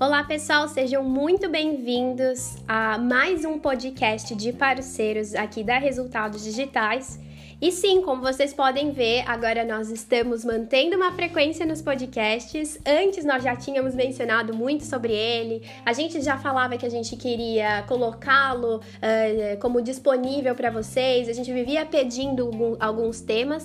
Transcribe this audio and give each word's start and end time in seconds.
Olá, 0.00 0.22
pessoal, 0.24 0.68
sejam 0.68 1.02
muito 1.02 1.48
bem-vindos 1.48 2.56
a 2.68 2.98
mais 2.98 3.44
um 3.44 3.58
podcast 3.58 4.34
de 4.34 4.52
parceiros 4.52 5.34
aqui 5.34 5.64
da 5.64 5.78
Resultados 5.78 6.44
Digitais. 6.44 7.18
E 7.60 7.72
sim, 7.72 8.02
como 8.02 8.20
vocês 8.20 8.52
podem 8.52 8.90
ver, 8.90 9.22
agora 9.26 9.64
nós 9.64 9.88
estamos 9.88 10.44
mantendo 10.44 10.96
uma 10.96 11.12
frequência 11.12 11.64
nos 11.64 11.80
podcasts. 11.80 12.78
Antes 12.84 13.24
nós 13.24 13.42
já 13.42 13.56
tínhamos 13.56 13.94
mencionado 13.94 14.52
muito 14.52 14.84
sobre 14.84 15.14
ele, 15.14 15.62
a 15.86 15.92
gente 15.92 16.20
já 16.20 16.36
falava 16.36 16.76
que 16.76 16.84
a 16.84 16.90
gente 16.90 17.16
queria 17.16 17.82
colocá-lo 17.88 18.76
uh, 18.76 19.60
como 19.60 19.80
disponível 19.80 20.54
para 20.54 20.70
vocês, 20.70 21.28
a 21.28 21.32
gente 21.32 21.50
vivia 21.52 21.86
pedindo 21.86 22.50
alguns 22.78 23.20
temas. 23.20 23.64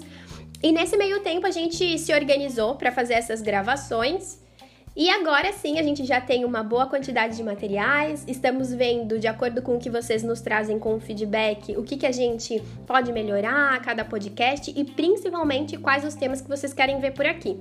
E 0.61 0.71
nesse 0.71 0.97
meio 0.97 1.21
tempo 1.21 1.47
a 1.47 1.51
gente 1.51 1.97
se 1.97 2.13
organizou 2.13 2.75
para 2.75 2.91
fazer 2.91 3.13
essas 3.13 3.41
gravações. 3.41 4.39
E 4.95 5.09
agora 5.09 5.54
sim 5.54 5.79
a 5.79 5.83
gente 5.83 6.04
já 6.04 6.19
tem 6.19 6.43
uma 6.43 6.61
boa 6.61 6.86
quantidade 6.86 7.37
de 7.37 7.43
materiais, 7.43 8.25
estamos 8.27 8.73
vendo, 8.73 9.17
de 9.17 9.27
acordo 9.27 9.61
com 9.61 9.77
o 9.77 9.79
que 9.79 9.89
vocês 9.89 10.23
nos 10.23 10.41
trazem 10.41 10.77
com 10.77 11.00
feedback, 11.00 11.77
o 11.77 11.83
que, 11.83 11.95
que 11.95 12.05
a 12.05 12.11
gente 12.11 12.61
pode 12.86 13.14
melhorar 13.14 13.75
a 13.75 13.79
cada 13.79 14.03
podcast 14.03 14.73
e 14.75 14.83
principalmente 14.83 15.77
quais 15.77 16.03
os 16.03 16.15
temas 16.15 16.41
que 16.41 16.50
vocês 16.50 16.73
querem 16.73 17.00
ver 17.00 17.11
por 17.11 17.25
aqui. 17.25 17.57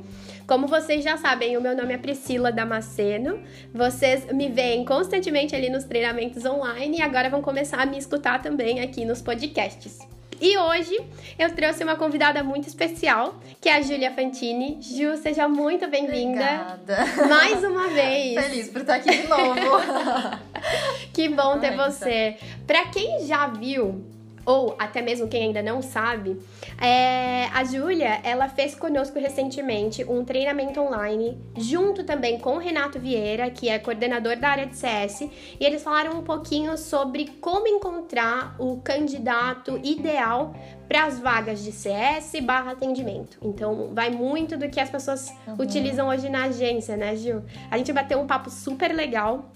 Como 0.49 0.67
vocês 0.67 1.05
já 1.05 1.17
sabem, 1.17 1.57
o 1.57 1.61
meu 1.61 1.77
nome 1.77 1.95
é 1.95 1.99
Priscila 1.99 2.51
Damasceno, 2.51 3.39
vocês 3.73 4.27
me 4.33 4.49
veem 4.49 4.85
constantemente 4.85 5.55
ali 5.55 5.71
nos 5.71 5.85
treinamentos 5.85 6.45
online 6.45 6.99
e 6.99 7.03
agora 7.03 7.31
vão 7.31 7.43
começar 7.43 7.81
a 7.81 7.87
me 7.87 7.99
escutar 7.99 8.43
também 8.43 8.81
aqui 8.81 9.05
nos 9.05 9.23
podcasts. 9.23 10.18
E 10.41 10.57
hoje 10.57 10.97
eu 11.39 11.55
trouxe 11.55 11.83
uma 11.83 11.97
convidada 11.97 12.45
muito 12.45 12.69
especial, 12.69 13.35
que 13.61 13.69
é 13.69 13.75
a 13.75 13.83
Júlia 13.83 14.13
Fantini. 14.13 14.79
Ju, 14.81 15.17
seja 15.17 15.49
muito 15.49 15.89
bem-vinda. 15.89 16.79
Mais 17.29 17.63
uma 17.65 17.89
vez. 17.95 18.45
Feliz 18.47 18.69
por 18.69 18.83
estar 18.83 18.97
aqui 18.97 19.11
de 19.11 19.27
novo. 19.27 19.61
que 21.13 21.29
bom 21.29 21.59
ter 21.59 21.77
você. 21.77 22.37
Para 22.67 22.87
quem 22.87 23.27
já 23.27 23.49
viu 23.49 24.05
ou 24.49 24.75
até 24.79 25.03
mesmo 25.03 25.29
quem 25.29 25.43
ainda 25.43 25.61
não 25.61 25.83
sabe, 25.83 26.41
é, 26.81 27.49
a 27.53 27.63
Júlia, 27.65 28.19
ela 28.25 28.49
fez 28.49 28.75
conosco 28.75 29.19
recentemente 29.19 30.03
um 30.05 30.25
treinamento 30.25 30.81
online, 30.81 31.39
junto 31.55 32.03
também 32.03 32.39
com 32.39 32.55
o 32.55 32.59
Renato 32.59 32.99
Vieira, 32.99 33.51
que 33.51 33.69
é 33.69 33.79
coordenador 33.79 34.39
da 34.39 34.49
área 34.49 34.67
de 34.67 34.75
CS, 34.75 35.21
e 35.21 35.31
eles 35.61 35.83
falaram 35.83 36.19
um 36.19 36.23
pouquinho 36.23 36.79
sobre 36.79 37.27
como 37.43 37.69
encontrar 37.69 38.57
o 38.59 38.79
candidato 38.79 39.79
ideal 39.85 40.55
para 40.89 41.05
as 41.05 41.19
vagas 41.19 41.63
de 41.63 41.71
CS 41.71 42.41
barra 42.43 42.73
atendimento. 42.73 43.37
Então, 43.43 43.91
vai 43.93 44.09
muito 44.09 44.57
do 44.57 44.71
que 44.71 44.81
as 44.81 44.89
pessoas 44.89 45.31
uhum. 45.47 45.57
utilizam 45.59 46.09
hoje 46.09 46.31
na 46.31 46.45
agência, 46.45 46.97
né, 46.97 47.15
Gil? 47.15 47.43
A 47.71 47.77
gente 47.77 47.93
bateu 47.93 48.19
um 48.19 48.27
papo 48.27 48.49
super 48.49 48.95
legal 48.95 49.53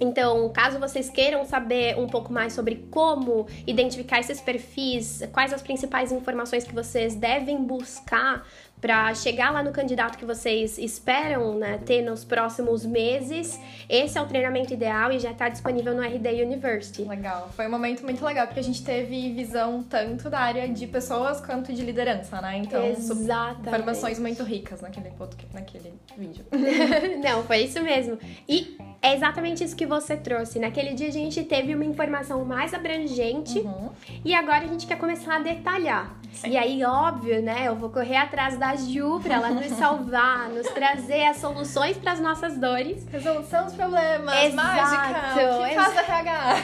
então, 0.00 0.50
caso 0.50 0.78
vocês 0.78 1.10
queiram 1.10 1.44
saber 1.44 1.98
um 1.98 2.06
pouco 2.06 2.32
mais 2.32 2.52
sobre 2.52 2.86
como 2.90 3.46
identificar 3.66 4.20
esses 4.20 4.40
perfis, 4.40 5.22
quais 5.32 5.52
as 5.52 5.62
principais 5.62 6.12
informações 6.12 6.64
que 6.64 6.74
vocês 6.74 7.14
devem 7.14 7.62
buscar 7.62 8.46
para 8.84 9.14
chegar 9.14 9.50
lá 9.50 9.62
no 9.62 9.72
candidato 9.72 10.18
que 10.18 10.26
vocês 10.26 10.76
esperam 10.76 11.54
né, 11.54 11.80
ter 11.86 12.02
nos 12.02 12.22
próximos 12.22 12.84
meses, 12.84 13.58
esse 13.88 14.18
é 14.18 14.20
o 14.20 14.26
treinamento 14.26 14.74
ideal 14.74 15.10
e 15.10 15.18
já 15.18 15.30
está 15.30 15.48
disponível 15.48 15.94
no 15.94 16.02
RD 16.02 16.42
University. 16.42 17.02
Legal. 17.04 17.48
Foi 17.56 17.66
um 17.66 17.70
momento 17.70 18.02
muito 18.02 18.22
legal 18.22 18.46
porque 18.46 18.60
a 18.60 18.62
gente 18.62 18.84
teve 18.84 19.32
visão 19.32 19.82
tanto 19.82 20.28
da 20.28 20.38
área 20.38 20.68
de 20.68 20.86
pessoas 20.86 21.40
quanto 21.40 21.72
de 21.72 21.82
liderança, 21.82 22.42
né? 22.42 22.58
Então, 22.58 22.84
Exatamente. 22.84 23.68
informações 23.68 24.18
muito 24.18 24.42
ricas 24.42 24.82
naquele, 24.82 25.10
naquele 25.54 25.94
vídeo. 26.18 26.44
Não, 27.24 27.42
foi 27.44 27.60
isso 27.60 27.82
mesmo. 27.82 28.18
E 28.46 28.76
é 29.00 29.14
exatamente 29.14 29.64
isso 29.64 29.74
que 29.74 29.86
você 29.86 30.14
trouxe. 30.14 30.58
Naquele 30.58 30.92
dia 30.92 31.08
a 31.08 31.12
gente 31.12 31.42
teve 31.42 31.74
uma 31.74 31.86
informação 31.86 32.44
mais 32.44 32.74
abrangente 32.74 33.60
uhum. 33.60 33.90
e 34.22 34.34
agora 34.34 34.64
a 34.64 34.66
gente 34.66 34.86
quer 34.86 34.98
começar 34.98 35.36
a 35.36 35.38
detalhar. 35.38 36.14
Sim. 36.32 36.50
E 36.50 36.56
aí, 36.56 36.84
óbvio, 36.84 37.40
né? 37.40 37.68
Eu 37.68 37.76
vou 37.76 37.90
correr 37.90 38.16
atrás 38.16 38.58
da 38.58 38.73
Ju 38.76 39.20
pra 39.20 39.34
ela 39.36 39.50
nos 39.50 39.66
salvar, 39.72 40.48
nos 40.54 40.66
trazer 40.68 41.26
as 41.26 41.38
soluções 41.38 41.96
para 41.96 42.12
as 42.12 42.20
nossas 42.20 42.58
dores. 42.58 43.06
Resolução 43.10 43.64
dos 43.64 43.74
problemas. 43.74 44.44
Exato. 44.44 44.54
Mágica. 44.54 45.68
Que 45.68 45.74
faz 45.74 45.96
RH. 45.96 46.54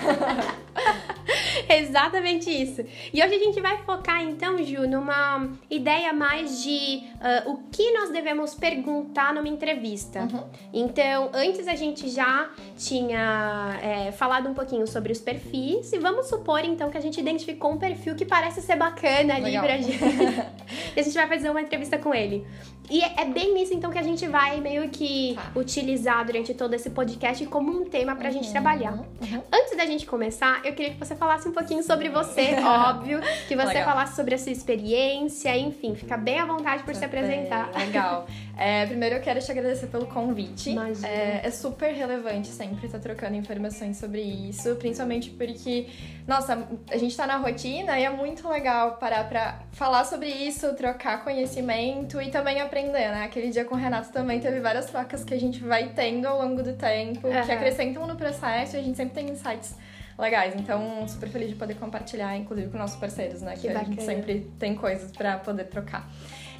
Exatamente 1.68 2.50
isso. 2.50 2.84
E 3.12 3.22
hoje 3.22 3.34
a 3.34 3.38
gente 3.38 3.60
vai 3.60 3.78
focar 3.78 4.22
então, 4.22 4.62
Ju, 4.62 4.86
numa 4.86 5.48
ideia 5.70 6.12
mais 6.12 6.62
de 6.62 7.02
uh, 7.16 7.52
o 7.52 7.58
que 7.70 7.92
nós 7.92 8.10
devemos 8.10 8.54
perguntar 8.54 9.32
numa 9.34 9.48
entrevista. 9.48 10.20
Uhum. 10.20 10.44
Então, 10.72 11.30
antes 11.32 11.68
a 11.68 11.74
gente 11.74 12.08
já 12.08 12.50
tinha 12.76 13.78
é, 13.82 14.12
falado 14.12 14.48
um 14.48 14.54
pouquinho 14.54 14.86
sobre 14.86 15.12
os 15.12 15.20
perfis 15.20 15.92
e 15.92 15.98
vamos 15.98 16.26
supor 16.26 16.64
então 16.64 16.90
que 16.90 16.98
a 16.98 17.00
gente 17.00 17.20
identificou 17.20 17.72
um 17.72 17.78
perfil 17.78 18.14
que 18.14 18.24
parece 18.24 18.60
ser 18.62 18.76
bacana 18.76 19.34
ali 19.34 19.44
Legal. 19.44 19.64
pra 19.64 19.76
gente. 19.78 19.98
e 20.96 21.00
a 21.00 21.02
gente 21.02 21.14
vai 21.14 21.28
fazer 21.28 21.50
uma 21.50 21.60
entrevista 21.60 21.89
com 21.98 22.14
ele. 22.14 22.46
E 22.90 23.02
é 23.02 23.24
bem 23.24 23.54
nisso 23.54 23.72
então 23.72 23.90
que 23.90 23.98
a 23.98 24.02
gente 24.02 24.26
vai 24.26 24.60
meio 24.60 24.88
que 24.90 25.34
tá. 25.36 25.58
utilizar 25.58 26.24
durante 26.26 26.52
todo 26.52 26.74
esse 26.74 26.90
podcast 26.90 27.46
como 27.46 27.70
um 27.70 27.84
tema 27.84 28.16
pra 28.16 28.26
uhum. 28.26 28.32
gente 28.34 28.50
trabalhar. 28.50 28.92
Uhum. 28.92 29.42
Antes 29.52 29.76
da 29.76 29.86
gente 29.86 30.04
começar, 30.06 30.60
eu 30.64 30.74
queria 30.74 30.92
que 30.92 30.98
você 30.98 31.14
falasse 31.14 31.48
um 31.48 31.52
pouquinho 31.52 31.82
sobre 31.82 32.08
você, 32.08 32.56
óbvio, 32.60 33.20
que 33.46 33.54
você 33.54 33.68
Legal. 33.68 33.84
falasse 33.84 34.16
sobre 34.16 34.34
a 34.34 34.38
sua 34.38 34.50
experiência, 34.50 35.56
enfim, 35.56 35.94
fica 35.94 36.16
bem 36.16 36.40
à 36.40 36.44
vontade 36.44 36.82
por 36.82 36.92
tá 36.92 36.98
se 36.98 37.04
apresentar. 37.04 37.70
Bem. 37.72 37.86
Legal. 37.86 38.26
É, 38.60 38.84
primeiro 38.84 39.14
eu 39.14 39.22
quero 39.22 39.40
te 39.40 39.50
agradecer 39.50 39.86
pelo 39.86 40.04
convite. 40.04 40.76
É, 41.02 41.46
é, 41.46 41.50
super 41.50 41.94
relevante 41.94 42.48
sempre 42.48 42.84
estar 42.84 42.98
trocando 42.98 43.34
informações 43.34 43.96
sobre 43.96 44.20
isso, 44.20 44.76
principalmente 44.76 45.30
porque, 45.30 45.86
nossa, 46.28 46.68
a 46.90 46.96
gente 46.98 47.16
tá 47.16 47.26
na 47.26 47.38
rotina 47.38 47.98
e 47.98 48.04
é 48.04 48.10
muito 48.10 48.46
legal 48.46 48.96
parar 48.96 49.26
pra 49.30 49.60
falar 49.72 50.04
sobre 50.04 50.28
isso, 50.28 50.74
trocar 50.74 51.24
conhecimento 51.24 52.20
e 52.20 52.30
também 52.30 52.60
aprender, 52.60 52.79
né? 52.88 53.24
Aquele 53.24 53.50
dia 53.50 53.64
com 53.64 53.74
o 53.74 53.78
Renato 53.78 54.10
também 54.12 54.40
teve 54.40 54.60
várias 54.60 54.86
trocas 54.86 55.24
que 55.24 55.34
a 55.34 55.40
gente 55.40 55.60
vai 55.62 55.88
tendo 55.88 56.26
ao 56.26 56.40
longo 56.40 56.62
do 56.62 56.74
tempo, 56.74 57.28
uhum. 57.28 57.42
que 57.42 57.52
acrescentam 57.52 58.06
no 58.06 58.16
processo 58.16 58.76
e 58.76 58.78
a 58.78 58.82
gente 58.82 58.96
sempre 58.96 59.14
tem 59.14 59.30
insights 59.30 59.76
legais. 60.18 60.54
Então, 60.54 61.06
super 61.08 61.28
feliz 61.28 61.48
de 61.48 61.54
poder 61.54 61.74
compartilhar, 61.74 62.36
inclusive 62.36 62.70
com 62.70 62.78
nossos 62.78 62.98
parceiros, 62.98 63.42
né? 63.42 63.54
Que, 63.54 63.62
que 63.62 63.68
a 63.68 63.82
gente 63.82 64.02
sempre 64.02 64.50
tem 64.58 64.74
coisas 64.74 65.10
para 65.12 65.38
poder 65.38 65.64
trocar. 65.64 66.08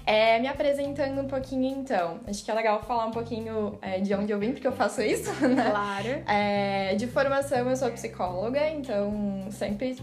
É, 0.07 0.39
me 0.39 0.49
apresentando 0.49 1.21
um 1.21 1.27
pouquinho 1.27 1.67
então. 1.79 2.21
Acho 2.27 2.45
que 2.45 2.51
é 2.51 2.55
legal 2.55 2.83
falar 2.83 3.07
um 3.07 3.11
pouquinho 3.11 3.79
é, 3.81 4.01
de 4.01 4.15
onde 4.15 4.33
eu 4.33 4.39
vim, 4.39 4.53
porque 4.53 4.67
eu 4.67 4.73
faço 4.73 5.03
isso, 5.03 5.31
né? 5.47 5.71
Claro. 5.71 6.23
É, 6.27 6.95
de 6.95 7.07
formação, 7.07 7.69
eu 7.69 7.77
sou 7.77 7.91
psicóloga, 7.91 8.69
então 8.71 9.47
sempre 9.51 9.97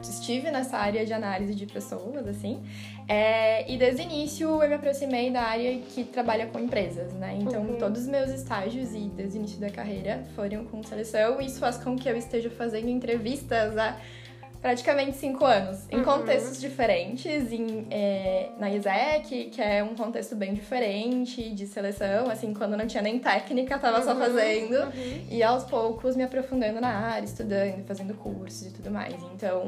estive 0.00 0.50
nessa 0.50 0.78
área 0.78 1.04
de 1.04 1.12
análise 1.12 1.54
de 1.54 1.66
pessoas, 1.66 2.26
assim. 2.26 2.62
É, 3.08 3.70
e 3.70 3.76
desde 3.76 4.02
o 4.02 4.04
início 4.04 4.62
eu 4.62 4.68
me 4.68 4.74
aproximei 4.74 5.30
da 5.30 5.42
área 5.42 5.78
que 5.78 6.04
trabalha 6.04 6.46
com 6.46 6.58
empresas, 6.58 7.12
né? 7.14 7.36
Então 7.40 7.62
uhum. 7.62 7.78
todos 7.78 8.02
os 8.02 8.08
meus 8.08 8.30
estágios 8.30 8.94
e 8.94 9.10
desde 9.14 9.36
o 9.36 9.40
início 9.40 9.60
da 9.60 9.70
carreira 9.70 10.24
foram 10.34 10.64
com 10.64 10.82
seleção. 10.82 11.40
E 11.40 11.46
isso 11.46 11.58
faz 11.58 11.76
com 11.76 11.96
que 11.96 12.08
eu 12.08 12.16
esteja 12.16 12.50
fazendo 12.50 12.88
entrevistas 12.88 13.76
a 13.76 13.96
praticamente 14.62 15.16
cinco 15.16 15.44
anos, 15.44 15.80
em 15.90 15.98
uhum. 15.98 16.04
contextos 16.04 16.60
diferentes, 16.60 17.50
em, 17.50 17.84
é, 17.90 18.50
na 18.56 18.70
ISEC, 18.70 19.46
que 19.46 19.60
é 19.60 19.82
um 19.82 19.96
contexto 19.96 20.36
bem 20.36 20.54
diferente 20.54 21.50
de 21.50 21.66
seleção, 21.66 22.30
assim, 22.30 22.54
quando 22.54 22.76
não 22.76 22.86
tinha 22.86 23.02
nem 23.02 23.18
técnica, 23.18 23.76
tava 23.76 23.98
uhum. 23.98 24.04
só 24.04 24.14
fazendo, 24.14 24.84
uhum. 24.84 25.26
e 25.28 25.42
aos 25.42 25.64
poucos 25.64 26.14
me 26.14 26.22
aprofundando 26.22 26.80
na 26.80 26.90
área, 26.90 27.24
estudando, 27.24 27.84
fazendo 27.84 28.14
cursos 28.14 28.68
e 28.68 28.70
tudo 28.70 28.88
mais. 28.88 29.14
Então, 29.34 29.64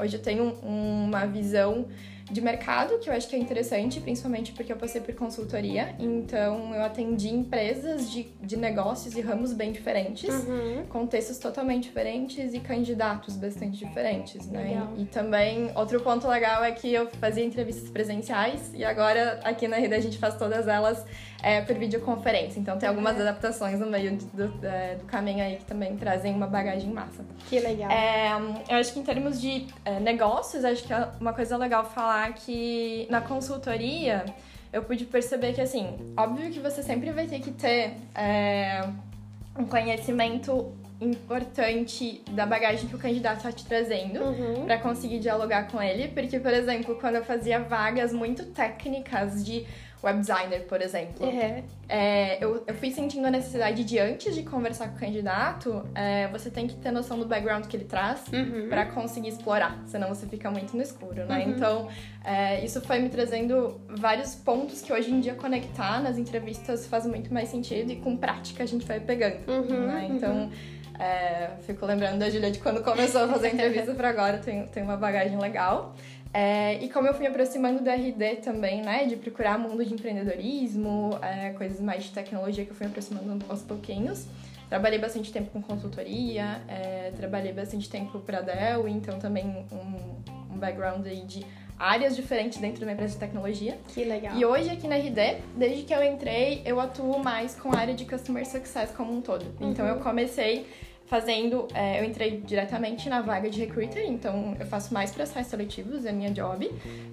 hoje 0.00 0.16
eu 0.16 0.22
tenho 0.22 0.52
uma 0.64 1.26
visão 1.26 1.86
de 2.30 2.40
mercado, 2.40 2.98
que 2.98 3.08
eu 3.08 3.14
acho 3.14 3.28
que 3.28 3.36
é 3.36 3.38
interessante, 3.38 4.00
principalmente 4.00 4.52
porque 4.52 4.72
eu 4.72 4.76
passei 4.76 5.00
por 5.00 5.14
consultoria. 5.14 5.94
Então, 5.98 6.74
eu 6.74 6.82
atendi 6.82 7.28
empresas 7.28 8.10
de, 8.10 8.24
de 8.40 8.56
negócios 8.56 9.14
e 9.14 9.20
ramos 9.20 9.52
bem 9.52 9.72
diferentes, 9.72 10.32
uhum. 10.34 10.84
contextos 10.88 11.38
totalmente 11.38 11.84
diferentes 11.84 12.54
e 12.54 12.60
candidatos 12.60 13.36
bastante 13.36 13.84
diferentes, 13.84 14.46
né? 14.46 14.62
Legal. 14.62 14.92
E, 14.96 15.04
também, 15.04 15.70
outro 15.74 16.00
ponto 16.00 16.26
legal 16.26 16.64
é 16.64 16.72
que 16.72 16.92
eu 16.92 17.08
fazia 17.20 17.44
entrevistas 17.44 17.90
presenciais 17.90 18.72
e 18.72 18.84
agora 18.84 19.40
aqui 19.44 19.68
na 19.68 19.76
Rede 19.76 19.94
a 19.94 20.00
gente 20.00 20.18
faz 20.18 20.36
todas 20.36 20.66
elas 20.66 21.04
é, 21.44 21.60
por 21.60 21.76
videoconferência. 21.76 22.58
Então, 22.58 22.78
tem 22.78 22.88
algumas 22.88 23.16
uhum. 23.16 23.22
adaptações 23.22 23.78
no 23.78 23.86
meio 23.86 24.16
do, 24.16 24.48
do, 24.48 24.66
é, 24.66 24.94
do, 24.94 25.04
caminho 25.04 25.44
aí 25.44 25.56
que 25.56 25.64
também 25.64 25.94
trazem 25.96 26.34
uma 26.34 26.46
bagagem 26.46 26.90
massa. 26.90 27.24
Que 27.48 27.60
legal. 27.60 27.90
É, 27.90 28.32
eu 28.68 28.78
acho 28.78 28.92
que 28.92 29.00
em 29.00 29.04
termos 29.04 29.40
de 29.40 29.66
é, 29.84 30.00
negócios, 30.00 30.64
acho 30.64 30.84
que 30.84 30.92
é 30.92 31.08
uma 31.20 31.32
coisa 31.32 31.56
legal 31.56 31.84
falar 31.84 32.14
falar 32.14 32.32
que 32.34 33.06
na 33.10 33.20
consultoria 33.20 34.24
eu 34.72 34.82
pude 34.82 35.04
perceber 35.04 35.52
que, 35.52 35.60
assim, 35.60 35.96
óbvio 36.16 36.50
que 36.50 36.60
você 36.60 36.82
sempre 36.82 37.10
vai 37.12 37.26
ter 37.26 37.40
que 37.40 37.50
ter 37.50 37.94
é, 38.14 38.86
um 39.56 39.64
conhecimento 39.64 40.72
importante 41.00 42.22
da 42.30 42.46
bagagem 42.46 42.88
que 42.88 42.94
o 42.94 42.98
candidato 42.98 43.38
está 43.38 43.52
te 43.52 43.64
trazendo 43.64 44.20
uhum. 44.20 44.64
para 44.64 44.78
conseguir 44.78 45.18
dialogar 45.18 45.68
com 45.68 45.80
ele, 45.82 46.08
porque, 46.08 46.38
por 46.40 46.52
exemplo, 46.52 46.96
quando 46.96 47.16
eu 47.16 47.24
fazia 47.24 47.60
vagas 47.60 48.12
muito 48.12 48.46
técnicas 48.46 49.44
de 49.44 49.66
web 50.04 50.20
designer, 50.20 50.60
por 50.66 50.80
exemplo. 50.82 51.26
Uhum. 51.26 51.62
É, 51.88 52.42
eu, 52.42 52.62
eu 52.66 52.74
fui 52.74 52.90
sentindo 52.90 53.26
a 53.26 53.30
necessidade 53.30 53.82
de, 53.84 53.98
antes 53.98 54.34
de 54.34 54.42
conversar 54.42 54.88
com 54.88 54.96
o 54.96 54.98
candidato, 55.00 55.84
é, 55.94 56.28
você 56.28 56.50
tem 56.50 56.66
que 56.66 56.76
ter 56.76 56.90
noção 56.90 57.18
do 57.18 57.26
background 57.26 57.66
que 57.66 57.76
ele 57.76 57.84
traz 57.84 58.22
Uhum. 58.32 58.68
para 58.68 58.86
conseguir 58.86 59.28
explorar, 59.28 59.82
senão 59.86 60.08
você 60.08 60.26
fica 60.26 60.50
muito 60.50 60.76
no 60.76 60.82
escuro, 60.82 61.24
né? 61.26 61.44
Uhum. 61.44 61.50
Então, 61.50 61.88
é, 62.24 62.64
isso 62.64 62.80
foi 62.80 62.98
me 62.98 63.08
trazendo 63.08 63.80
vários 63.88 64.34
pontos 64.34 64.80
que 64.82 64.92
hoje 64.92 65.10
em 65.12 65.20
dia 65.20 65.34
conectar 65.34 66.02
nas 66.02 66.18
entrevistas 66.18 66.86
faz 66.86 67.06
muito 67.06 67.32
mais 67.32 67.48
sentido 67.48 67.90
e 67.92 67.96
com 67.96 68.16
prática 68.16 68.62
a 68.62 68.66
gente 68.66 68.86
vai 68.86 69.00
pegando, 69.00 69.48
Uhum, 69.50 69.86
né? 69.86 70.06
uhum. 70.08 70.16
Então, 70.16 70.50
é, 70.98 71.50
fico 71.62 71.84
lembrando 71.86 72.18
da 72.18 72.30
Julia 72.30 72.50
de 72.50 72.58
quando 72.60 72.82
começou 72.82 73.24
a 73.24 73.28
fazer 73.28 73.52
entrevista 73.52 73.94
para 73.94 74.08
agora, 74.10 74.38
tem, 74.38 74.66
tem 74.68 74.82
uma 74.82 74.96
bagagem 74.96 75.38
legal. 75.38 75.94
É, 76.34 76.82
e 76.82 76.88
como 76.88 77.06
eu 77.06 77.14
fui 77.14 77.22
me 77.22 77.28
aproximando 77.28 77.80
do 77.80 77.88
RD 77.88 78.36
também, 78.42 78.82
né, 78.82 79.04
de 79.04 79.14
procurar 79.14 79.56
mundo 79.56 79.84
de 79.84 79.94
empreendedorismo, 79.94 81.16
é, 81.22 81.50
coisas 81.50 81.80
mais 81.80 82.02
de 82.02 82.10
tecnologia 82.10 82.64
que 82.64 82.72
eu 82.72 82.74
fui 82.74 82.86
me 82.86 82.90
aproximando 82.90 83.44
aos 83.48 83.62
pouquinhos. 83.62 84.26
Trabalhei 84.68 84.98
bastante 84.98 85.32
tempo 85.32 85.50
com 85.52 85.62
consultoria, 85.62 86.60
é, 86.66 87.12
trabalhei 87.16 87.52
bastante 87.52 87.88
tempo 87.88 88.18
para 88.18 88.40
Dell, 88.40 88.88
então 88.88 89.16
também 89.20 89.46
um, 89.70 90.52
um 90.52 90.58
background 90.58 91.06
aí 91.06 91.20
de 91.20 91.46
áreas 91.78 92.16
diferentes 92.16 92.58
dentro 92.58 92.78
de 92.78 92.84
uma 92.84 92.92
empresa 92.92 93.14
de 93.14 93.20
tecnologia. 93.20 93.78
Que 93.88 94.04
legal. 94.04 94.36
E 94.36 94.44
hoje 94.44 94.70
aqui 94.70 94.88
na 94.88 94.96
RD, 94.96 95.40
desde 95.56 95.84
que 95.84 95.94
eu 95.94 96.02
entrei, 96.02 96.62
eu 96.64 96.80
atuo 96.80 97.22
mais 97.22 97.54
com 97.54 97.72
a 97.72 97.78
área 97.78 97.94
de 97.94 98.04
Customer 98.04 98.44
Success 98.44 98.90
como 98.90 99.12
um 99.12 99.20
todo. 99.20 99.46
Então 99.60 99.86
eu 99.86 100.00
comecei 100.00 100.66
fazendo, 101.14 101.68
é, 101.72 102.00
eu 102.00 102.04
entrei 102.04 102.40
diretamente 102.44 103.08
na 103.08 103.22
vaga 103.22 103.48
de 103.48 103.60
recruiter, 103.60 104.04
então 104.04 104.56
eu 104.58 104.66
faço 104.66 104.92
mais 104.92 105.12
processos 105.12 105.46
seletivos, 105.46 106.04
é 106.04 106.10
minha 106.10 106.30
job. 106.32 106.68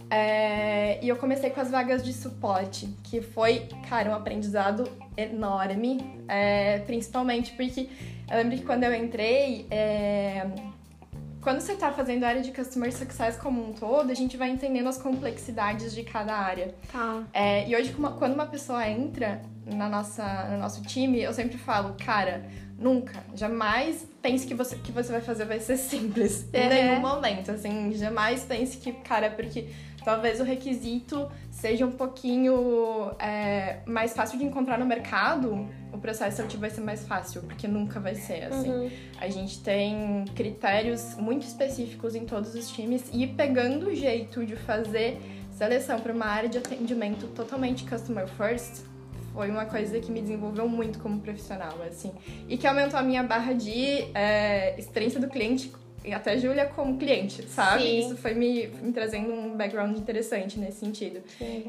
É, 0.10 0.98
e 1.04 1.08
eu 1.08 1.16
comecei 1.18 1.52
com 1.52 1.62
as 1.62 1.70
vagas 1.70 2.04
de 2.04 2.12
suporte, 2.12 2.90
que 3.04 3.22
foi, 3.22 3.68
cara, 3.88 4.10
um 4.10 4.16
aprendizado 4.16 4.90
enorme, 5.16 6.00
é, 6.28 6.80
principalmente 6.80 7.52
porque 7.52 7.90
eu 8.28 8.38
lembro 8.38 8.58
que 8.58 8.64
quando 8.64 8.86
eu 8.86 8.96
entrei, 8.96 9.68
é, 9.70 10.48
quando 11.42 11.60
você 11.60 11.74
está 11.74 11.92
fazendo 11.92 12.24
a 12.24 12.28
área 12.30 12.42
de 12.42 12.52
Customer 12.52 12.92
Success 12.96 13.36
como 13.38 13.68
um 13.70 13.74
todo, 13.74 14.12
a 14.12 14.14
gente 14.14 14.38
vai 14.38 14.50
entendendo 14.50 14.88
as 14.88 14.98
complexidades 14.98 15.94
de 15.94 16.04
cada 16.04 16.34
área. 16.36 16.74
Tá. 16.92 17.24
É, 17.34 17.68
e 17.68 17.76
hoje, 17.76 17.94
quando 18.20 18.34
uma 18.34 18.46
pessoa 18.46 18.88
entra 18.88 19.42
na 19.66 19.90
nossa, 19.90 20.24
no 20.52 20.58
nosso 20.60 20.82
time, 20.84 21.22
eu 21.22 21.34
sempre 21.34 21.58
falo, 21.58 21.96
cara, 22.04 22.46
nunca, 22.78 23.24
jamais 23.36 24.08
pense 24.22 24.46
que 24.46 24.54
você, 24.54 24.76
que 24.76 24.92
você 24.92 25.12
vai 25.12 25.22
fazer 25.22 25.46
vai 25.46 25.60
ser 25.60 25.78
simples. 25.78 26.48
Em 26.54 26.62
Uhum. 26.64 26.70
nenhum 26.70 27.00
momento, 27.00 27.52
assim, 27.52 27.92
jamais 27.94 28.44
pense 28.44 28.78
que, 28.78 28.92
cara, 28.92 29.30
porque 29.32 29.68
talvez 30.04 30.40
o 30.40 30.44
requisito 30.44 31.30
seja 31.52 31.86
um 31.86 31.92
pouquinho 31.92 33.12
é, 33.20 33.80
mais 33.86 34.14
fácil 34.14 34.38
de 34.40 34.46
encontrar 34.46 34.78
no 34.80 34.86
mercado, 34.86 35.68
o 35.94 35.98
processo 35.98 36.38
seletivo 36.38 36.62
vai 36.62 36.70
ser 36.70 36.82
mais 36.82 37.06
fácil, 37.06 37.42
porque 37.44 37.68
nunca 37.68 38.00
vai 38.00 38.16
ser, 38.16 38.44
assim. 38.46 38.70
Uhum. 38.70 38.92
A 39.20 39.30
gente 39.30 39.60
tem 39.62 40.26
critérios 40.36 41.16
muito 41.16 41.44
específicos 41.44 42.16
em 42.16 42.26
todos 42.26 42.56
os 42.56 42.70
times 42.70 43.10
e 43.14 43.28
pegando 43.28 43.88
o 43.88 43.96
jeito 43.96 44.46
de 44.46 44.56
fazer 44.56 45.20
seleção 45.52 46.00
para 46.00 46.14
uma 46.14 46.26
área 46.26 46.50
de 46.50 46.58
atendimento 46.58 47.28
totalmente 47.28 47.84
customer 47.86 48.28
first 48.28 48.84
foi 49.34 49.50
uma 49.50 49.66
coisa 49.66 50.00
que 50.00 50.12
me 50.12 50.22
desenvolveu 50.22 50.68
muito 50.68 51.00
como 51.00 51.22
profissional, 51.22 51.78
assim. 51.88 52.12
E 52.50 52.58
que 52.58 52.68
aumentou 52.68 53.00
a 53.00 53.04
minha 53.04 53.24
barra 53.24 53.54
de 53.54 54.06
é, 54.14 54.78
experiência 54.78 55.20
do 55.20 55.28
cliente 55.30 55.72
e 56.04 56.14
até 56.14 56.38
Júlia 56.38 56.66
como 56.66 56.98
cliente, 56.98 57.44
sabe? 57.44 57.84
Sim. 57.84 58.00
Isso 58.00 58.18
foi 58.18 58.34
me, 58.34 58.68
me 58.68 58.92
trazendo 58.92 59.32
um 59.32 59.56
background 59.56 59.98
interessante 59.98 60.60
nesse 60.60 60.80
sentido. 60.80 61.22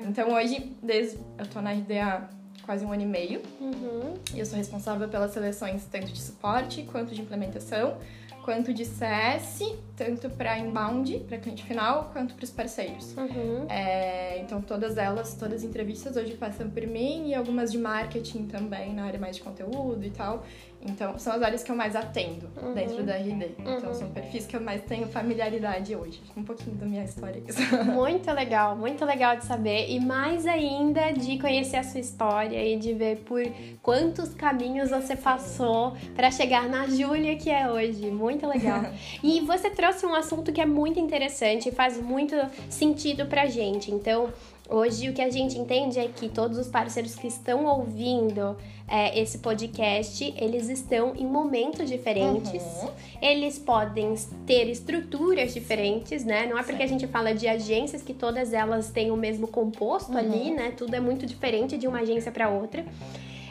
Então 0.09 0.33
hoje, 0.33 0.75
desde 0.83 1.19
eu 1.39 1.47
tô 1.47 1.61
na 1.61 1.73
RD 1.73 1.99
há 1.99 2.29
quase 2.73 2.87
um 2.87 2.93
ano 2.93 3.03
e 3.03 3.07
meio, 3.07 3.43
Uhum. 3.61 4.15
e 4.35 4.41
eu 4.41 4.47
sou 4.47 4.57
responsável 4.57 5.07
pelas 5.07 5.33
seleções 5.33 5.85
tanto 5.93 6.07
de 6.11 6.19
suporte 6.19 6.83
quanto 6.91 7.15
de 7.15 7.21
implementação, 7.21 7.99
quanto 8.43 8.73
de 8.73 8.87
CS, 8.87 9.61
tanto 9.95 10.31
para 10.31 10.59
inbound, 10.59 11.19
para 11.29 11.37
cliente 11.37 11.65
final, 11.65 12.11
quanto 12.15 12.35
para 12.35 12.45
os 12.45 12.51
parceiros. 12.51 13.15
Uhum. 13.15 13.67
É, 13.69 14.39
então 14.41 14.63
todas 14.63 14.97
elas, 14.97 15.35
todas 15.35 15.57
as 15.59 15.65
entrevistas 15.65 16.17
hoje 16.17 16.33
passam 16.35 16.71
por 16.71 16.85
mim 16.87 17.29
e 17.29 17.35
algumas 17.35 17.71
de 17.71 17.77
marketing 17.79 18.47
também, 18.47 18.95
na 18.95 19.05
área 19.05 19.21
mais 19.21 19.37
de 19.37 19.43
conteúdo 19.43 20.03
e 20.03 20.11
tal. 20.11 20.43
Então 20.85 21.19
são 21.19 21.33
as 21.33 21.43
áreas 21.43 21.63
que 21.63 21.71
eu 21.71 21.77
mais 21.77 21.95
atendo 21.95 22.51
Uhum. 22.61 22.75
dentro 22.75 23.03
da 23.05 23.15
RD. 23.17 23.51
Então 23.59 23.89
Uhum. 23.89 23.95
são 23.95 24.11
perfis 24.11 24.47
que 24.47 24.57
eu 24.57 24.61
mais 24.61 24.83
tenho 24.83 25.07
familiaridade 25.09 25.95
hoje. 25.95 26.21
Um 26.37 26.43
pouquinho 26.43 26.77
da 26.77 26.85
minha 26.87 27.05
história. 27.05 27.41
Muito 27.85 28.31
legal, 28.33 28.77
muito 28.77 29.05
legal 29.05 29.37
de 29.37 29.45
saber 29.45 29.89
e 29.91 30.01
mais 30.01 30.47
ainda 30.47 31.13
de 31.13 31.39
conhecer 31.39 31.77
a 31.77 31.83
sua 31.85 32.01
história 32.01 32.63
e 32.65 32.77
de 32.77 32.93
ver 32.93 33.19
por 33.19 33.43
quantos 33.83 34.35
caminhos 34.35 34.91
você 34.91 35.15
passou 35.17 35.97
para 36.17 36.31
chegar 36.31 36.69
na 36.69 36.87
Júlia 36.89 37.37
que 37.37 37.51
é 37.51 37.71
hoje. 37.71 38.11
Muito 38.11 38.47
legal. 38.47 38.83
E 39.23 39.41
você 39.41 39.71
trouxe 39.71 40.05
um 40.05 40.15
assunto 40.15 40.53
que 40.53 40.61
é 40.61 40.67
muito 40.67 40.99
interessante 40.99 41.69
e 41.69 41.73
faz 41.73 42.01
muito 42.01 42.35
sentido 42.69 43.27
pra 43.27 43.47
gente. 43.47 43.91
Então, 43.93 44.31
hoje 44.73 45.09
o 45.09 45.13
que 45.13 45.21
a 45.21 45.31
gente 45.31 45.59
entende 45.59 45.99
é 45.99 46.09
que 46.09 46.29
todos 46.29 46.59
os 46.59 46.69
parceiros 46.69 47.15
que 47.15 47.27
estão 47.27 47.67
ouvindo 47.67 48.57
é, 48.89 49.19
esse 49.19 49.39
podcast, 49.39 50.35
eles 50.37 50.69
estão 50.69 51.15
em 51.15 51.27
momentos 51.27 51.89
diferentes. 51.89 52.63
Uhum. 52.63 52.91
Eles 53.21 53.59
podem 53.59 54.15
ter 54.47 54.69
estruturas 54.69 55.55
diferentes, 55.55 56.25
né? 56.25 56.47
Não 56.47 56.59
é 56.59 56.63
porque 56.63 56.83
a 56.83 56.87
gente 56.87 57.07
fala 57.07 57.35
de 57.35 57.47
agências 57.47 58.03
que 58.03 58.13
todas 58.13 58.53
elas 58.53 58.91
têm 58.91 59.11
o 59.11 59.17
mesmo 59.17 59.47
composto 59.47 60.13
Uhum. 60.13 60.19
ali, 60.19 60.51
né? 60.51 60.73
Tudo 60.77 60.95
é 60.95 61.01
muito 61.01 61.27
diferente 61.27 61.79
de 61.79 61.87
uma 61.87 62.01
agência 62.01 62.33
para 62.33 62.49
outra. 62.49 62.85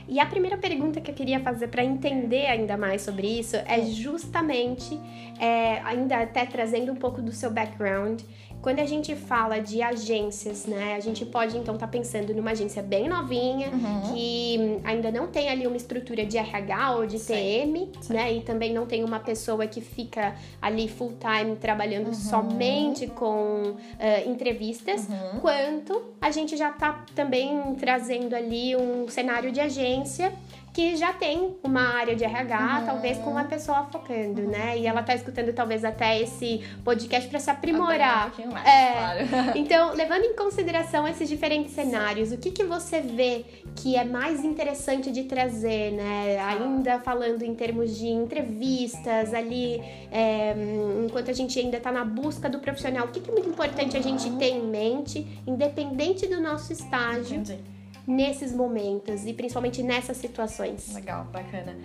E 0.07 0.19
a 0.19 0.25
primeira 0.25 0.57
pergunta 0.57 0.99
que 0.99 1.09
eu 1.09 1.15
queria 1.15 1.39
fazer 1.39 1.69
para 1.69 1.83
entender 1.83 2.45
ainda 2.47 2.75
mais 2.75 3.01
sobre 3.01 3.27
isso 3.27 3.55
é 3.55 3.81
justamente, 3.85 4.99
é, 5.39 5.79
ainda 5.85 6.17
até 6.17 6.45
trazendo 6.45 6.91
um 6.91 6.95
pouco 6.95 7.21
do 7.21 7.31
seu 7.31 7.49
background, 7.49 8.21
quando 8.61 8.79
a 8.79 8.85
gente 8.85 9.15
fala 9.15 9.59
de 9.59 9.81
agências, 9.81 10.65
né? 10.65 10.95
A 10.95 10.99
gente 10.99 11.25
pode 11.25 11.57
então 11.57 11.73
estar 11.75 11.87
pensando 11.87 12.33
numa 12.33 12.51
agência 12.51 12.81
bem 12.83 13.07
novinha, 13.09 13.69
Uhum. 13.71 14.13
que 14.13 14.79
ainda 14.83 15.11
não 15.11 15.27
tem 15.27 15.49
ali 15.49 15.65
uma 15.65 15.77
estrutura 15.77 16.25
de 16.25 16.37
RH 16.37 16.95
ou 16.95 17.05
de. 17.05 17.19
TM, 17.19 17.89
Sim. 18.01 18.13
né? 18.13 18.33
E 18.33 18.41
também 18.41 18.73
não 18.73 18.85
tem 18.85 19.03
uma 19.03 19.19
pessoa 19.19 19.65
que 19.67 19.81
fica 19.81 20.35
ali 20.61 20.87
full 20.87 21.13
time 21.19 21.55
trabalhando 21.55 22.07
Uhum. 22.07 22.13
somente 22.13 23.07
com 23.07 23.75
ah, 23.99 24.21
entrevistas, 24.25 25.07
Uhum. 25.07 25.39
quanto 25.39 26.01
a 26.21 26.29
gente 26.31 26.55
já 26.57 26.71
tá 26.71 27.03
também 27.15 27.75
trazendo 27.79 28.35
ali 28.35 28.75
um 28.75 29.07
cenário 29.07 29.51
de 29.51 29.59
agência 29.59 30.31
que 30.73 30.95
já 30.95 31.11
tem 31.11 31.55
uma 31.63 31.81
área 31.97 32.15
de 32.15 32.23
RH, 32.23 32.79
Uhum. 32.79 32.85
talvez 32.85 33.17
com 33.17 33.31
uma 33.31 33.43
pessoa 33.43 33.83
focando, 33.91 34.43
né? 34.43 34.77
E 34.77 34.87
ela 34.87 35.03
tá 35.03 35.13
escutando 35.13 35.51
talvez 35.53 35.83
até 35.83 36.19
esse 36.21 36.61
podcast 36.83 37.29
para 37.29 37.39
se 37.39 37.49
um 37.49 37.53
aprimorar. 37.53 38.27
pouquinho 38.31 38.51
mais, 38.53 38.65
É. 38.67 38.91
claro. 38.93 39.19
Então, 39.57 39.93
levando 39.93 40.23
em 40.23 40.35
consideração 40.35 41.05
esses 41.07 41.27
diferentes 41.27 41.73
cenários, 41.73 42.31
o 42.31 42.37
que, 42.37 42.51
que 42.51 42.63
você 42.63 43.01
vê 43.01 43.43
que 43.75 43.95
é 43.97 44.03
mais 44.05 44.43
interessante 44.45 45.11
de 45.11 45.23
trazer, 45.25 45.91
né? 45.91 46.39
Ainda 46.39 46.99
falando 46.99 47.43
em 47.43 47.53
termos 47.53 47.97
de 47.97 48.07
entrevistas, 48.07 49.33
ali, 49.33 49.81
é, 50.11 50.53
enquanto 51.05 51.29
a 51.29 51.33
gente 51.33 51.59
ainda 51.59 51.77
está 51.77 51.91
na 51.91 52.03
busca 52.05 52.49
do 52.49 52.59
profissional, 52.59 53.05
o 53.05 53.09
que, 53.09 53.19
que 53.19 53.29
é 53.29 53.33
muito 53.33 53.49
importante 53.49 53.97
a 53.97 54.01
gente 54.01 54.29
ter 54.37 54.49
em 54.51 54.63
mente, 54.67 55.25
independente 55.45 56.27
do 56.27 56.39
nosso 56.41 56.71
estágio, 56.71 57.37
Entendi. 57.39 57.59
Nesses 58.07 58.53
momentos 58.53 59.25
e 59.25 59.33
principalmente 59.33 59.81
nessas 59.83 60.17
situações? 60.17 60.93
Legal, 60.93 61.25
bacana. 61.25 61.75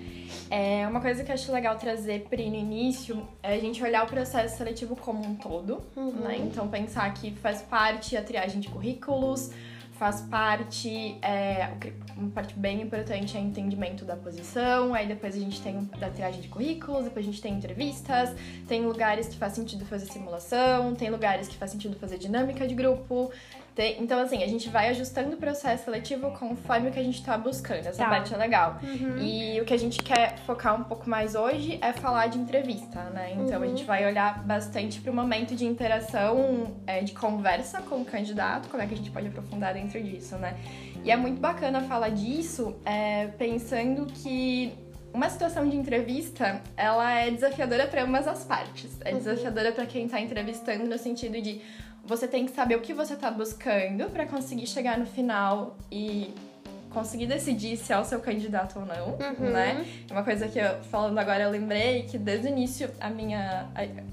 É, 0.50 0.86
uma 0.86 1.00
coisa 1.00 1.22
que 1.24 1.30
eu 1.30 1.34
acho 1.34 1.50
legal 1.52 1.76
trazer 1.76 2.26
Pri 2.28 2.48
no 2.50 2.56
início 2.56 3.26
é 3.42 3.54
a 3.54 3.58
gente 3.58 3.82
olhar 3.82 4.04
o 4.04 4.06
processo 4.06 4.56
seletivo 4.56 4.96
como 4.96 5.24
um 5.24 5.34
todo, 5.34 5.82
Uhum. 5.96 6.10
né? 6.12 6.38
Então 6.38 6.68
pensar 6.68 7.12
que 7.14 7.30
faz 7.32 7.62
parte 7.62 8.16
a 8.16 8.22
triagem 8.22 8.60
de 8.60 8.68
currículos, 8.68 9.50
faz 9.92 10.20
parte, 10.20 11.16
é, 11.22 11.70
uma 12.16 12.30
parte 12.30 12.52
bem 12.54 12.82
importante 12.82 13.34
é 13.36 13.40
o 13.40 13.42
entendimento 13.42 14.04
da 14.04 14.14
posição, 14.14 14.92
aí 14.92 15.06
depois 15.06 15.34
a 15.34 15.38
gente 15.38 15.60
tem 15.62 15.88
da 15.98 16.10
triagem 16.10 16.42
de 16.42 16.48
currículos, 16.48 17.04
depois 17.04 17.24
a 17.26 17.30
gente 17.30 17.40
tem 17.40 17.54
entrevistas, 17.54 18.30
tem 18.68 18.84
lugares 18.84 19.26
que 19.26 19.36
faz 19.38 19.54
sentido 19.54 19.86
fazer 19.86 20.04
simulação, 20.06 20.94
tem 20.94 21.08
lugares 21.10 21.48
que 21.48 21.56
faz 21.56 21.70
sentido 21.70 21.96
fazer 21.98 22.18
dinâmica 22.18 22.66
de 22.68 22.74
grupo. 22.74 23.30
Tem- 23.76 24.02
então, 24.02 24.18
assim, 24.18 24.42
a 24.42 24.46
gente 24.48 24.68
vai 24.70 24.88
ajustando 24.88 25.34
o 25.34 25.36
processo 25.36 25.84
seletivo 25.84 26.30
conforme 26.32 26.88
o 26.88 26.92
que 26.92 26.98
a 26.98 27.02
gente 27.04 27.22
tá 27.22 27.36
buscando. 27.36 27.86
Essa 27.86 28.02
Tá. 28.04 28.08
parte 28.08 28.32
é 28.34 28.36
legal. 28.36 28.80
Uhum. 28.82 29.18
E 29.18 29.60
o 29.60 29.64
que 29.66 29.74
a 29.74 29.78
gente 29.78 30.02
quer 30.02 30.38
focar 30.46 30.74
um 30.80 30.82
pouco 30.84 31.08
mais 31.08 31.34
hoje 31.34 31.78
é 31.82 31.92
falar 31.92 32.26
de 32.28 32.38
entrevista, 32.38 33.00
né? 33.10 33.32
Então 33.34 33.58
a 33.58 33.60
Uhum. 33.60 33.68
gente 33.68 33.84
vai 33.84 34.06
olhar 34.06 34.42
bastante 34.44 35.00
para 35.00 35.12
o 35.12 35.14
momento 35.14 35.54
de 35.54 35.66
interação, 35.66 36.74
é, 36.86 37.02
de 37.02 37.12
conversa 37.12 37.82
com 37.82 37.96
o 38.00 38.04
candidato, 38.04 38.68
como 38.68 38.82
é 38.82 38.86
que 38.86 38.94
a 38.94 38.96
gente 38.96 39.10
pode 39.10 39.28
aprofundar 39.28 39.74
dentro 39.74 40.02
disso, 40.02 40.36
né? 40.36 40.56
E 41.04 41.10
é 41.10 41.16
muito 41.16 41.38
bacana 41.40 41.82
falar 41.82 42.08
disso, 42.08 42.74
é, 42.84 43.26
pensando 43.38 44.06
que 44.06 44.72
uma 45.12 45.30
situação 45.30 45.66
de 45.68 45.76
entrevista, 45.76 46.60
ela 46.76 47.10
é 47.12 47.30
desafiadora 47.30 47.86
para 47.86 48.02
ambas 48.02 48.26
as 48.28 48.44
partes. 48.44 48.98
É 49.02 49.12
Uhum. 49.12 49.18
desafiadora 49.18 49.72
para 49.72 49.86
quem 49.86 50.06
tá 50.08 50.20
entrevistando 50.20 50.84
no 50.84 50.98
sentido 50.98 51.40
de 51.40 51.60
você 52.06 52.28
tem 52.28 52.46
que 52.46 52.52
saber 52.52 52.76
o 52.76 52.80
que 52.80 52.94
você 52.94 53.14
está 53.14 53.30
buscando 53.30 54.08
para 54.10 54.26
conseguir 54.26 54.66
chegar 54.66 54.96
no 54.98 55.06
final 55.06 55.76
e 55.90 56.32
conseguir 56.90 57.26
decidir 57.26 57.76
se 57.76 57.92
é 57.92 57.98
o 57.98 58.04
seu 58.04 58.20
candidato 58.20 58.78
ou 58.78 58.86
não, 58.86 59.08
uhum. 59.08 59.50
né? 59.50 59.84
Uma 60.10 60.22
coisa 60.22 60.48
que 60.48 60.58
eu 60.58 60.82
falando 60.84 61.18
agora 61.18 61.44
eu 61.44 61.50
lembrei 61.50 62.04
que 62.04 62.16
desde 62.16 62.46
o 62.46 62.50
início 62.50 62.90
a 62.98 63.10
minha 63.10 63.68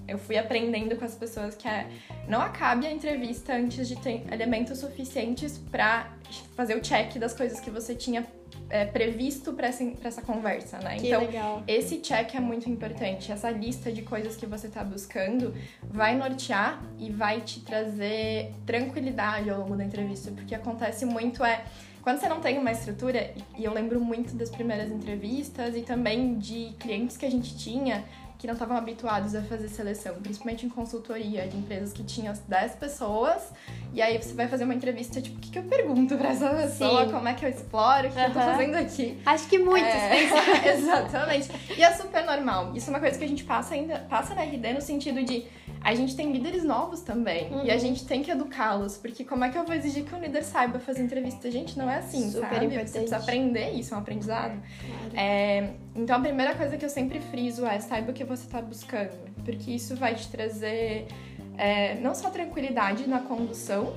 eu 0.06 0.18
fui 0.18 0.38
aprendendo 0.38 0.96
com 0.98 1.06
as 1.06 1.16
pessoas 1.16 1.56
que 1.56 1.66
é 1.66 1.88
não 2.28 2.42
acabe 2.42 2.86
a 2.86 2.92
entrevista 2.92 3.54
antes 3.54 3.88
de 3.88 3.96
ter 3.96 4.26
elementos 4.30 4.80
suficientes 4.80 5.58
para 5.58 6.12
fazer 6.58 6.76
o 6.76 6.82
check 6.82 7.18
das 7.18 7.34
coisas 7.34 7.62
que 7.62 7.70
você 7.70 7.96
tinha 7.96 8.26
é, 8.70 8.86
previsto 8.86 9.54
para 9.54 9.68
essa, 9.68 9.84
essa 10.04 10.22
conversa, 10.22 10.80
né? 10.80 10.98
Que 10.98 11.08
então, 11.08 11.22
legal. 11.22 11.64
esse 11.68 11.98
check 12.00 12.36
é 12.36 12.40
muito 12.40 12.70
importante. 12.70 13.32
Essa 13.32 13.50
lista 13.50 13.92
de 13.92 14.02
coisas 14.02 14.36
que 14.36 14.46
você 14.46 14.68
está 14.68 14.84
buscando 14.84 15.54
vai 15.84 16.16
nortear 16.16 16.82
e 16.98 17.12
vai 17.12 17.42
te 17.42 17.60
trazer 17.62 18.54
tranquilidade 18.66 19.50
ao 19.50 19.60
longo 19.60 19.76
da 19.76 19.84
entrevista, 19.84 20.32
porque 20.32 20.56
acontece 20.56 21.06
muito 21.06 21.44
é 21.44 21.64
quando 22.04 22.20
você 22.20 22.28
não 22.28 22.42
tem 22.42 22.58
uma 22.58 22.70
estrutura, 22.70 23.34
e 23.58 23.64
eu 23.64 23.74
lembro 23.74 23.98
muito 23.98 24.36
das 24.36 24.50
primeiras 24.50 24.92
entrevistas 24.92 25.74
e 25.74 25.84
também 25.84 26.38
de 26.38 26.74
clientes 26.78 27.16
que 27.16 27.26
a 27.26 27.32
gente 27.32 27.58
tinha 27.58 28.04
que 28.44 28.48
não 28.48 28.56
estavam 28.56 28.76
habituados 28.76 29.34
a 29.36 29.42
fazer 29.42 29.70
seleção, 29.70 30.16
principalmente 30.16 30.66
em 30.66 30.70
consultoria, 30.70 31.48
de 31.48 31.56
empresas 31.56 31.94
que 31.94 32.04
tinham 32.04 32.34
10 32.46 32.76
pessoas, 32.76 33.42
e 33.94 34.02
aí 34.02 34.22
você 34.22 34.34
vai 34.34 34.50
fazer 34.50 34.66
uma 34.66 34.74
entrevista, 34.74 35.22
tipo, 35.22 35.38
o 35.38 35.40
que, 35.40 35.50
que 35.50 35.60
eu 35.60 35.64
pergunto 35.64 36.18
pra 36.18 36.28
essa 36.28 36.50
pessoa? 36.50 37.06
Sim. 37.06 37.12
Como 37.14 37.26
é 37.26 37.34
que 37.36 37.46
eu 37.46 37.50
exploro? 37.50 38.10
O 38.10 38.12
que, 38.12 38.20
uhum. 38.20 38.26
eu 38.26 38.34
tô 38.34 38.40
fazendo 38.42 38.76
aqui? 38.76 39.18
Acho 39.26 39.48
que 39.48 39.58
muitos 39.58 39.88
é... 39.88 40.74
Exatamente. 40.76 41.50
E 41.78 41.82
é 41.82 41.94
super 41.94 42.26
normal. 42.26 42.74
Isso 42.76 42.90
é 42.90 42.94
uma 42.94 43.00
coisa 43.00 43.18
que 43.18 43.24
a 43.24 43.28
gente 43.30 43.46
passa 43.46 43.76
ainda, 43.76 44.00
passa 44.10 44.36
na 44.36 44.44
RD 44.44 44.74
no 44.74 44.82
sentido 44.82 45.24
de 45.24 45.46
a 45.84 45.94
gente 45.94 46.16
tem 46.16 46.32
líderes 46.32 46.64
novos 46.64 47.02
também. 47.02 47.52
Uhum. 47.52 47.66
E 47.66 47.72
a 47.72 47.74
uhum. 47.74 47.80
gente 47.80 48.06
tem 48.06 48.24
que 48.24 48.32
educá-los. 48.32 48.98
Porque 48.98 49.24
como 49.24 49.44
é 49.44 49.50
que 49.50 49.58
eu 49.58 49.66
vou 49.66 49.76
exigir 49.76 50.06
que 50.06 50.16
um 50.16 50.20
líder 50.20 50.44
saiba 50.44 50.80
fazer 50.80 51.04
entrevista? 51.04 51.52
Gente, 51.52 51.78
não 51.78 51.90
é 51.90 51.98
assim, 51.98 52.32
Super 52.32 52.50
sabe? 52.50 52.66
Importante. 52.66 52.90
Você 52.90 53.00
precisa 53.00 53.18
aprender 53.18 53.72
isso, 53.72 53.94
é 53.94 53.98
um 53.98 54.00
aprendizado. 54.00 54.62
Claro. 54.62 55.12
É, 55.16 55.74
então 55.96 56.16
a 56.16 56.20
primeira 56.20 56.56
coisa 56.56 56.78
que 56.78 56.86
eu 56.86 56.90
sempre 56.90 57.20
friso 57.20 57.66
é 57.66 57.80
saiba 57.80 58.12
o 58.12 58.14
que 58.14 58.24
você 58.24 58.46
está 58.46 58.62
buscando. 58.62 59.12
Porque 59.44 59.72
isso 59.72 59.96
vai 59.96 60.16
te 60.16 60.30
trazer 60.30 61.08
é, 61.58 61.96
não 61.96 62.16
só 62.16 62.30
tranquilidade 62.30 63.08
na 63.08 63.20
condução, 63.20 63.94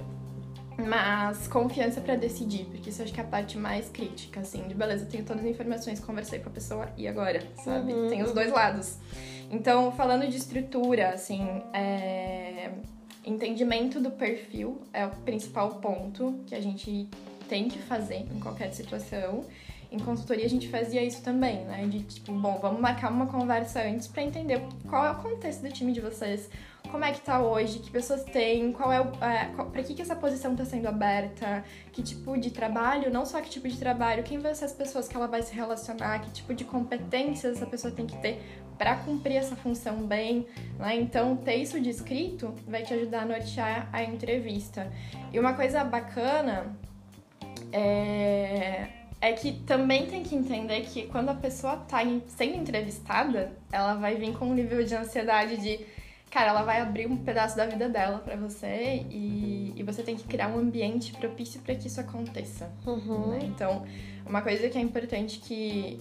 mas 0.79 1.49
confiança 1.49 2.01
para 2.01 2.17
decidir, 2.17 2.67
porque 2.67 2.91
isso 2.91 3.03
acho 3.03 3.13
que 3.13 3.21
é 3.21 3.23
a 3.23 3.27
parte 3.27 3.57
mais 3.57 3.89
crítica, 3.89 4.41
assim, 4.41 4.67
de 4.69 4.75
beleza, 4.75 5.07
tenho 5.07 5.25
todas 5.25 5.45
as 5.45 5.51
informações, 5.51 6.01
conversei 6.01 6.39
com 6.39 6.49
a 6.49 6.53
pessoa 6.53 6.89
e 6.97 7.09
agora, 7.09 7.41
sabe? 7.65 7.93
Uhum. 7.93 8.09
Tem 8.09 8.23
os 8.23 8.33
dois 8.33 8.53
lados. 8.53 8.99
Então, 9.51 9.93
falando 9.93 10.29
de 10.29 10.37
estrutura, 10.37 11.11
assim, 11.11 11.63
é... 11.73 12.71
entendimento 13.25 14.01
do 14.01 14.11
perfil 14.11 14.83
é 14.93 15.07
o 15.07 15.11
principal 15.11 15.77
ponto 15.77 16.41
que 16.47 16.55
a 16.55 16.61
gente 16.61 17.09
tem 17.49 17.69
que 17.69 17.79
fazer 17.79 18.27
em 18.35 18.41
qualquer 18.41 18.73
situação. 18.75 19.45
Em 19.91 19.99
consultoria 19.99 20.45
a 20.45 20.49
gente 20.49 20.69
fazia 20.69 21.03
isso 21.03 21.23
também, 21.23 21.65
né? 21.65 21.87
De 21.87 22.03
tipo, 22.03 22.33
bom, 22.33 22.59
vamos 22.61 22.81
marcar 22.81 23.11
uma 23.11 23.27
conversa 23.27 23.83
antes 23.83 24.07
para 24.07 24.23
entender 24.23 24.63
qual 24.89 25.05
é 25.05 25.11
o 25.11 25.17
contexto 25.17 25.63
do 25.63 25.69
time 25.71 25.93
de 25.93 26.01
vocês, 26.01 26.51
como 26.91 27.05
é 27.05 27.13
que 27.13 27.21
tá 27.21 27.41
hoje, 27.41 27.79
que 27.79 27.91
pessoas 27.91 28.25
têm, 28.25 28.73
qual 28.73 28.93
é. 28.93 28.99
É, 28.99 29.45
para 29.65 29.83
que, 29.83 29.95
que 29.95 30.03
essa 30.03 30.17
posição 30.17 30.53
está 30.53 30.65
sendo 30.65 30.89
aberta, 30.89 31.65
que 31.93 32.03
tipo 32.03 32.37
de 32.37 32.51
trabalho, 32.51 33.11
não 33.11 33.25
só 33.25 33.41
que 33.41 33.49
tipo 33.49 33.69
de 33.69 33.77
trabalho, 33.77 34.23
quem 34.23 34.39
vão 34.39 34.55
ser 34.55 34.65
as 34.65 34.73
pessoas 34.73 35.07
que 35.09 35.17
ela 35.17 35.27
vai 35.27 35.43
se 35.43 35.55
relacionar, 35.55 36.21
que 36.21 36.31
tipo 36.31 36.55
de 36.55 36.65
competências 36.65 37.57
essa 37.57 37.67
pessoa 37.67 37.93
tem 37.93 38.07
que 38.07 38.17
ter 38.19 38.41
para 38.77 38.97
cumprir 38.97 39.37
essa 39.37 39.57
função 39.57 40.07
bem, 40.07 40.47
né? 40.79 40.97
Então, 40.97 41.37
ter 41.37 41.57
isso 41.57 41.81
descrito 41.81 42.55
vai 42.67 42.83
te 42.83 42.93
ajudar 42.93 43.23
a 43.23 43.25
nortear 43.25 43.89
a 43.93 44.03
entrevista. 44.03 44.93
E 45.33 45.41
uma 45.41 45.55
coisa 45.55 45.83
bacana 45.83 46.77
é, 47.73 48.89
é 49.27 49.33
que 49.33 49.53
também 49.53 50.07
tem 50.07 50.23
que 50.23 50.35
entender 50.35 50.83
que 50.83 51.07
quando 51.09 51.31
a 51.31 51.35
pessoa 51.35 51.77
tá 51.77 51.99
sendo 52.29 52.57
entrevistada, 52.57 53.53
ela 53.73 53.95
vai 53.95 54.15
vir 54.15 54.33
com 54.39 54.47
um 54.47 54.55
nível 54.55 54.85
de 54.85 54.95
ansiedade 54.95 55.57
de 55.57 55.81
cara, 56.31 56.51
ela 56.51 56.63
vai 56.63 56.81
abrir 56.81 57.07
um 57.07 57.17
pedaço 57.17 57.57
da 57.57 57.67
vida 57.67 57.89
dela 57.89 58.19
para 58.19 58.37
você 58.37 59.05
e, 59.11 59.73
e, 59.75 59.83
você 59.83 60.03
tem 60.03 60.17
que 60.17 60.25
criar 60.25 60.49
um 60.49 60.59
ambiente 60.59 61.13
propício 61.13 61.61
para 61.61 61.75
que 61.75 61.87
isso 61.87 62.01
aconteça. 62.01 62.71
Uhum. 62.87 63.29
Né? 63.29 63.39
Então, 63.45 63.85
uma 64.27 64.43
coisa 64.43 64.69
que 64.69 64.77
é 64.77 64.81
importante 64.81 65.39
que 65.39 65.99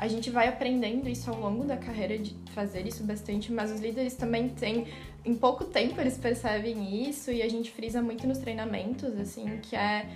a 0.00 0.08
gente 0.08 0.30
vai 0.30 0.48
aprendendo 0.48 1.06
isso 1.10 1.30
ao 1.30 1.38
longo 1.38 1.62
da 1.62 1.76
carreira 1.76 2.18
de 2.18 2.34
fazer 2.54 2.86
isso 2.86 3.04
bastante, 3.04 3.52
mas 3.52 3.70
os 3.70 3.80
líderes 3.80 4.14
também 4.14 4.48
têm 4.48 4.86
em 5.22 5.34
pouco 5.34 5.64
tempo 5.64 6.00
eles 6.00 6.16
percebem 6.16 7.06
isso 7.06 7.30
e 7.30 7.42
a 7.42 7.48
gente 7.50 7.70
frisa 7.70 8.00
muito 8.00 8.26
nos 8.26 8.38
treinamentos, 8.38 9.14
assim, 9.20 9.58
que 9.60 9.76
é, 9.76 10.08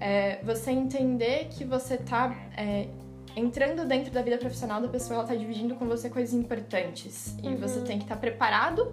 é 0.00 0.40
você 0.42 0.72
entender 0.72 1.50
que 1.50 1.64
você 1.64 1.96
tá 1.96 2.36
é, 2.56 2.88
entrando 3.36 3.86
dentro 3.86 4.10
da 4.10 4.22
vida 4.22 4.38
profissional 4.38 4.82
da 4.82 4.88
pessoa, 4.88 5.20
ela 5.20 5.28
tá 5.28 5.36
dividindo 5.36 5.76
com 5.76 5.86
você 5.86 6.10
coisas 6.10 6.34
importantes. 6.34 7.36
E 7.40 7.46
uhum. 7.46 7.58
você 7.58 7.80
tem 7.82 7.96
que 7.96 8.06
estar 8.06 8.16
tá 8.16 8.20
preparado 8.20 8.92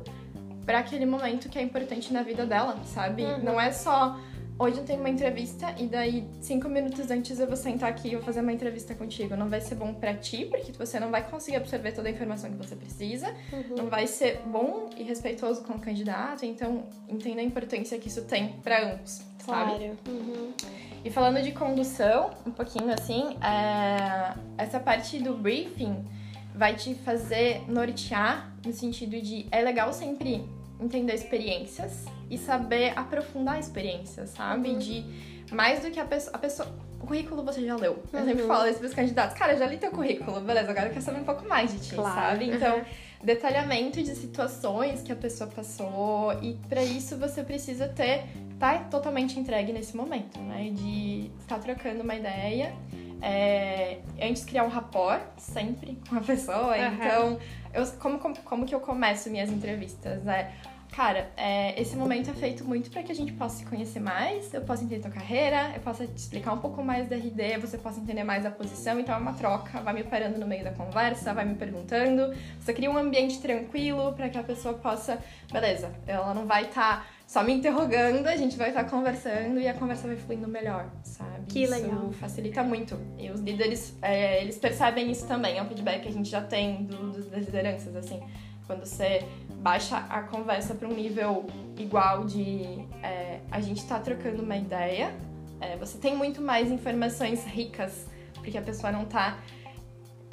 para 0.64 0.78
aquele 0.78 1.08
momento 1.08 1.50
que 1.50 1.58
é 1.58 1.62
importante 1.64 2.14
na 2.14 2.22
vida 2.22 2.46
dela, 2.46 2.78
sabe? 2.86 3.24
Uhum. 3.24 3.40
Não 3.40 3.60
é 3.60 3.72
só 3.72 4.20
hoje 4.58 4.78
eu 4.78 4.86
tenho 4.86 5.00
uma 5.00 5.10
entrevista 5.10 5.74
e 5.78 5.86
daí 5.88 6.28
cinco 6.42 6.70
minutos 6.70 7.12
antes 7.12 7.40
eu 7.40 7.48
vou 7.48 7.56
sentar 7.56 7.90
aqui 7.90 8.10
e 8.10 8.16
vou 8.16 8.24
fazer 8.24 8.42
uma 8.42 8.54
entrevista 8.54 8.96
contigo. 8.96 9.36
Não 9.36 9.50
vai 9.50 9.62
ser 9.62 9.76
bom 9.76 9.94
para 9.94 10.14
ti, 10.14 10.46
porque 10.46 10.72
você 10.72 11.00
não 11.00 11.12
vai 11.12 11.28
conseguir 11.30 11.58
absorver 11.58 11.92
toda 11.92 12.08
a 12.08 12.12
informação 12.12 12.50
que 12.52 12.58
você 12.58 12.76
precisa. 12.76 13.34
Uhum. 13.52 13.76
Não 13.78 13.86
vai 13.88 14.08
ser 14.08 14.42
bom 14.46 14.90
e 14.98 15.04
respeitoso 15.04 15.64
com 15.64 15.74
o 15.74 15.80
candidato. 15.80 16.46
Então, 16.46 16.86
entenda 17.08 17.42
a 17.42 17.44
importância 17.44 17.98
que 17.98 18.08
isso 18.08 18.24
tem 18.24 18.54
para 18.64 18.94
ambos, 18.94 19.22
claro. 19.44 19.72
sabe? 19.72 19.92
Uhum. 20.08 20.54
E 21.04 21.10
falando 21.12 21.42
de 21.42 21.52
condução, 21.52 22.32
um 22.48 22.52
pouquinho 22.52 22.92
assim, 22.92 23.38
é... 23.44 24.34
essa 24.58 24.80
parte 24.80 25.20
do 25.20 25.36
briefing 25.36 26.04
vai 26.56 26.76
te 26.76 26.96
fazer 26.96 27.62
nortear 27.68 28.52
no 28.66 28.72
sentido 28.72 29.22
de 29.22 29.46
é 29.52 29.62
legal 29.62 29.92
sempre 29.94 30.44
entender 30.80 31.14
experiências 31.14 32.06
e 32.30 32.38
saber 32.38 32.94
aprofundar 32.96 33.60
experiências, 33.60 34.32
sabe? 34.32 34.70
Uhum. 34.70 34.80
De 34.80 35.06
mais 35.52 35.82
do 35.82 35.92
que 35.92 36.00
a 36.00 36.06
pessoa, 36.06 36.36
a 36.36 36.40
pessoa. 36.40 36.68
O 37.00 37.08
currículo 37.08 37.44
você 37.44 37.64
já 37.64 37.76
leu. 37.76 38.04
Eu 38.12 38.20
uhum. 38.20 38.26
sempre 38.26 38.44
falo 38.46 38.68
isso 38.68 38.80
pros 38.80 38.94
candidatos. 38.94 39.38
Cara, 39.38 39.54
eu 39.54 39.60
já 39.60 39.68
li 39.68 39.78
teu 39.78 39.92
currículo, 39.92 40.42
beleza, 40.42 40.72
agora 40.72 40.88
eu 40.88 40.92
quero 40.92 41.06
saber 41.06 41.20
um 41.20 41.24
pouco 41.26 41.48
mais 41.48 41.72
de 41.72 41.80
ti, 41.80 41.96
claro. 41.96 42.16
sabe? 42.16 42.50
Então, 42.50 42.78
uhum. 42.78 42.86
detalhamento 43.24 44.02
de 44.02 44.16
situações 44.16 45.02
que 45.04 45.12
a 45.12 45.16
pessoa 45.16 45.50
passou. 45.50 46.34
E 46.42 46.56
para 46.68 46.84
isso 46.84 47.18
você 47.18 47.44
precisa 47.44 47.88
ter 47.88 48.24
tá 48.60 48.80
totalmente 48.80 49.40
entregue 49.40 49.72
nesse 49.74 49.96
momento, 49.96 50.40
né? 50.40 50.70
De 50.72 51.30
estar 51.42 51.60
trocando 51.60 52.02
uma 52.02 52.16
ideia. 52.16 52.74
É, 53.22 54.00
antes 54.22 54.44
criar 54.44 54.64
um 54.64 54.68
rapport, 54.68 55.22
sempre, 55.38 55.98
com 56.10 56.18
a 56.18 56.22
pessoa. 56.22 56.76
Uhum. 56.78 56.94
Então, 56.94 57.40
eu, 57.74 57.86
como, 58.00 58.20
como, 58.20 58.36
como, 58.44 58.66
que 58.66 58.76
eu 58.76 58.80
começo 58.80 59.30
minhas 59.30 59.50
entrevistas, 59.50 60.24
né? 60.24 60.54
Cara, 60.96 61.30
é, 61.36 61.80
esse 61.80 61.94
momento 61.98 62.30
é 62.30 62.34
feito 62.34 62.64
muito 62.64 62.90
para 62.90 63.04
que 63.04 63.12
a 63.12 63.16
gente 63.16 63.34
possa 63.34 63.58
se 63.58 63.66
conhecer 63.66 64.00
mais, 64.00 64.54
eu 64.54 64.62
possa 64.62 64.82
entender 64.82 65.02
tua 65.02 65.12
carreira, 65.12 65.74
eu 65.76 65.82
possa 65.82 66.08
te 66.08 66.16
explicar 66.16 66.54
um 66.54 66.60
pouco 66.60 66.82
mais 66.82 67.10
da 67.10 67.18
RD, 67.18 67.58
você 67.60 67.78
possa 67.78 68.00
entender 68.00 68.24
mais 68.24 68.46
a 68.46 68.50
posição, 68.50 68.98
então 68.98 69.14
é 69.14 69.18
uma 69.18 69.34
troca, 69.34 69.82
vai 69.82 69.94
me 69.94 70.04
parando 70.06 70.40
no 70.40 70.48
meio 70.48 70.64
da 70.64 70.72
conversa, 70.72 71.34
vai 71.34 71.44
me 71.44 71.56
perguntando, 71.56 72.34
você 72.58 72.74
cria 72.74 72.90
um 72.90 72.98
ambiente 72.98 73.42
tranquilo 73.42 74.14
para 74.14 74.30
que 74.30 74.38
a 74.38 74.44
pessoa 74.44 74.76
possa, 74.76 75.20
beleza, 75.52 75.92
ela 76.08 76.34
não 76.34 76.46
vai 76.46 76.64
estar 76.64 77.02
tá 77.02 77.06
só 77.28 77.44
me 77.44 77.52
interrogando, 77.52 78.28
a 78.28 78.38
gente 78.38 78.56
vai 78.56 78.70
estar 78.70 78.86
tá 78.86 78.90
conversando 78.90 79.60
e 79.60 79.68
a 79.68 79.74
conversa 79.74 80.08
vai 80.08 80.16
fluindo 80.16 80.48
melhor, 80.48 80.90
sabe? 81.04 81.48
Que 81.50 81.64
isso 81.64 81.74
legal. 81.74 82.10
facilita 82.14 82.64
muito. 82.64 82.98
E 83.18 83.30
os 83.30 83.42
líderes, 83.42 83.98
é, 84.02 84.42
eles 84.42 84.58
percebem 84.58 85.12
isso 85.12 85.28
também, 85.28 85.58
é 85.58 85.62
um 85.62 85.68
feedback 85.68 86.04
que 86.04 86.08
a 86.08 86.14
gente 86.14 86.30
já 86.30 86.42
tem 86.42 86.86
do, 86.86 87.12
das 87.30 87.46
lideranças, 87.46 87.94
assim. 87.98 88.24
Quando 88.68 88.86
você 88.86 89.28
baixa 89.58 89.98
a 89.98 90.22
conversa 90.22 90.76
para 90.76 90.88
um 90.88 90.94
nível 90.94 91.46
igual 91.78 92.24
de 92.26 92.86
é, 93.04 93.40
a 93.52 93.62
gente 93.62 93.78
está 93.78 94.00
trocando 94.00 94.42
uma 94.42 94.58
ideia, 94.58 95.14
é, 95.60 95.76
você 95.78 95.98
tem 95.98 96.16
muito 96.16 96.42
mais 96.42 96.72
informações 96.72 97.44
ricas, 97.46 98.08
porque 98.36 98.58
a 98.58 98.62
pessoa 98.62 98.92
não 98.92 99.04
está 99.04 99.38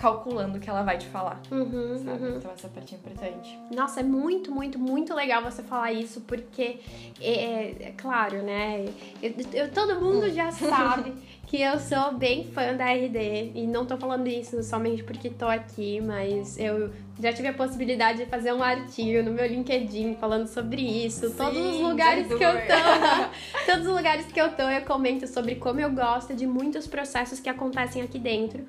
calculando 0.03 0.59
o 0.59 0.61
que 0.61 0.69
ela 0.69 0.83
vai 0.83 0.99
te 0.99 1.07
falar. 1.07 1.41
Uhum, 1.49 1.63
uhum. 1.63 2.37
Então 2.37 2.51
essa 2.51 2.69
parte 2.69 2.95
é 2.95 2.99
importante. 2.99 3.57
Nossa, 3.71 4.01
é 4.01 4.03
muito, 4.03 4.51
muito, 4.51 4.77
muito 4.77 5.15
legal 5.15 5.43
você 5.45 5.63
falar 5.63 5.93
isso, 5.93 6.23
porque 6.23 6.81
é, 7.21 7.89
é 7.89 7.95
claro, 7.97 8.43
né? 8.43 8.85
Eu, 9.23 9.33
eu, 9.53 9.71
todo 9.71 10.01
mundo 10.01 10.29
já 10.31 10.51
sabe 10.53 11.15
que 11.53 11.61
eu 11.61 11.79
sou 11.79 12.15
bem 12.15 12.45
fã 12.45 12.75
da 12.75 12.87
RD. 12.87 13.53
E 13.55 13.67
não 13.67 13.85
tô 13.85 13.99
falando 13.99 14.27
isso 14.27 14.63
somente 14.63 15.05
porque 15.05 15.29
tô 15.29 15.47
aqui, 15.47 16.01
mas 16.01 16.59
eu 16.59 16.91
já 17.21 17.31
tive 17.31 17.49
a 17.49 17.53
possibilidade 17.53 18.25
de 18.25 18.27
fazer 18.31 18.55
um 18.55 18.63
artigo 18.63 19.23
no 19.23 19.33
meu 19.35 19.47
LinkedIn 19.47 20.15
falando 20.15 20.47
sobre 20.47 20.81
isso. 20.81 21.29
Sim, 21.29 21.37
todos 21.37 21.59
os 21.59 21.81
lugares 21.81 22.27
que 22.27 22.43
eu 22.43 22.53
tô. 22.53 23.69
todos 23.71 23.87
os 23.87 23.95
lugares 23.95 24.25
que 24.33 24.41
eu 24.41 24.51
tô, 24.53 24.63
eu 24.63 24.81
comento 24.87 25.27
sobre 25.27 25.57
como 25.57 25.79
eu 25.79 25.91
gosto 25.91 26.35
de 26.35 26.47
muitos 26.47 26.87
processos 26.87 27.39
que 27.39 27.51
acontecem 27.51 28.01
aqui 28.01 28.19
dentro. 28.19 28.67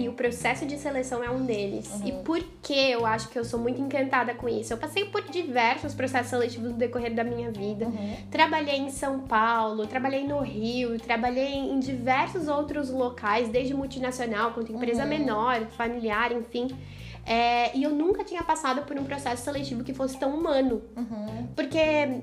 E 0.00 0.08
o 0.08 0.12
processo 0.12 0.64
de 0.66 0.78
seleção 0.78 1.22
é 1.22 1.30
um 1.30 1.44
deles. 1.44 1.90
Uhum. 2.00 2.06
E 2.08 2.12
por 2.24 2.42
que 2.62 2.72
eu 2.90 3.04
acho 3.06 3.28
que 3.28 3.38
eu 3.38 3.44
sou 3.44 3.60
muito 3.60 3.80
encantada 3.80 4.34
com 4.34 4.48
isso? 4.48 4.72
Eu 4.72 4.78
passei 4.78 5.04
por 5.04 5.22
diversos 5.22 5.94
processos 5.94 6.30
seletivos 6.30 6.70
no 6.70 6.76
decorrer 6.76 7.14
da 7.14 7.22
minha 7.24 7.50
vida. 7.50 7.86
Uhum. 7.86 8.16
Trabalhei 8.30 8.76
em 8.78 8.90
São 8.90 9.20
Paulo, 9.20 9.86
trabalhei 9.86 10.24
no 10.26 10.40
Rio, 10.40 10.98
trabalhei 10.98 11.54
em 11.54 11.78
diversos 11.78 12.48
outros 12.48 12.90
locais, 12.90 13.48
desde 13.48 13.74
multinacional 13.74 14.52
quanto 14.52 14.72
empresa 14.72 15.02
Uhum. 15.02 15.08
menor, 15.08 15.60
familiar, 15.76 16.32
enfim. 16.32 16.68
É, 17.32 17.70
e 17.76 17.84
eu 17.84 17.90
nunca 17.90 18.24
tinha 18.24 18.42
passado 18.42 18.82
por 18.82 18.98
um 18.98 19.04
processo 19.04 19.44
seletivo 19.44 19.84
que 19.84 19.94
fosse 19.94 20.18
tão 20.18 20.34
humano. 20.34 20.82
Uhum. 20.96 21.46
Porque 21.54 21.78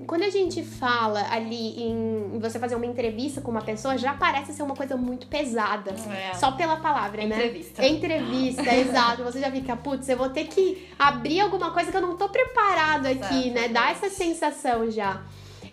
quando 0.05 0.23
a 0.23 0.29
gente 0.29 0.61
fala 0.61 1.25
ali 1.31 1.81
em 1.81 2.37
você 2.41 2.59
fazer 2.59 2.75
uma 2.75 2.85
entrevista 2.85 3.39
com 3.39 3.49
uma 3.49 3.61
pessoa, 3.61 3.97
já 3.97 4.13
parece 4.15 4.51
ser 4.51 4.63
uma 4.63 4.75
coisa 4.75 4.97
muito 4.97 5.25
pesada. 5.27 5.91
É. 6.13 6.33
Só 6.33 6.51
pela 6.51 6.75
palavra, 6.75 7.25
né? 7.25 7.37
Entrevista. 7.37 7.85
Entrevista, 7.85 8.67
exato. 8.75 9.23
Você 9.23 9.39
já 9.39 9.49
fica, 9.49 9.77
putz, 9.77 10.09
eu 10.09 10.17
vou 10.17 10.27
ter 10.29 10.47
que 10.47 10.85
abrir 10.99 11.39
alguma 11.39 11.71
coisa 11.71 11.89
que 11.89 11.95
eu 11.95 12.01
não 12.01 12.17
tô 12.17 12.27
preparado 12.27 13.05
aqui, 13.05 13.49
né? 13.51 13.69
Dá 13.69 13.91
essa 13.91 14.09
sensação 14.09 14.91
já. 14.91 15.21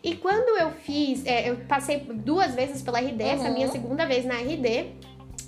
E 0.00 0.14
quando 0.14 0.57
eu 0.61 0.71
fiz, 0.71 1.26
é, 1.26 1.50
eu 1.50 1.57
passei 1.67 1.99
duas 1.99 2.55
vezes 2.55 2.83
pela 2.83 3.00
RD, 3.00 3.21
essa 3.21 3.45
é 3.45 3.49
a 3.49 3.50
minha 3.50 3.67
Uhum. 3.67 3.73
segunda 3.73 4.07
vez 4.07 4.25
na 4.25 4.35
RD. 4.35 4.93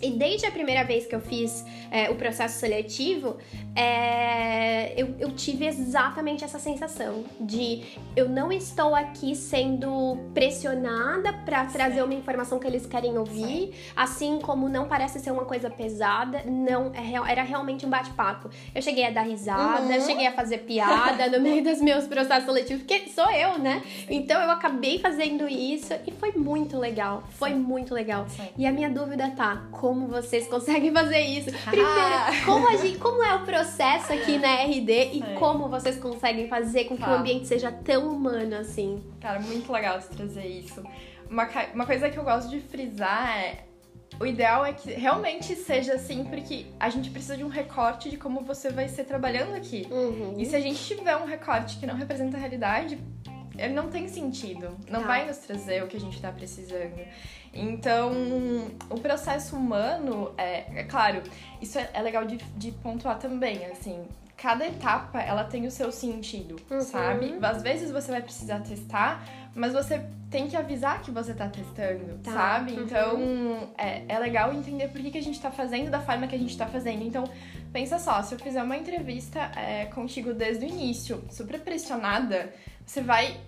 E 0.03 0.11
desde 0.11 0.47
a 0.47 0.50
primeira 0.50 0.85
vez 0.85 1.07
que 1.07 1.15
eu 1.15 1.21
fiz 1.21 1.65
é, 1.91 2.11
o 2.11 2.15
processo 2.17 2.59
seletivo, 2.59 3.37
é, 3.75 4.93
eu, 4.97 5.15
eu 5.19 5.33
tive 5.33 5.67
exatamente 5.67 6.45
essa 6.45 6.59
sensação 6.59 7.25
de 7.41 7.83
eu 8.15 8.29
não 8.29 8.50
estou 8.53 8.95
aqui 8.95 9.35
sendo 9.35 10.19
pressionada 10.35 11.33
pra 11.45 11.65
trazer 11.67 12.03
uma 12.03 12.15
informação 12.15 12.59
que 12.59 12.67
eles 12.67 12.87
querem 12.87 13.17
ouvir, 13.19 13.75
assim 13.95 14.38
como 14.41 14.69
não 14.69 14.87
parece 14.88 15.19
ser 15.21 15.31
uma 15.31 15.45
coisa 15.45 15.71
pesada, 15.71 16.43
não, 16.45 16.93
é 16.95 17.17
era 17.31 17.43
realmente 17.43 17.87
um 17.87 17.88
bate-papo. 17.91 18.50
Eu 18.75 18.83
cheguei 18.83 19.05
a 19.07 19.11
dar 19.11 19.23
risada, 19.23 19.83
Uhum. 19.83 19.91
eu 19.93 20.00
cheguei 20.03 20.26
a 20.26 20.33
fazer 20.33 20.59
piada 20.59 21.29
no 21.31 21.41
meio 21.41 21.62
dos 21.62 21.81
meus 21.81 22.07
processos 22.07 22.45
seletivos, 22.45 22.83
porque 22.83 23.09
sou 23.09 23.31
eu, 23.31 23.59
né? 23.59 23.83
Então 24.09 24.41
eu 24.43 24.50
acabei 24.50 24.99
fazendo 24.99 25.49
isso 25.49 25.95
e 26.07 26.12
foi 26.12 26.33
muito 26.33 26.76
legal, 26.79 27.25
foi 27.31 27.55
muito 27.55 27.95
legal. 27.95 28.26
Sim. 28.29 28.49
E 28.59 28.67
a 28.67 28.73
minha 28.73 28.91
dúvida 28.91 29.31
tá, 29.37 29.62
como 29.87 30.09
vocês 30.09 30.49
conseguem 30.49 30.90
fazer 30.93 31.21
isso? 31.21 31.50
Ah. 31.50 31.71
Primeiro, 31.71 32.45
como, 32.45 32.69
a 32.69 32.76
gente, 32.76 32.99
como 32.99 33.23
é 33.23 33.35
o 33.37 33.45
processo 33.45 34.12
aqui 34.12 34.37
na 34.37 34.64
RD 34.64 34.90
e 34.90 35.12
Sim. 35.23 35.35
como 35.38 35.69
vocês 35.69 35.97
conseguem 35.97 36.49
fazer 36.49 36.87
com 36.87 36.97
que 36.97 37.02
o 37.05 37.07
Tá. 37.07 37.14
ambiente 37.14 37.47
seja 37.47 37.71
tão 37.71 38.09
humano 38.12 38.57
assim? 38.57 39.00
Cara, 39.21 39.38
muito 39.38 39.71
legal 39.71 40.00
você 40.00 40.12
trazer 40.12 40.45
isso. 40.45 40.83
Uma, 41.31 41.49
uma 41.73 41.87
coisa 41.87 42.11
que 42.11 42.19
eu 42.19 42.25
gosto 42.25 42.50
de 42.50 42.59
frisar 42.59 43.38
é. 43.38 43.64
O 44.19 44.26
ideal 44.26 44.64
é 44.64 44.73
que 44.73 44.90
realmente 44.93 45.55
seja 45.55 45.95
assim, 45.95 46.25
porque 46.25 46.66
a 46.81 46.88
gente 46.88 47.11
precisa 47.11 47.37
de 47.37 47.45
um 47.45 47.49
recorte 47.49 48.09
de 48.11 48.16
como 48.16 48.40
você 48.40 48.71
vai 48.71 48.88
ser 48.88 49.05
trabalhando 49.05 49.55
aqui. 49.55 49.87
Uhum. 49.90 50.35
E 50.37 50.47
se 50.47 50.57
a 50.57 50.61
gente 50.61 50.83
tiver 50.83 51.16
um 51.16 51.26
recorte 51.26 51.76
que 51.78 51.87
não 51.87 51.95
representa 51.95 52.37
a 52.37 52.40
realidade, 52.40 52.99
ele 53.59 53.75
não 53.75 53.89
tem 53.89 54.07
sentido. 54.09 54.77
Não 54.91 55.01
Tá. 55.01 55.07
vai 55.07 55.27
nos 55.27 55.39
trazer 55.39 55.83
o 55.83 55.87
que 55.87 55.97
a 55.97 56.01
gente 56.01 56.21
tá 56.21 56.31
precisando. 56.33 57.01
Então, 57.53 58.13
o 58.91 59.01
processo 59.01 59.57
humano, 59.57 60.33
é, 60.37 60.81
é 60.81 60.85
claro, 60.85 61.23
isso 61.61 61.79
é, 61.79 61.89
é 61.95 62.03
legal 62.03 62.25
de, 62.25 62.37
de 62.57 62.71
pontuar 62.73 63.19
também, 63.19 63.65
assim. 63.67 64.05
Cada 64.37 64.67
etapa, 64.67 65.19
ela 65.21 65.45
tem 65.45 65.67
o 65.67 65.71
seu 65.71 65.91
sentido, 65.91 66.57
Uhum. 66.71 66.81
sabe? 66.83 67.35
Às 67.41 67.63
vezes 67.63 67.91
você 67.91 68.11
vai 68.13 68.21
precisar 68.21 68.61
testar, 68.61 69.25
mas 69.55 69.73
você 69.73 70.05
tem 70.31 70.47
que 70.49 70.55
avisar 70.57 71.01
que 71.01 71.11
você 71.11 71.33
tá 71.33 71.49
testando, 71.49 72.19
Tá. 72.23 72.33
sabe? 72.33 72.73
Uhum. 72.73 72.83
Então, 72.83 73.69
é, 73.79 74.03
é 74.07 74.19
legal 74.19 74.53
entender 74.53 74.89
por 74.89 75.01
que, 75.01 75.11
que 75.11 75.17
a 75.19 75.23
gente 75.23 75.41
tá 75.41 75.51
fazendo 75.51 75.91
da 75.91 76.01
forma 76.01 76.27
que 76.27 76.35
a 76.35 76.39
gente 76.39 76.55
tá 76.59 76.67
fazendo. 76.67 77.03
Então, 77.03 77.25
pensa 77.76 77.99
só, 77.99 78.23
se 78.23 78.35
eu 78.35 78.38
fizer 78.38 78.62
uma 78.62 78.75
entrevista 78.75 79.52
é, 79.54 79.85
contigo 79.85 80.33
desde 80.33 80.64
o 80.64 80.68
início, 80.68 81.23
super 81.28 81.61
pressionada, 81.61 82.50
você 82.87 83.02
vai 83.02 83.38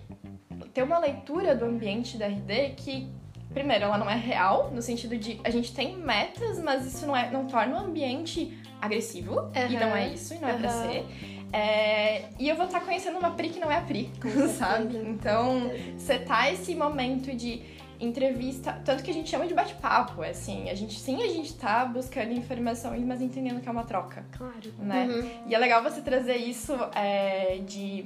ter 0.71 0.83
uma 0.83 0.99
leitura 0.99 1.55
do 1.55 1.65
ambiente 1.65 2.15
da 2.15 2.27
RD 2.27 2.75
que, 2.77 3.09
primeiro, 3.51 3.85
ela 3.85 3.97
não 3.97 4.07
é 4.07 4.13
real, 4.13 4.69
no 4.69 4.83
sentido 4.83 5.17
de 5.17 5.41
a 5.43 5.49
gente 5.49 5.73
tem 5.73 5.97
metas, 5.97 6.59
mas 6.59 6.85
isso 6.85 7.07
não, 7.07 7.15
é, 7.15 7.31
não 7.31 7.47
torna 7.47 7.75
o 7.75 7.79
ambiente 7.79 8.55
agressivo, 8.79 9.49
e 9.55 9.73
não 9.73 9.95
é 9.95 10.09
isso, 10.09 10.35
e 10.35 10.37
não 10.37 10.47
é 10.47 10.53
pra 10.59 10.69
ser. 10.69 11.05
É, 11.51 12.25
e 12.37 12.47
eu 12.47 12.55
vou 12.55 12.67
estar 12.67 12.81
conhecendo 12.81 13.17
uma 13.17 13.31
Pri 13.31 13.49
que 13.49 13.59
não 13.59 13.71
é 13.71 13.77
a 13.77 13.81
Pri, 13.81 14.11
sabe? 14.59 14.95
Então, 14.95 15.71
setar 15.97 16.53
esse 16.53 16.75
momento 16.75 17.35
de 17.35 17.63
entrevista, 17.99 18.73
tanto 18.85 19.03
que 19.03 19.11
a 19.11 19.13
gente 19.13 19.29
chama 19.29 19.45
de 19.45 19.53
bate-papo, 19.53 20.23
é 20.23 20.29
assim, 20.29 20.69
a 20.69 20.75
gente 20.75 20.97
sim, 20.99 21.21
a 21.21 21.27
gente 21.27 21.53
tá 21.55 21.83
buscando 21.85 22.31
informações, 22.31 23.03
mas 23.05 23.21
entendendo 23.21 23.59
que 23.61 23.67
é 23.67 23.71
uma 23.71 23.83
troca, 23.83 24.25
Claro. 24.37 24.53
né? 24.79 25.05
Uhum. 25.07 25.29
E 25.47 25.55
é 25.55 25.57
legal 25.57 25.83
você 25.83 26.01
trazer 26.01 26.37
isso 26.37 26.73
é, 26.95 27.59
de 27.67 28.05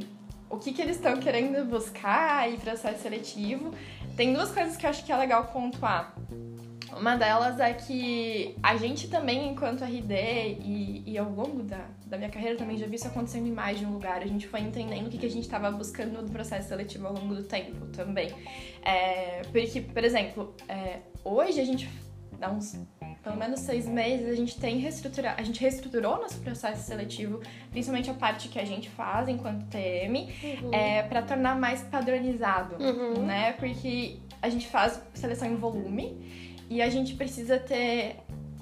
o 0.50 0.58
que, 0.58 0.72
que 0.74 0.82
eles 0.82 0.96
estão 0.98 1.18
querendo 1.18 1.64
buscar 1.66 2.52
e 2.52 2.58
processo 2.58 3.02
seletivo. 3.02 3.74
Tem 4.16 4.34
duas 4.34 4.52
coisas 4.52 4.76
que 4.78 4.86
eu 4.86 4.90
acho 4.90 5.04
que 5.04 5.12
é 5.12 5.18
legal 5.18 5.46
pontuar. 5.46 6.14
Uma 7.00 7.16
delas 7.16 7.60
é 7.60 7.74
que 7.74 8.56
a 8.62 8.76
gente 8.78 9.08
também, 9.08 9.50
enquanto 9.50 9.84
RD, 9.84 10.14
e, 10.62 11.04
e 11.06 11.18
ao 11.18 11.30
longo 11.30 11.64
da, 11.64 11.86
da 12.06 12.18
minha 12.18 12.30
carreira 12.30 12.58
também 12.58 12.78
já 12.78 12.86
vi 12.88 12.96
isso 12.96 13.08
acontecendo 13.08 13.48
em 13.48 13.52
mais 13.52 13.80
de 13.80 13.86
um 13.86 13.92
lugar, 13.92 14.22
a 14.22 14.26
gente 14.28 14.48
foi 14.48 14.62
entendendo 14.62 15.08
o 15.08 15.10
que, 15.10 15.18
que 15.18 15.26
a 15.26 15.30
gente 15.30 15.44
estava 15.44 15.70
buscando 15.72 16.22
no 16.22 16.30
processo 16.30 16.70
seletivo 16.70 17.08
ao 17.08 17.14
longo 17.14 17.36
do 17.36 17.44
tempo 17.44 17.86
também. 17.88 18.32
É, 18.84 19.42
porque, 19.52 19.82
por 19.82 20.04
exemplo, 20.04 20.54
é, 20.68 21.00
hoje 21.24 21.60
a 21.60 21.66
gente 21.66 21.90
dá 22.40 22.52
uns 22.52 22.78
pelo 23.24 23.38
menos 23.38 23.62
seis 23.62 23.88
meses, 23.88 24.28
a 24.28 24.36
gente 24.36 24.60
tem 24.60 24.80
reestruturar, 24.80 25.36
a 25.40 25.44
gente 25.44 25.62
reestruturou 25.62 26.18
nosso 26.22 26.42
processo 26.42 26.84
seletivo, 26.86 27.40
principalmente 27.72 28.10
a 28.10 28.14
parte 28.14 28.50
que 28.50 28.60
a 28.60 28.66
gente 28.66 28.90
faz 28.90 29.30
enquanto 29.30 29.66
TM, 29.68 30.28
Uhum. 30.62 30.74
é, 30.74 31.04
para 31.04 31.22
tornar 31.22 31.58
mais 31.58 31.82
padronizado, 31.84 32.76
Uhum. 32.84 33.26
né? 33.26 33.54
Porque 33.54 34.18
a 34.42 34.50
gente 34.50 34.68
faz 34.68 35.02
seleção 35.14 35.48
em 35.48 35.56
volume 35.56 36.53
e 36.74 36.82
a 36.82 36.90
gente 36.90 37.14
precisa 37.14 37.60
ter 37.60 38.18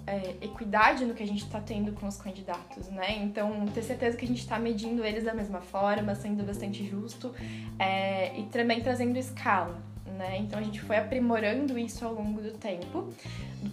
é, 0.06 0.36
equidade 0.42 1.06
no 1.06 1.14
que 1.14 1.24
a 1.24 1.26
gente 1.26 1.46
está 1.46 1.62
tendo 1.62 1.94
com 1.94 2.06
os 2.08 2.18
candidatos, 2.18 2.90
né? 2.90 3.18
Então, 3.24 3.66
ter 3.68 3.82
certeza 3.82 4.18
que 4.18 4.26
a 4.26 4.28
gente 4.28 4.42
está 4.42 4.60
medindo 4.60 5.06
eles 5.06 5.24
da 5.24 5.34
mesma 5.34 5.62
forma, 5.62 6.14
sendo 6.14 6.44
bastante 6.44 6.86
justo 6.86 7.34
é, 7.80 8.38
e 8.38 8.44
também 8.48 8.82
trazendo 8.82 9.18
escala, 9.18 9.82
né? 10.18 10.40
Então, 10.40 10.60
a 10.60 10.62
gente 10.62 10.82
foi 10.82 10.98
aprimorando 10.98 11.80
isso 11.80 12.06
ao 12.06 12.14
longo 12.14 12.42
do 12.42 12.52
tempo. 12.52 13.14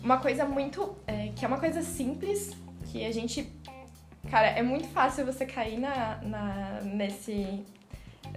Uma 0.05 0.19
coisa 0.19 0.45
muito. 0.45 0.97
é, 1.05 1.33
que 1.35 1.45
é 1.45 1.49
uma 1.49 1.59
coisa 1.59 1.83
simples, 1.83 2.57
que 2.93 3.05
a 3.05 3.13
gente. 3.13 3.53
Cara, 4.31 4.47
é 4.47 4.63
muito 4.63 4.87
fácil 4.89 5.27
você 5.27 5.45
cair 5.45 5.81
na, 5.81 6.21
na, 6.23 6.81
nesse. 6.85 7.65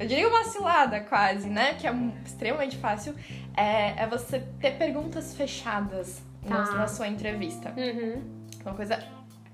Eu 0.01 0.07
diria 0.07 0.27
uma 0.27 0.43
cilada 0.45 0.99
quase, 1.01 1.47
né? 1.47 1.75
Que 1.75 1.85
é 1.87 1.93
extremamente 2.25 2.75
fácil. 2.77 3.13
É, 3.55 4.03
é 4.03 4.07
você 4.07 4.39
ter 4.59 4.71
perguntas 4.71 5.35
fechadas 5.35 6.21
na, 6.43 6.63
Tá. 6.63 6.71
na 6.73 6.87
sua 6.87 7.07
entrevista. 7.07 7.71
Uhum. 7.77 8.23
Uma 8.65 8.73
coisa. 8.73 8.99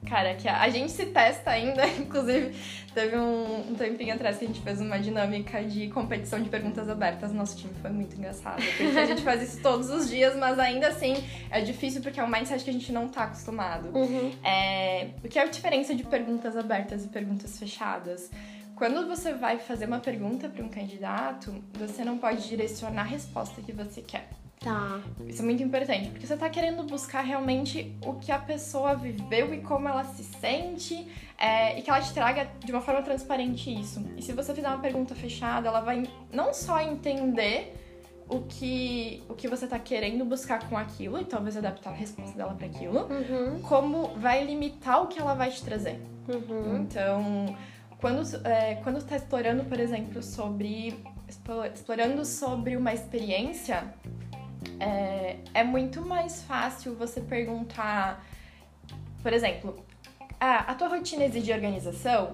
Cara, 0.07 0.35
que 0.35 0.47
a, 0.47 0.61
a 0.61 0.69
gente 0.69 0.91
se 0.91 1.07
testa 1.07 1.49
ainda, 1.51 1.85
inclusive 1.99 2.55
teve 2.93 3.17
um, 3.17 3.71
um 3.71 3.75
tempinho 3.75 4.13
atrás 4.13 4.37
que 4.37 4.45
a 4.45 4.47
gente 4.47 4.61
fez 4.61 4.79
uma 4.79 4.97
dinâmica 4.97 5.61
de 5.63 5.89
competição 5.89 6.41
de 6.41 6.49
perguntas 6.49 6.87
abertas. 6.89 7.33
Nosso 7.33 7.57
time 7.57 7.73
foi 7.81 7.89
muito 7.89 8.15
engraçado, 8.15 8.63
porque 8.63 8.97
a 8.97 9.05
gente 9.05 9.23
faz 9.23 9.41
isso 9.41 9.61
todos 9.61 9.89
os 9.89 10.07
dias, 10.09 10.33
mas 10.37 10.57
ainda 10.59 10.87
assim 10.87 11.15
é 11.49 11.59
difícil 11.59 12.01
porque 12.01 12.19
é 12.21 12.23
um 12.23 12.27
mindset 12.29 12.63
que 12.63 12.69
a 12.69 12.73
gente 12.73 12.91
não 12.93 13.09
tá 13.09 13.23
acostumado. 13.25 13.89
Uhum. 13.93 14.31
É, 14.45 15.09
o 15.21 15.27
que 15.27 15.37
é 15.37 15.41
a 15.41 15.47
diferença 15.47 15.93
de 15.93 16.03
perguntas 16.03 16.55
abertas 16.55 17.03
e 17.03 17.09
perguntas 17.09 17.59
fechadas? 17.59 18.31
Quando 18.77 19.07
você 19.07 19.33
vai 19.33 19.57
fazer 19.57 19.85
uma 19.85 19.99
pergunta 19.99 20.47
para 20.47 20.63
um 20.63 20.69
candidato, 20.69 21.51
você 21.73 22.05
não 22.05 22.19
pode 22.19 22.47
direcionar 22.47 23.01
a 23.01 23.05
resposta 23.05 23.59
que 23.59 23.71
você 23.71 24.01
quer. 24.01 24.29
Tá. 24.59 24.99
Isso 25.25 25.41
é 25.41 25.45
muito 25.45 25.63
importante, 25.63 26.09
porque 26.09 26.27
você 26.27 26.37
tá 26.37 26.47
querendo 26.47 26.83
buscar 26.83 27.21
realmente 27.21 27.95
o 28.05 28.13
que 28.13 28.31
a 28.31 28.37
pessoa 28.37 28.95
viveu 28.95 29.51
e 29.53 29.61
como 29.61 29.87
ela 29.87 30.03
se 30.03 30.23
sente, 30.23 31.07
é, 31.39 31.77
e 31.77 31.81
que 31.81 31.89
ela 31.89 32.01
te 32.01 32.13
traga 32.13 32.47
de 32.63 32.71
uma 32.71 32.81
forma 32.81 33.01
transparente 33.01 33.73
isso. 33.73 34.03
E 34.15 34.21
se 34.21 34.31
você 34.31 34.53
fizer 34.53 34.67
uma 34.67 34.79
pergunta 34.79 35.15
fechada, 35.15 35.67
ela 35.67 35.79
vai 35.81 36.07
não 36.31 36.53
só 36.53 36.79
entender 36.79 37.75
o 38.29 38.41
que, 38.41 39.23
o 39.27 39.33
que 39.33 39.47
você 39.47 39.65
tá 39.65 39.79
querendo 39.79 40.23
buscar 40.23 40.67
com 40.69 40.77
aquilo, 40.77 41.19
e 41.19 41.25
talvez 41.25 41.57
adaptar 41.57 41.91
a 41.91 41.95
resposta 41.95 42.37
dela 42.37 42.53
para 42.53 42.67
aquilo, 42.67 43.07
Uhum. 43.09 43.59
como 43.61 44.09
vai 44.19 44.43
limitar 44.43 45.01
o 45.01 45.07
que 45.07 45.17
ela 45.19 45.33
vai 45.33 45.49
te 45.49 45.63
trazer. 45.63 45.99
Uhum. 46.27 46.77
Então, 46.81 47.55
quando, 47.99 48.21
é, 48.45 48.75
quando 48.75 49.03
tá 49.03 49.15
explorando, 49.15 49.63
por 49.65 49.79
exemplo, 49.79 50.21
sobre. 50.21 51.03
explo- 51.27 51.65
explorando 51.65 52.23
sobre 52.25 52.75
uma 52.77 52.93
experiência, 52.93 53.93
é, 54.79 55.37
é 55.53 55.63
muito 55.63 56.01
mais 56.01 56.43
fácil 56.43 56.95
você 56.95 57.21
perguntar, 57.21 58.23
por 59.23 59.33
exemplo, 59.33 59.83
ah, 60.39 60.59
a 60.71 60.75
tua 60.75 60.87
rotina 60.89 61.25
exige 61.25 61.51
organização? 61.51 62.29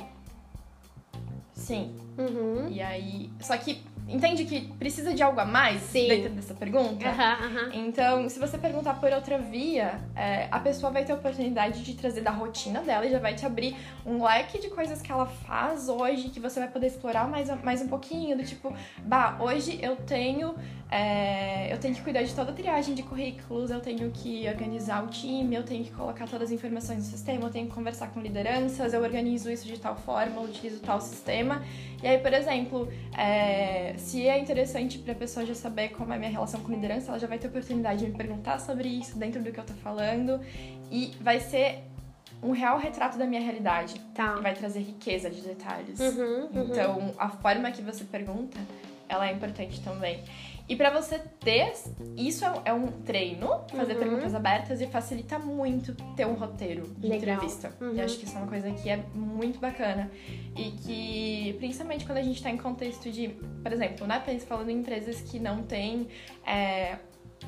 Sim. 1.54 1.96
Uhum. 2.18 2.68
E 2.70 2.82
aí. 2.82 3.32
Só 3.40 3.56
que 3.58 3.82
entende 4.08 4.46
que 4.46 4.62
precisa 4.80 5.14
de 5.14 5.24
algo 5.24 5.40
a 5.40 5.46
mais 5.46 5.82
Sim. 5.82 6.08
dentro 6.08 6.30
dessa 6.32 6.54
pergunta? 6.54 7.08
Aham, 7.08 7.38
aham. 7.46 7.70
Então, 7.74 8.30
se 8.30 8.40
você 8.40 8.58
perguntar 8.58 9.00
por 9.00 9.12
outra 9.12 9.38
via, 9.38 10.00
é, 10.16 10.48
a 10.52 10.60
pessoa 10.60 10.92
vai 10.92 11.04
ter 11.06 11.12
a 11.12 11.16
oportunidade 11.16 11.84
de 11.84 11.94
trazer 11.96 12.22
da 12.22 12.32
rotina 12.32 12.82
dela 12.82 13.06
e 13.06 13.12
já 13.12 13.20
vai 13.20 13.34
te 13.34 13.46
abrir 13.46 13.76
um 14.06 14.24
leque 14.24 14.60
de 14.60 14.70
coisas 14.70 15.02
que 15.02 15.12
ela 15.12 15.26
faz 15.26 15.90
hoje 15.90 16.30
que 16.30 16.40
você 16.40 16.60
vai 16.60 16.70
poder 16.70 16.88
explorar 16.88 17.28
mais, 17.28 17.50
mais 17.64 17.82
um 17.82 17.88
pouquinho. 17.88 18.38
Do 18.38 18.44
tipo, 18.44 18.74
bah, 19.04 19.38
hoje 19.40 19.80
eu 19.82 19.96
tenho. 19.96 20.56
é, 20.92 21.74
eu 21.74 21.80
tenho 21.80 21.96
que 21.96 22.02
cuidar 22.02 22.22
de 22.22 22.34
toda 22.36 22.52
a 22.52 22.54
triagem 22.54 22.94
de 22.94 23.02
currículos, 23.02 23.72
eu 23.72 23.80
tenho 23.80 24.12
que 24.12 24.48
organizar 24.48 25.04
o 25.04 25.08
time, 25.08 25.56
eu 25.56 25.64
tenho 25.64 25.84
que 25.84 25.92
colocar 25.92 26.28
todas 26.28 26.50
as 26.50 26.52
informações 26.52 27.00
no 27.00 27.04
sistema, 27.06 27.46
eu 27.46 27.50
tenho 27.50 27.68
que 27.68 27.74
conversar 27.74 28.08
com 28.12 28.22
lideranças, 28.22 28.94
eu 28.94 29.02
organizo 29.02 29.50
isso 29.50 29.66
de 29.66 29.80
tal 29.80 29.96
forma, 29.96 30.36
eu 30.36 30.44
utilizo 30.44 30.80
tal 30.82 31.02
sistema. 31.02 31.64
E 32.02 32.08
aí, 32.08 32.18
por 32.20 32.32
exemplo, 32.34 32.88
é, 33.18 33.93
se 33.98 34.28
é 34.28 34.40
interessante 34.40 34.98
pra 34.98 35.14
pessoa 35.16 35.46
já 35.46 35.56
saber 35.56 35.90
como 35.90 36.12
é 36.14 36.16
a 36.16 36.20
minha 36.20 36.32
relação 36.32 36.62
com 36.62 36.72
liderança, 36.72 37.12
ela 37.12 37.20
já 37.20 37.28
vai 37.28 37.38
ter 37.38 37.48
oportunidade 37.48 38.06
de 38.06 38.12
me 38.12 38.18
perguntar 38.18 38.60
sobre 38.60 38.88
isso 38.88 39.18
dentro 39.18 39.42
do 39.42 39.52
que 39.52 39.60
eu 39.60 39.64
tô 39.64 39.74
falando. 39.74 40.40
E 40.92 41.12
vai 41.22 41.40
ser 41.40 41.84
um 42.42 42.52
real 42.52 42.78
retrato 42.78 43.18
da 43.18 43.26
minha 43.26 43.42
realidade. 43.42 44.00
Tá. 44.14 44.36
E 44.38 44.42
vai 44.42 44.54
trazer 44.54 44.80
riqueza 44.80 45.30
de 45.30 45.42
detalhes. 45.42 46.00
Uhum, 46.00 46.50
uhum. 46.54 46.64
Então, 46.70 47.14
a 47.18 47.30
forma 47.30 47.72
que 47.72 47.82
você 47.82 48.04
pergunta, 48.04 48.60
ela 49.08 49.28
é 49.28 49.32
importante 49.32 49.82
também. 49.82 50.22
E 50.74 50.76
pra 50.76 50.90
você 50.90 51.20
ter, 51.40 51.72
isso 52.18 52.44
é 52.44 52.50
um- 52.52 52.62
é 52.66 52.74
um 52.74 52.88
treino, 52.88 53.48
fazer 53.76 53.94
Uhum. 53.94 54.00
perguntas 54.00 54.34
abertas 54.34 54.82
e 54.82 54.88
facilita 54.88 55.38
muito 55.38 55.94
ter 56.16 56.26
um 56.26 56.34
roteiro 56.34 56.88
de 56.98 57.08
Legal. 57.10 57.36
entrevista. 57.36 57.72
Uhum. 57.80 57.94
E 57.94 58.02
acho 58.02 58.18
que 58.18 58.26
isso 58.26 58.36
é 58.36 58.40
uma 58.40 58.48
coisa 58.48 58.72
que 58.72 58.90
é 58.90 58.98
muito 59.14 59.60
bacana. 59.60 60.10
E 60.58 60.72
que, 60.72 61.56
principalmente 61.60 62.08
quando 62.08 62.18
a 62.18 62.24
gente 62.24 62.42
tá 62.42 62.50
em 62.50 62.58
contexto 62.58 63.12
de, 63.12 63.28
por 63.62 63.72
exemplo, 63.72 64.08
né, 64.08 64.20
falando 64.48 64.70
em 64.72 64.80
empresas 64.80 65.22
que 65.22 65.40
não 65.40 65.62
têm 65.62 66.08
é, 66.44 66.96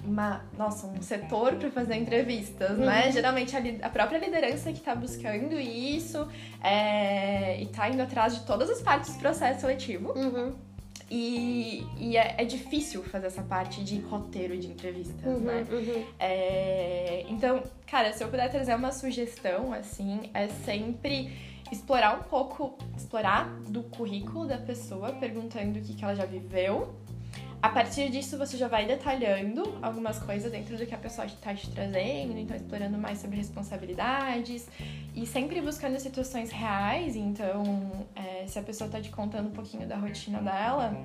uma, 0.04 0.46
nossa, 0.56 0.86
um 0.86 1.02
setor 1.02 1.56
para 1.56 1.72
fazer 1.72 1.96
entrevistas, 1.96 2.78
né? 2.78 3.06
Uhum. 3.08 3.12
Geralmente 3.12 3.56
a, 3.58 3.88
a 3.88 3.90
própria 3.90 4.20
liderança 4.20 4.72
que 4.72 4.82
tá 4.82 4.94
buscando 4.94 5.60
isso 5.60 6.28
é, 6.64 7.60
e 7.62 7.66
tá 7.68 7.90
indo 7.90 8.02
atrás 8.04 8.36
de 8.36 8.46
todas 8.46 8.70
as 8.70 8.82
partes 8.84 9.14
do 9.16 9.20
processo 9.20 9.62
seletivo. 9.62 10.12
Uhum, 10.12 10.54
E, 11.10 11.86
e 11.98 12.18
é, 12.18 12.36
é 12.40 12.46
difícil 12.46 13.04
fazer 13.04 13.28
essa 13.28 13.44
parte 13.44 13.84
de 13.84 14.00
roteiro 14.00 14.58
de 14.58 14.68
entrevistas, 14.68 15.24
uhum, 15.24 15.40
né? 15.40 15.66
uhum. 15.72 16.06
É, 16.20 17.26
então, 17.30 17.62
cara, 17.86 18.12
se 18.12 18.24
eu 18.24 18.28
puder 18.28 18.50
trazer 18.50 18.74
uma 18.76 18.92
sugestão, 18.92 19.72
assim, 19.72 20.30
é 20.34 20.48
sempre 20.48 21.32
explorar 21.72 22.20
um 22.20 22.24
pouco, 22.24 22.78
explorar 22.98 23.50
do 23.68 23.84
currículo 23.84 24.48
da 24.48 24.58
pessoa, 24.58 25.12
perguntando 25.14 25.80
o 25.80 25.82
que, 25.82 25.94
que 25.94 26.04
ela 26.04 26.16
já 26.16 26.26
viveu. 26.26 26.96
A 27.66 27.70
partir 27.70 28.12
disso, 28.12 28.38
você 28.38 28.58
já 28.58 28.68
vai 28.68 28.86
detalhando 28.86 29.80
algumas 29.82 30.20
coisas 30.20 30.52
dentro 30.52 30.78
do 30.78 30.86
que 30.86 30.94
a 30.94 31.00
pessoa 31.00 31.26
está 31.26 31.52
te 31.52 31.68
trazendo, 31.72 32.38
então 32.38 32.56
explorando 32.56 32.96
mais 32.96 33.18
sobre 33.18 33.38
responsabilidades 33.38 34.70
e 35.16 35.26
sempre 35.26 35.60
buscando 35.62 36.00
situações 36.00 36.52
reais. 36.52 37.16
Então, 37.16 37.92
é, 38.16 38.46
se 38.46 38.60
a 38.60 38.62
pessoa 38.62 38.86
está 38.86 39.02
te 39.02 39.10
contando 39.10 39.48
um 39.48 39.52
pouquinho 39.52 39.88
da 39.88 39.98
rotina 39.98 40.44
dela, 40.44 40.96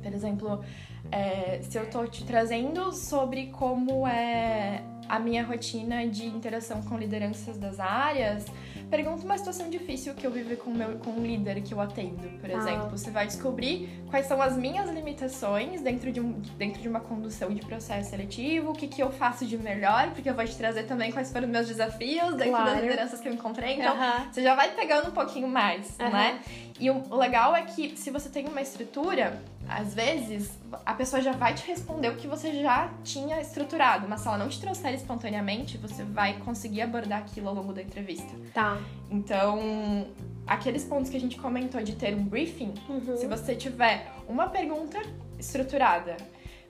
por 0.00 0.12
exemplo, 0.14 0.64
é, 1.10 1.60
se 1.60 1.76
eu 1.76 1.90
tô 1.90 2.06
te 2.06 2.24
trazendo 2.24 2.92
sobre 2.92 3.48
como 3.48 4.06
é 4.06 4.84
a 5.08 5.18
minha 5.18 5.42
rotina 5.42 6.06
de 6.06 6.24
interação 6.24 6.82
com 6.82 6.96
lideranças 6.96 7.58
das 7.58 7.80
áreas, 7.80 8.46
pergunta 8.90 9.24
uma 9.24 9.38
situação 9.38 9.70
difícil 9.70 10.14
que 10.14 10.26
eu 10.26 10.30
vivo 10.30 10.56
com, 10.56 10.70
meu, 10.70 10.98
com 10.98 11.10
um 11.10 11.22
líder 11.24 11.62
que 11.62 11.72
eu 11.72 11.80
atendo, 11.80 12.28
por 12.40 12.50
Ah. 12.50 12.54
exemplo. 12.54 12.90
Você 12.90 13.10
vai 13.10 13.26
descobrir 13.26 13.88
quais 14.10 14.26
são 14.26 14.42
as 14.42 14.56
minhas 14.56 14.90
limitações 14.90 15.80
dentro 15.80 16.10
de, 16.10 16.20
um, 16.20 16.32
dentro 16.58 16.82
de 16.82 16.88
uma 16.88 17.00
condução 17.00 17.50
de 17.54 17.64
processo 17.64 18.10
seletivo, 18.10 18.70
o 18.70 18.74
que, 18.74 18.88
que 18.88 19.00
eu 19.02 19.10
faço 19.12 19.46
de 19.46 19.56
melhor, 19.56 20.10
porque 20.10 20.28
eu 20.28 20.34
vou 20.34 20.44
te 20.44 20.56
trazer 20.56 20.84
também 20.84 21.12
quais 21.12 21.30
foram 21.30 21.46
os 21.46 21.52
meus 21.52 21.68
desafios 21.68 22.34
dentro 22.34 22.50
Claro. 22.50 22.64
das 22.66 22.80
lideranças 22.82 23.20
que 23.20 23.28
eu 23.28 23.32
encontrei. 23.32 23.74
Então, 23.78 23.94
Aham. 23.94 24.28
você 24.32 24.42
já 24.42 24.54
vai 24.56 24.72
pegando 24.74 25.08
um 25.08 25.12
pouquinho 25.12 25.46
mais, 25.48 25.98
Aham. 26.00 26.10
né? 26.10 26.40
E 26.78 26.90
o 26.90 27.14
legal 27.14 27.54
é 27.54 27.62
que 27.62 27.96
se 27.96 28.10
você 28.10 28.28
tem 28.28 28.48
uma 28.48 28.60
estrutura, 28.60 29.40
às 29.68 29.94
vezes 29.94 30.50
a 30.84 30.94
pessoa 30.94 31.20
já 31.22 31.32
vai 31.32 31.54
te 31.54 31.64
responder 31.66 32.08
o 32.08 32.16
que 32.16 32.26
você 32.26 32.60
já 32.60 32.90
tinha 33.04 33.40
estruturado, 33.40 34.08
mas 34.08 34.20
se 34.22 34.26
ela 34.28 34.38
não 34.38 34.48
te 34.48 34.58
trouxer 34.60 34.94
espontaneamente, 34.94 35.76
você 35.76 36.02
vai 36.02 36.38
conseguir 36.38 36.80
abordar 36.82 37.18
aquilo 37.20 37.48
ao 37.50 37.54
longo 37.54 37.72
da 37.72 37.82
entrevista. 37.82 38.32
Tá. 38.54 38.79
Então, 39.10 40.06
aqueles 40.46 40.84
pontos 40.84 41.10
que 41.10 41.16
a 41.16 41.20
gente 41.20 41.36
comentou 41.36 41.82
de 41.82 41.94
ter 41.96 42.14
um 42.14 42.24
briefing, 42.24 42.74
Uhum. 42.88 43.16
se 43.16 43.26
você 43.26 43.54
tiver 43.54 44.06
uma 44.28 44.48
pergunta 44.48 44.98
estruturada 45.38 46.16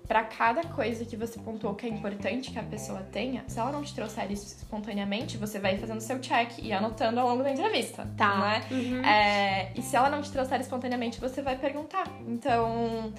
para 0.09 0.25
cada 0.25 0.65
coisa 0.65 1.05
que 1.05 1.17
você 1.17 1.39
pontuou 1.39 1.75
que 1.75 1.87
é 1.87 1.89
importante 1.89 2.51
que 2.51 2.59
a 2.59 2.63
pessoa 2.65 3.01
tenha, 3.13 3.45
se 3.47 3.61
ela 3.61 3.71
não 3.71 3.83
te 3.83 3.95
trouxer 3.95 4.31
isso 4.33 4.47
espontaneamente, 4.47 5.37
você 5.37 5.59
vai 5.61 5.79
fazendo 5.79 6.01
seu 6.01 6.19
check 6.19 6.59
e 6.59 6.73
anotando 6.73 7.21
ao 7.21 7.29
longo 7.29 7.45
da 7.45 7.53
entrevista. 7.53 8.09
Tá. 8.17 8.39
Né? 8.39 8.63
Uhum. 8.73 9.05
É, 9.05 9.73
e 9.77 9.83
se 9.83 9.95
ela 9.95 10.11
não 10.11 10.21
te 10.21 10.33
trouxer 10.33 10.61
espontaneamente, 10.61 11.21
você 11.21 11.41
vai 11.43 11.57
perguntar. 11.57 12.05
Então, 12.27 13.13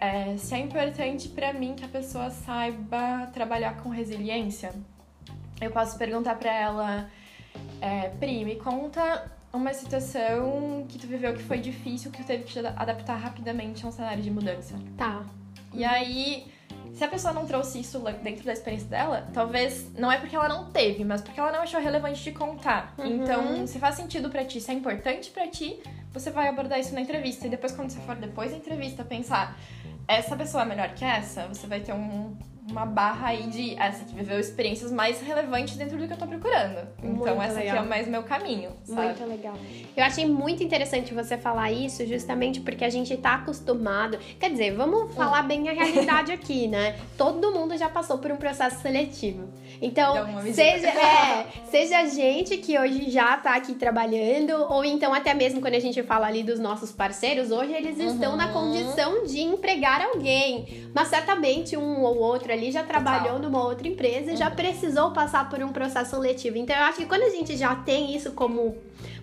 é, 0.00 0.36
se 0.36 0.54
é 0.54 0.58
importante 0.58 1.28
pra 1.30 1.52
mim 1.52 1.74
que 1.74 1.84
a 1.84 1.88
pessoa 1.88 2.30
saiba 2.30 3.26
trabalhar 3.32 3.78
com 3.82 3.88
resiliência, 3.88 4.72
eu 5.60 5.70
posso 5.72 5.98
perguntar 5.98 6.36
pra 6.36 6.52
ela, 6.54 7.10
é, 7.80 8.08
Pri, 8.18 8.44
me 8.44 8.56
conta 8.56 9.30
uma 9.52 9.72
situação 9.72 10.84
que 10.88 10.98
tu 10.98 11.06
viveu 11.06 11.32
que 11.34 11.42
foi 11.42 11.58
difícil, 11.58 12.10
que 12.10 12.22
tu 12.22 12.26
teve 12.26 12.44
que 12.44 12.52
te 12.52 12.58
adaptar 12.58 13.16
rapidamente 13.16 13.84
a 13.84 13.88
um 13.88 13.92
cenário 13.92 14.22
de 14.22 14.30
mudança. 14.30 14.74
Tá. 14.96 15.24
E 15.72 15.84
aí, 15.84 16.46
se 16.94 17.04
a 17.04 17.08
pessoa 17.08 17.32
não 17.32 17.46
trouxe 17.46 17.80
isso 17.80 17.98
dentro 18.22 18.44
da 18.44 18.52
experiência 18.52 18.88
dela, 18.88 19.28
talvez 19.32 19.92
não 19.94 20.10
é 20.10 20.18
porque 20.18 20.34
ela 20.36 20.48
não 20.48 20.70
teve, 20.70 21.04
mas 21.04 21.20
porque 21.20 21.38
ela 21.38 21.52
não 21.52 21.60
achou 21.60 21.80
relevante 21.80 22.22
de 22.22 22.32
contar. 22.32 22.94
Uhum. 22.98 23.06
Então, 23.22 23.66
se 23.66 23.78
faz 23.78 23.94
sentido 23.96 24.30
pra 24.30 24.44
ti, 24.44 24.60
se 24.60 24.70
é 24.70 24.74
importante 24.74 25.30
pra 25.30 25.46
ti, 25.48 25.80
você 26.12 26.30
vai 26.30 26.48
abordar 26.48 26.78
isso 26.80 26.94
na 26.94 27.00
entrevista. 27.00 27.46
E 27.46 27.50
depois, 27.50 27.72
quando 27.72 27.90
você 27.90 28.00
for 28.00 28.16
depois 28.16 28.50
da 28.50 28.56
entrevista 28.56 29.04
pensar, 29.04 29.58
essa 30.08 30.36
pessoa 30.36 30.62
é 30.62 30.66
melhor 30.66 30.88
que 30.94 31.04
essa, 31.04 31.46
você 31.46 31.66
vai 31.66 31.80
ter 31.80 31.92
um- 31.92 32.36
uma 32.70 32.84
barra 32.84 33.28
aí 33.28 33.44
de 33.44 33.74
essa 33.78 34.04
que 34.04 34.14
viveu 34.14 34.38
experiências 34.40 34.90
mais 34.90 35.20
relevantes 35.20 35.76
dentro 35.76 35.96
do 35.96 36.06
que 36.06 36.12
eu 36.12 36.16
tô 36.16 36.26
procurando. 36.26 36.78
Então, 36.98 37.10
Muito 37.36 37.42
essa 37.42 37.58
aqui 37.58 37.68
legal. 37.68 37.84
é 37.84 37.88
mais 37.88 38.08
meu 38.08 38.22
caminho, 38.24 38.70
sabe? 38.84 39.06
Muito 39.06 39.24
legal. 39.26 39.54
Eu 39.96 40.04
achei 40.04 40.26
muito 40.26 40.62
interessante 40.62 41.14
você 41.14 41.38
falar 41.38 41.70
isso, 41.70 42.04
justamente 42.06 42.60
porque 42.60 42.84
a 42.84 42.90
gente 42.90 43.16
tá 43.16 43.34
acostumado. 43.36 44.18
Quer 44.40 44.50
dizer, 44.50 44.74
vamos 44.74 45.14
falar 45.14 45.42
bem 45.42 45.68
a 45.68 45.72
realidade 45.72 46.32
aqui, 46.32 46.66
né? 46.68 46.96
Todo 47.16 47.52
mundo 47.52 47.76
já 47.76 47.88
passou 47.88 48.18
por 48.18 48.30
um 48.32 48.36
processo 48.36 48.80
seletivo. 48.82 49.48
Então, 49.80 50.14
seja, 50.52 50.88
é, 50.88 51.46
seja 51.70 51.98
a 51.98 52.06
gente 52.06 52.56
que 52.56 52.78
hoje 52.78 53.10
já 53.10 53.36
tá 53.36 53.54
aqui 53.56 53.74
trabalhando, 53.74 54.52
ou 54.72 54.84
então 54.84 55.12
até 55.12 55.34
mesmo 55.34 55.60
quando 55.60 55.74
a 55.74 55.78
gente 55.80 56.02
fala 56.02 56.26
ali 56.26 56.42
dos 56.42 56.58
nossos 56.58 56.90
parceiros, 56.92 57.50
hoje 57.50 57.72
eles 57.72 57.98
estão 57.98 58.30
Uhum. 58.32 58.36
na 58.36 58.48
condição 58.48 59.24
de 59.24 59.40
empregar 59.42 60.00
alguém. 60.02 60.88
Mas 60.94 61.08
certamente 61.08 61.76
um 61.76 62.02
ou 62.02 62.16
outro 62.18 62.50
ali 62.56 62.72
já 62.72 62.82
trabalhou 62.82 63.38
numa 63.38 63.62
outra 63.64 63.86
empresa 63.86 64.32
e 64.32 64.36
já 64.36 64.48
Uhum. 64.48 64.56
precisou 64.56 65.10
passar 65.12 65.48
por 65.48 65.62
um 65.62 65.68
processo 65.72 66.10
seletivo. 66.10 66.56
Então 66.56 66.74
eu 66.74 66.82
acho 66.82 66.98
que 66.98 67.06
quando 67.06 67.22
a 67.22 67.30
gente 67.30 67.56
já 67.56 67.74
tem 67.76 68.14
isso 68.16 68.32
como 68.32 68.76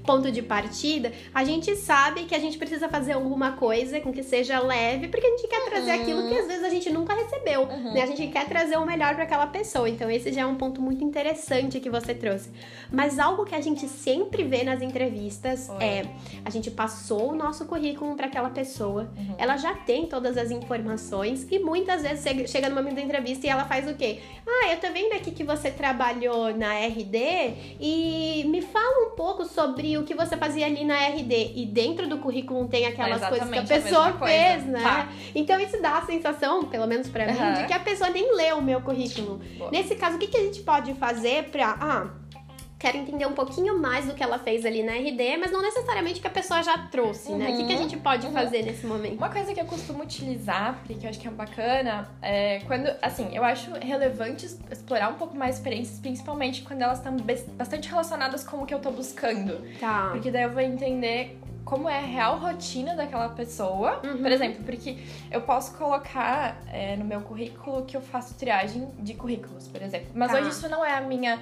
ponto 0.05 0.31
de 0.31 0.41
partida, 0.41 1.11
a 1.33 1.43
gente 1.43 1.75
sabe 1.75 2.25
que 2.25 2.35
a 2.35 2.39
gente 2.39 2.57
precisa 2.57 2.89
fazer 2.89 3.13
alguma 3.13 3.53
coisa 3.53 3.99
com 4.01 4.11
que 4.11 4.21
seja 4.23 4.59
leve, 4.59 5.07
porque 5.07 5.25
a 5.25 5.29
gente 5.29 5.47
quer 5.47 5.63
trazer 5.65 5.93
Uhum. 5.95 6.01
aquilo 6.01 6.27
que 6.29 6.37
às 6.37 6.47
vezes 6.47 6.63
a 6.63 6.69
gente 6.69 6.89
nunca 6.91 7.13
recebeu, 7.13 7.61
Uhum. 7.63 7.93
né? 7.93 8.01
A 8.01 8.05
gente 8.05 8.27
quer 8.27 8.45
trazer 8.47 8.77
o 8.77 8.85
melhor 8.85 9.15
para 9.15 9.23
aquela 9.23 9.47
pessoa. 9.47 9.89
Então 9.89 10.09
esse 10.11 10.31
já 10.31 10.41
é 10.41 10.45
um 10.45 10.55
ponto 10.55 10.81
muito 10.81 11.03
interessante 11.03 11.79
que 11.79 11.89
você 11.89 12.13
trouxe. 12.13 12.49
Mas 12.91 13.17
algo 13.17 13.45
que 13.45 13.55
a 13.55 13.61
gente 13.61 13.87
sempre 13.87 14.43
vê 14.43 14.63
nas 14.63 14.81
entrevistas 14.81 15.69
Oi. 15.69 15.83
é 15.83 16.05
a 16.45 16.49
gente 16.49 16.69
passou 16.69 17.31
o 17.31 17.35
nosso 17.35 17.65
currículo 17.65 18.15
para 18.15 18.27
aquela 18.27 18.49
pessoa, 18.49 19.09
Uhum. 19.17 19.35
ela 19.37 19.55
já 19.57 19.73
tem 19.73 20.05
todas 20.05 20.37
as 20.37 20.51
informações 20.51 21.47
e 21.49 21.59
muitas 21.59 22.01
vezes 22.03 22.49
chega 22.51 22.67
no 22.69 22.75
momento 22.75 22.95
da 22.95 23.01
entrevista 23.01 23.47
e 23.47 23.49
ela 23.49 23.65
faz 23.65 23.89
o 23.89 23.95
quê? 23.95 24.19
Ah, 24.45 24.71
eu 24.71 24.79
tô 24.79 24.91
vendo 24.91 25.13
aqui 25.13 25.31
que 25.31 25.43
você 25.43 25.71
trabalhou 25.71 26.53
na 26.55 26.73
RD 26.73 27.17
e 27.79 28.43
me 28.47 28.61
fala 28.61 29.07
um 29.07 29.15
pouco 29.15 29.45
sobre 29.45 29.92
o 29.97 30.03
que 30.03 30.13
você 30.15 30.35
fazia 30.37 30.65
ali 30.65 30.83
na 30.83 30.95
RD. 31.07 31.51
E 31.55 31.65
dentro 31.65 32.07
do 32.07 32.17
currículo 32.17 32.67
tem 32.67 32.85
aquelas 32.85 33.21
É 33.21 33.27
coisas 33.29 33.49
que 33.49 33.57
a 33.57 33.61
a 33.61 33.65
pessoa 33.65 34.11
coisa. 34.13 34.33
fez, 34.33 34.65
né? 34.65 34.81
Tá. 34.81 35.09
Então 35.35 35.59
isso 35.59 35.81
dá 35.81 35.97
a 35.99 36.01
sensação, 36.05 36.63
pelo 36.65 36.87
menos 36.87 37.07
pra 37.09 37.25
mim, 37.25 37.37
Aham. 37.37 37.53
de 37.61 37.67
que 37.67 37.73
a 37.73 37.79
pessoa 37.79 38.09
nem 38.09 38.35
leu 38.35 38.57
o 38.57 38.61
meu 38.61 38.81
currículo. 38.81 39.39
Boa. 39.57 39.71
Nesse 39.71 39.95
caso, 39.95 40.15
o 40.15 40.19
que, 40.19 40.27
que 40.27 40.37
a 40.37 40.41
gente 40.43 40.61
pode 40.61 40.93
fazer 40.95 41.45
pra. 41.45 41.77
Ah, 41.79 42.07
quero 42.83 42.97
entender 42.97 43.25
um 43.25 43.31
pouquinho 43.31 43.79
mais 43.79 44.05
do 44.07 44.13
que 44.13 44.21
ela 44.21 44.37
fez 44.37 44.65
ali 44.65 44.83
na 44.83 44.91
RD, 44.91 45.37
mas 45.37 45.51
não 45.51 45.61
necessariamente 45.61 46.19
o 46.19 46.21
que 46.21 46.27
a 46.27 46.31
pessoa 46.31 46.61
já 46.61 46.77
trouxe, 46.77 47.31
né? 47.31 47.51
O 47.51 47.55
que, 47.55 47.63
que 47.63 47.71
a 47.71 47.75
Uhum. 47.77 47.81
gente 47.83 47.95
pode 47.95 48.27
Uhum. 48.27 48.33
fazer 48.33 48.61
nesse 48.61 48.85
momento? 48.85 49.15
Uma 49.15 49.29
coisa 49.29 49.53
que 49.53 49.61
eu 49.61 49.65
costumo 49.65 50.03
utilizar, 50.03 50.81
porque 50.85 51.05
eu 51.05 51.09
acho 51.09 51.17
que 51.17 51.25
é 51.29 51.31
bacana, 51.31 52.09
é 52.21 52.59
quando, 52.67 52.93
assim, 53.01 53.29
eu 53.33 53.41
acho 53.41 53.71
relevante 53.79 54.45
explorar 54.69 55.07
um 55.09 55.13
pouco 55.13 55.33
mais 55.37 55.55
experiências, 55.55 55.97
principalmente 55.97 56.61
quando 56.63 56.81
elas 56.81 56.97
estão 56.97 57.15
bastante 57.55 57.87
relacionadas 57.87 58.43
com 58.43 58.57
o 58.57 58.65
que 58.65 58.73
eu 58.73 58.79
tô 58.79 58.91
buscando. 58.91 59.61
Tá. 59.79 60.09
Porque 60.11 60.29
daí 60.29 60.43
eu 60.43 60.51
vou 60.51 60.61
entender 60.61 61.39
como 61.63 61.87
é 61.87 61.97
a 61.99 62.01
real 62.01 62.37
rotina 62.37 62.93
daquela 62.95 63.29
pessoa. 63.29 64.01
Uhum. 64.03 64.17
Por 64.21 64.29
exemplo, 64.29 64.61
porque 64.65 64.97
eu 65.31 65.39
posso 65.39 65.73
colocar 65.77 66.61
é, 66.69 66.97
no 66.97 67.05
meu 67.05 67.21
currículo 67.21 67.85
que 67.85 67.95
eu 67.95 68.01
faço 68.01 68.33
triagem 68.33 68.89
de 68.99 69.13
currículos, 69.13 69.69
por 69.69 69.81
exemplo. 69.81 70.09
Mas 70.13 70.33
Tá. 70.33 70.39
hoje 70.39 70.49
isso 70.49 70.67
não 70.67 70.83
é 70.83 70.97
a 70.97 70.99
minha 71.01 71.39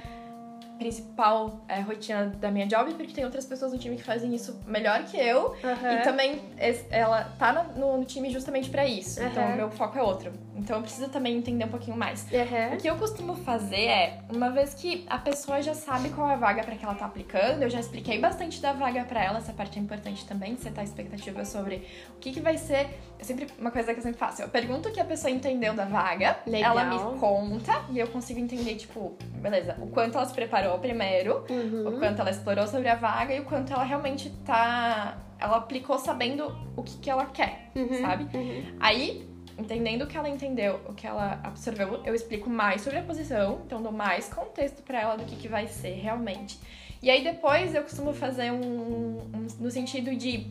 principal 0.81 1.61
é, 1.67 1.79
rotina 1.79 2.25
da 2.25 2.49
minha 2.49 2.65
job, 2.65 2.95
porque 2.95 3.13
tem 3.13 3.23
outras 3.23 3.45
pessoas 3.45 3.71
no 3.71 3.77
time 3.77 3.95
que 3.95 4.03
fazem 4.03 4.33
isso 4.33 4.59
melhor 4.65 5.03
que 5.03 5.15
eu. 5.15 5.55
Aham. 5.63 5.93
E 5.93 6.01
também 6.01 6.41
ela 6.89 7.23
tá 7.37 7.53
no, 7.75 7.99
no 7.99 8.03
time 8.03 8.31
justamente 8.31 8.67
pra 8.67 8.83
isso. 8.83 9.21
Então, 9.21 9.43
Aham. 9.43 9.53
o 9.53 9.57
meu 9.57 9.69
foco 9.69 9.99
é 9.99 10.01
outro. 10.01 10.33
Então, 10.55 10.77
eu 10.77 10.81
preciso 10.81 11.07
também 11.09 11.37
entender 11.37 11.65
um 11.65 11.69
pouquinho 11.69 11.95
mais. 11.95 12.25
Aham. 12.33 12.73
O 12.73 12.77
que 12.77 12.89
eu 12.89 12.95
costumo 12.95 13.35
fazer 13.35 13.85
é, 13.85 14.19
uma 14.33 14.49
vez 14.49 14.73
que 14.73 15.05
a 15.07 15.19
pessoa 15.19 15.61
já 15.61 15.75
sabe 15.75 16.09
qual 16.09 16.27
é 16.29 16.33
a 16.33 16.37
vaga 16.37 16.63
pra 16.63 16.75
que 16.75 16.83
ela 16.83 16.95
tá 16.95 17.05
aplicando, 17.05 17.61
eu 17.61 17.69
já 17.69 17.79
expliquei 17.79 18.19
bastante 18.19 18.59
da 18.59 18.73
vaga 18.73 19.03
pra 19.03 19.23
ela, 19.23 19.37
essa 19.37 19.53
parte 19.53 19.77
é 19.77 19.81
importante 19.81 20.25
também, 20.25 20.57
setar 20.57 20.83
expectativa 20.83 21.45
sobre 21.45 21.87
o 22.15 22.19
que, 22.19 22.31
que 22.31 22.39
vai 22.39 22.57
ser. 22.57 22.89
É 23.19 23.23
sempre 23.23 23.47
uma 23.59 23.69
coisa 23.69 23.93
que 23.93 23.99
eu 23.99 24.03
sempre 24.03 24.17
faço. 24.17 24.41
Eu 24.41 24.49
pergunto 24.49 24.89
o 24.89 24.91
que 24.91 24.99
a 24.99 25.05
pessoa 25.05 25.29
entendeu 25.29 25.75
da 25.75 25.85
vaga, 25.85 26.39
Legal. 26.47 26.77
ela 26.77 26.85
me 26.85 27.19
conta 27.19 27.85
e 27.91 27.99
eu 27.99 28.07
consigo 28.07 28.39
entender, 28.39 28.75
tipo, 28.75 29.15
beleza, 29.35 29.77
o 29.79 29.87
quanto 29.87 30.17
ela 30.17 30.25
se 30.25 30.33
preparou 30.33 30.70
primeiro, 30.79 31.43
Uhum. 31.49 31.87
o 31.87 31.91
quanto 31.99 32.19
ela 32.21 32.29
explorou 32.29 32.67
sobre 32.67 32.87
a 32.89 32.95
vaga 32.95 33.33
e 33.33 33.39
o 33.39 33.45
quanto 33.45 33.71
ela 33.73 33.83
realmente 33.83 34.29
tá. 34.45 35.17
Ela 35.39 35.57
aplicou 35.57 35.97
sabendo 35.97 36.55
o 36.75 36.83
que, 36.83 36.97
que 36.99 37.09
ela 37.09 37.25
quer, 37.25 37.71
Uhum. 37.75 38.01
sabe? 38.01 38.27
Uhum. 38.37 38.63
Aí, 38.79 39.27
entendendo 39.57 40.03
o 40.03 40.07
que 40.07 40.15
ela 40.17 40.29
entendeu, 40.29 40.79
o 40.87 40.93
que 40.93 41.05
ela 41.07 41.39
absorveu, 41.43 41.99
eu 42.05 42.13
explico 42.13 42.49
mais 42.49 42.81
sobre 42.81 42.99
a 42.99 43.01
posição, 43.03 43.61
então 43.65 43.81
dou 43.81 43.91
mais 43.91 44.31
contexto 44.31 44.83
pra 44.83 45.01
ela 45.01 45.15
do 45.17 45.25
que, 45.25 45.35
que 45.35 45.47
vai 45.47 45.67
ser 45.67 45.93
realmente. 45.95 46.59
E 47.01 47.09
aí 47.09 47.23
depois 47.23 47.73
eu 47.73 47.81
costumo 47.81 48.13
fazer 48.13 48.51
um, 48.51 48.61
um- 48.61 49.47
no 49.59 49.71
sentido 49.71 50.15
de 50.15 50.45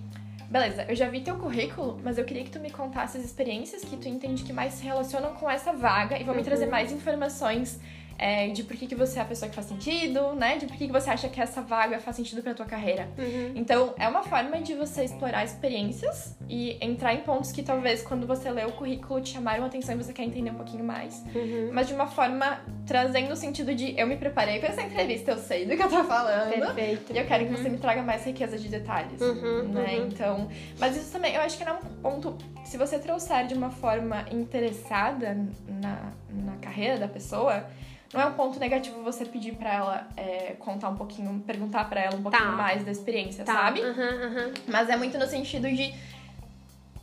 beleza, 0.50 0.85
eu 0.88 0.96
já 0.96 1.09
vi 1.09 1.20
teu 1.20 1.37
currículo, 1.37 2.00
mas 2.02 2.18
eu 2.18 2.24
queria 2.24 2.42
que 2.42 2.50
tu 2.50 2.59
me 2.59 2.70
contasse 2.70 3.16
as 3.16 3.24
experiências 3.24 3.85
que 3.85 3.96
tu 3.96 4.09
entende 4.09 4.42
que 4.42 4.52
mais 4.52 4.72
se 4.74 4.85
relacionam 4.85 5.33
com 5.35 5.48
essa 5.48 5.72
vaga 5.72 6.18
e 6.18 6.24
vão 6.24 6.35
me 6.35 6.40
Uhum. 6.40 6.44
trazer 6.44 6.66
mais 6.66 6.90
informações 6.90 7.80
é, 8.22 8.48
de 8.48 8.62
por 8.64 8.76
que, 8.76 8.87
que 8.87 8.94
você 8.94 9.18
é 9.18 9.22
a 9.22 9.24
pessoa 9.24 9.48
que 9.48 9.54
faz 9.54 9.66
sentido, 9.66 10.35
né? 10.35 10.59
De 10.59 10.66
por 10.66 10.76
que, 10.76 10.87
que 10.87 10.92
você 10.92 11.09
acha 11.09 11.26
que 11.26 11.40
essa 11.40 11.62
vaga 11.62 11.98
faz 12.00 12.16
sentido 12.16 12.42
pra 12.42 12.52
tua 12.52 12.66
carreira. 12.66 13.09
Uhum. 13.16 13.52
Então, 13.54 13.94
é 13.98 14.06
uma 14.06 14.22
forma 14.22 14.61
de 14.61 14.74
você 14.74 15.04
explorar 15.04 15.42
experiências 15.42 16.37
e 16.46 16.76
entrar 16.85 17.14
em 17.14 17.22
pontos 17.22 17.50
que 17.50 17.62
talvez 17.62 18.02
quando 18.02 18.26
você 18.26 18.50
lê 18.50 18.62
o 18.66 18.72
currículo 18.72 19.22
te 19.22 19.30
chamaram 19.30 19.64
a 19.64 19.68
atenção 19.68 19.94
e 19.94 19.98
você 20.04 20.12
quer 20.12 20.24
entender 20.24 20.50
um 20.50 20.54
pouquinho 20.56 20.85
mais. 20.85 21.24
Uhum. 21.35 21.70
Mas 21.72 21.88
de 21.88 21.94
uma 21.94 22.06
forma 22.06 22.61
trazendo 22.87 23.33
o 23.33 23.37
sentido 23.37 23.74
de 23.74 23.98
eu 23.98 24.06
me 24.06 24.16
preparei 24.16 24.59
pra 24.59 24.68
essa 24.68 24.83
entrevista, 24.83 25.30
eu 25.30 25.38
sei 25.38 25.64
do 25.64 25.74
que 25.74 25.83
eu 25.83 25.88
tô 25.88 26.04
falando. 26.04 26.50
Perfeito. 26.74 27.14
E 27.14 27.18
eu 27.18 27.24
quero 27.26 27.46
que 27.46 27.52
você 27.56 27.70
me 27.70 27.78
traga 27.78 28.02
mais 28.02 28.22
riqueza 28.26 28.59
de 28.59 28.68
detalhes, 28.68 29.18
Uhum, 29.18 29.62
né? 29.68 29.96
uhum. 29.96 30.06
Então, 30.09 30.48
mas 30.78 30.94
isso 30.94 31.11
também, 31.11 31.35
eu 31.35 31.40
acho 31.40 31.56
que 31.56 31.64
não 31.64 31.72
é 31.72 31.76
um 31.76 32.02
ponto. 32.02 32.37
Se 32.64 32.76
você 32.76 32.98
trouxer 32.98 33.46
de 33.46 33.54
uma 33.54 33.70
forma 33.70 34.26
interessada 34.30 35.35
na, 35.66 36.12
na 36.28 36.56
carreira 36.61 36.98
da 36.98 37.09
pessoa, 37.09 37.64
não 38.12 38.20
é 38.20 38.26
um 38.26 38.32
ponto 38.34 38.58
negativo 38.58 39.02
você 39.02 39.24
pedir 39.24 39.54
pra 39.54 39.72
ela 39.72 40.08
é, 40.16 40.54
contar 40.58 40.88
um 40.88 40.96
pouquinho, 40.96 41.40
perguntar 41.46 41.88
pra 41.88 42.00
ela 42.00 42.16
um 42.16 42.22
pouquinho 42.22 42.44
Tá. 42.44 42.52
mais 42.52 42.84
da 42.84 42.90
experiência, 42.90 43.44
Tá. 43.44 43.54
sabe? 43.54 43.80
Aham, 43.82 44.24
aham. 44.24 44.52
Mas 44.66 44.88
é 44.88 44.96
muito 44.96 45.16
no 45.18 45.26
sentido 45.26 45.68
de 45.70 45.94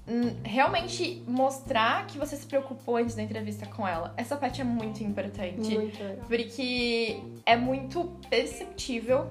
hum, 0.07 0.35
realmente 0.43 1.23
mostrar 1.27 2.05
que 2.07 2.17
você 2.17 2.35
se 2.35 2.45
preocupou 2.45 2.97
antes 2.97 3.15
da 3.15 3.21
entrevista 3.23 3.65
com 3.65 3.87
ela. 3.87 4.13
Essa 4.17 4.35
parte 4.35 4.61
é 4.61 4.63
muito 4.63 5.03
importante. 5.03 5.73
Muito 5.75 6.01
legal. 6.03 6.25
Porque 6.27 7.21
é 7.45 7.55
muito 7.55 8.03
perceptível 8.29 9.27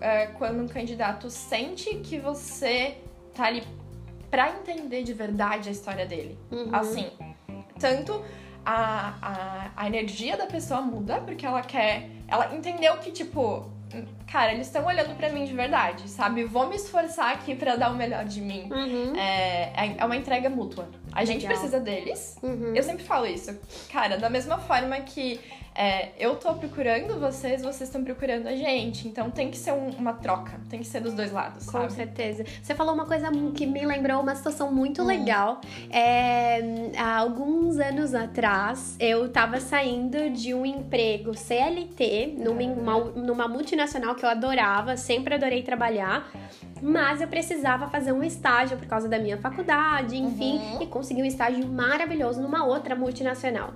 é, 0.00 0.26
quando 0.26 0.62
um 0.62 0.68
candidato 0.68 1.30
sente 1.30 1.96
que 1.98 2.18
você 2.18 2.98
tá 3.34 3.44
ali 3.46 3.62
pra 4.30 4.50
entender 4.50 5.02
de 5.02 5.12
verdade 5.14 5.68
a 5.68 5.72
história 5.72 6.04
dele. 6.04 6.38
Uhum. 6.50 6.68
Assim, 6.74 7.08
tanto 7.78 8.22
a, 8.66 9.14
a, 9.22 9.70
a 9.76 9.86
energia 9.86 10.36
da 10.36 10.46
pessoa 10.46 10.82
muda, 10.82 11.20
porque 11.20 11.46
ela 11.46 11.62
quer. 11.62 12.10
Ela 12.26 12.52
entendeu 12.52 12.96
que, 12.96 13.12
tipo, 13.12 13.70
cara, 14.26 14.52
eles 14.52 14.66
estão 14.66 14.84
olhando 14.84 15.16
pra 15.16 15.30
mim 15.30 15.44
de 15.44 15.54
verdade, 15.54 16.10
sabe? 16.10 16.42
Vou 16.42 16.68
me 16.68 16.74
esforçar 16.74 17.32
aqui 17.32 17.54
pra 17.54 17.76
dar 17.76 17.92
o 17.92 17.94
melhor 17.94 18.24
de 18.24 18.40
mim. 18.40 18.68
Uhum. 18.70 19.16
É, 19.16 19.94
é 19.96 20.04
uma 20.04 20.16
entrega 20.16 20.50
mútua. 20.50 20.88
A 21.12 21.24
gente 21.24 21.42
Legal. 21.42 21.52
precisa 21.52 21.78
deles. 21.78 22.36
Uhum. 22.42 22.74
Eu 22.74 22.82
sempre 22.82 23.04
falo 23.04 23.26
isso. 23.26 23.56
Cara, 23.90 24.18
da 24.18 24.28
mesma 24.28 24.58
forma 24.58 24.96
que 25.00 25.40
é, 25.76 26.10
eu 26.18 26.36
tô 26.36 26.54
procurando 26.54 27.18
vocês, 27.20 27.60
vocês 27.62 27.82
estão 27.82 28.02
procurando 28.02 28.46
a 28.46 28.56
gente. 28.56 29.06
Então 29.06 29.30
tem 29.30 29.50
que 29.50 29.56
ser 29.58 29.72
um- 29.72 29.90
uma 29.90 30.14
troca. 30.14 30.58
Tem 30.70 30.80
que 30.80 30.86
ser 30.86 31.00
dos 31.00 31.12
dois 31.12 31.30
lados, 31.32 31.66
Com 31.66 31.72
sabe? 31.72 31.92
certeza. 31.92 32.44
Você 32.62 32.74
falou 32.74 32.94
uma 32.94 33.04
coisa 33.06 33.30
que 33.54 33.66
me 33.66 33.84
lembrou 33.84 34.20
uma 34.20 34.34
situação 34.34 34.72
muito 34.72 35.02
Hum. 35.02 35.06
legal. 35.06 35.60
É, 35.90 36.60
há 36.96 37.18
alguns 37.18 37.78
anos 37.78 38.14
atrás, 38.14 38.96
eu 38.98 39.28
tava 39.28 39.60
saindo 39.60 40.30
de 40.30 40.54
um 40.54 40.64
emprego 40.64 41.34
CLT 41.36 42.34
numa, 42.38 42.62
uma- 42.62 43.04
numa 43.12 43.48
multinacional 43.48 44.14
que 44.14 44.24
eu 44.24 44.28
adorava, 44.28 44.96
sempre 44.96 45.34
adorei 45.34 45.62
trabalhar. 45.62 46.30
Mas 46.82 47.20
eu 47.22 47.28
precisava 47.28 47.88
fazer 47.88 48.12
um 48.12 48.22
estágio 48.22 48.76
por 48.76 48.86
causa 48.86 49.08
da 49.08 49.18
minha 49.18 49.38
faculdade, 49.38 50.16
enfim, 50.16 50.58
Uhum. 50.58 50.82
e 50.82 50.86
consegui 50.86 51.22
um 51.22 51.24
estágio 51.24 51.66
maravilhoso 51.66 52.40
numa 52.40 52.64
outra 52.66 52.94
multinacional. 52.94 53.72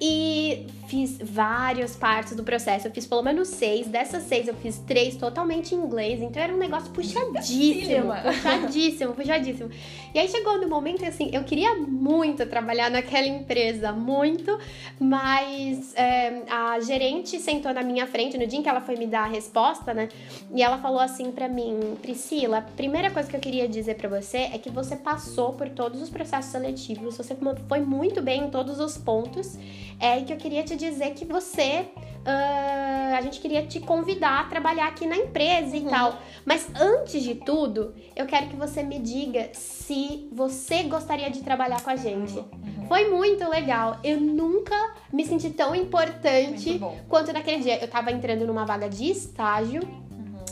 E 0.00 0.66
fiz 0.86 1.18
várias 1.20 1.96
partes 1.96 2.34
do 2.36 2.44
processo. 2.44 2.86
Eu 2.86 2.92
fiz 2.92 3.06
pelo 3.06 3.22
menos 3.22 3.48
seis. 3.48 3.88
Dessas 3.88 4.22
seis, 4.22 4.46
eu 4.46 4.54
fiz 4.54 4.78
três 4.78 5.16
totalmente 5.16 5.74
em 5.74 5.78
inglês. 5.78 6.22
Então 6.22 6.40
era 6.40 6.54
um 6.54 6.56
negócio 6.56 6.90
puxadíssimo. 6.92 8.12
Puxadíssimo, 8.22 9.12
puxadíssimo. 9.12 9.70
E 10.14 10.18
aí 10.18 10.28
chegou 10.28 10.58
no 10.60 10.68
momento 10.68 11.04
assim, 11.04 11.30
eu 11.32 11.44
queria 11.44 11.74
muito 11.74 12.46
trabalhar 12.46 12.90
naquela 12.90 13.26
empresa, 13.26 13.92
muito, 13.92 14.58
mas 14.98 15.94
é, 15.94 16.42
a 16.48 16.80
gerente 16.80 17.38
sentou 17.38 17.74
na 17.74 17.82
minha 17.82 18.06
frente 18.06 18.38
no 18.38 18.46
dia 18.46 18.58
em 18.58 18.62
que 18.62 18.68
ela 18.68 18.80
foi 18.80 18.96
me 18.96 19.06
dar 19.06 19.24
a 19.24 19.28
resposta, 19.28 19.92
né? 19.92 20.08
E 20.54 20.62
ela 20.62 20.78
falou 20.78 21.00
assim 21.00 21.30
pra 21.30 21.48
mim, 21.48 21.96
Priscila, 22.00 22.58
a 22.58 22.62
primeira 22.62 23.10
coisa 23.10 23.28
que 23.28 23.36
eu 23.36 23.40
queria 23.40 23.68
dizer 23.68 23.96
pra 23.96 24.08
você 24.08 24.38
é 24.38 24.58
que 24.58 24.70
você 24.70 24.96
passou 24.96 25.52
por 25.52 25.68
todos 25.68 26.00
os 26.00 26.08
processos 26.08 26.52
seletivos, 26.52 27.16
você 27.16 27.36
foi 27.68 27.80
muito 27.80 28.22
bem 28.22 28.44
em 28.44 28.50
todos 28.50 28.80
os 28.80 28.96
pontos, 28.96 29.58
é 30.00 30.20
que 30.22 30.32
eu 30.32 30.36
queria 30.36 30.62
te 30.62 30.76
dizer 30.76 31.10
que 31.14 31.24
você 31.24 31.86
ah, 32.24 33.14
a 33.16 33.20
gente 33.22 33.40
queria 33.40 33.66
te 33.66 33.80
convidar 33.80 34.40
a 34.40 34.44
trabalhar 34.44 34.86
aqui 34.88 35.06
na 35.06 35.16
empresa 35.16 35.74
e 35.76 35.80
Uhum. 35.80 35.88
tal. 35.88 36.18
Mas 36.44 36.68
antes 36.78 37.22
de 37.22 37.34
tudo, 37.36 37.94
eu 38.14 38.26
quero 38.26 38.48
que 38.48 38.56
você 38.56 38.82
me 38.82 38.98
diga 38.98 39.48
se 39.54 40.28
você 40.30 40.82
gostaria 40.82 41.30
de 41.30 41.40
trabalhar 41.40 41.82
com 41.82 41.88
a 41.90 41.96
gente. 41.96 42.36
Uhum. 42.38 42.86
Foi 42.86 43.08
muito 43.08 43.48
legal. 43.48 43.98
Eu 44.04 44.20
nunca 44.20 44.74
me 45.12 45.24
senti 45.24 45.50
tão 45.50 45.74
importante 45.74 46.80
quanto 47.08 47.32
naquele 47.32 47.62
dia. 47.62 47.78
Eu 47.82 47.88
tava 47.88 48.12
entrando 48.12 48.46
numa 48.46 48.64
vaga 48.66 48.88
de 48.88 49.10
estágio. 49.10 49.80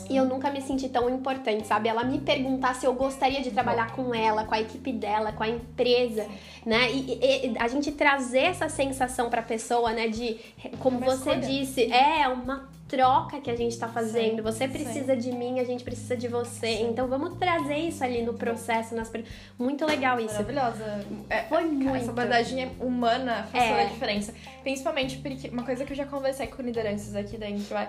E 0.09 0.15
eu 0.17 0.25
nunca 0.25 0.49
me 0.49 0.61
senti 0.61 0.87
tão 0.89 1.09
importante, 1.09 1.67
sabe? 1.67 1.89
Ela 1.89 2.03
me 2.03 2.19
perguntar 2.19 2.73
se 2.75 2.85
eu 2.85 2.93
gostaria 2.93 3.41
de 3.41 3.51
trabalhar 3.51 3.91
com 3.95 4.13
ela, 4.13 4.43
com 4.45 4.53
a 4.55 4.59
equipe 4.61 4.91
dela, 4.91 5.31
com 5.31 5.43
a 5.43 5.47
empresa, 5.49 6.25
né? 6.65 6.91
E, 6.91 7.19
e- 7.53 7.55
a 7.59 7.67
gente 7.67 7.91
trazer 7.91 8.43
essa 8.45 8.69
sensação 8.69 9.29
pra 9.29 9.41
pessoa, 9.41 9.91
né? 9.93 10.07
De, 10.07 10.37
como 10.79 10.97
Uma 10.97 11.05
você 11.07 11.31
escolha. 11.31 11.39
disse, 11.39 11.91
é 11.91 12.27
uma 12.27 12.69
troca 12.87 13.41
que 13.41 13.51
a 13.51 13.55
gente 13.57 13.77
tá 13.77 13.89
fazendo. 13.89 14.37
Sim, 14.37 14.41
Você 14.43 14.65
sim. 14.65 14.73
precisa 14.73 15.13
de 15.15 15.29
mim, 15.33 15.59
a 15.59 15.63
gente 15.65 15.83
precisa 15.83 16.15
de 16.15 16.29
você. 16.29 16.77
Sim. 16.77 16.89
Então 16.91 17.05
vamos 17.09 17.33
trazer 17.37 17.75
isso 17.75 18.01
ali 18.01 18.21
no 18.21 18.33
processo, 18.33 18.95
nas 18.95 19.11
muito 19.59 19.85
legal 19.85 20.17
isso. 20.21 20.33
Maravilhosa. 20.35 21.05
É, 21.29 21.43
Foi 21.43 21.65
muito. 21.65 21.95
Essa 21.97 22.11
abordagem 22.11 22.71
humana 22.79 23.45
faz 23.51 23.63
É. 23.65 23.69
toda 23.71 23.81
a 23.81 23.85
diferença. 23.85 24.33
Principalmente 24.63 25.17
porque 25.17 25.49
uma 25.49 25.63
coisa 25.63 25.83
que 25.83 25.91
eu 25.91 25.97
já 25.97 26.05
conversei 26.05 26.47
com 26.47 26.61
lideranças 26.61 27.13
aqui 27.13 27.35
dentro 27.37 27.75
é 27.75 27.87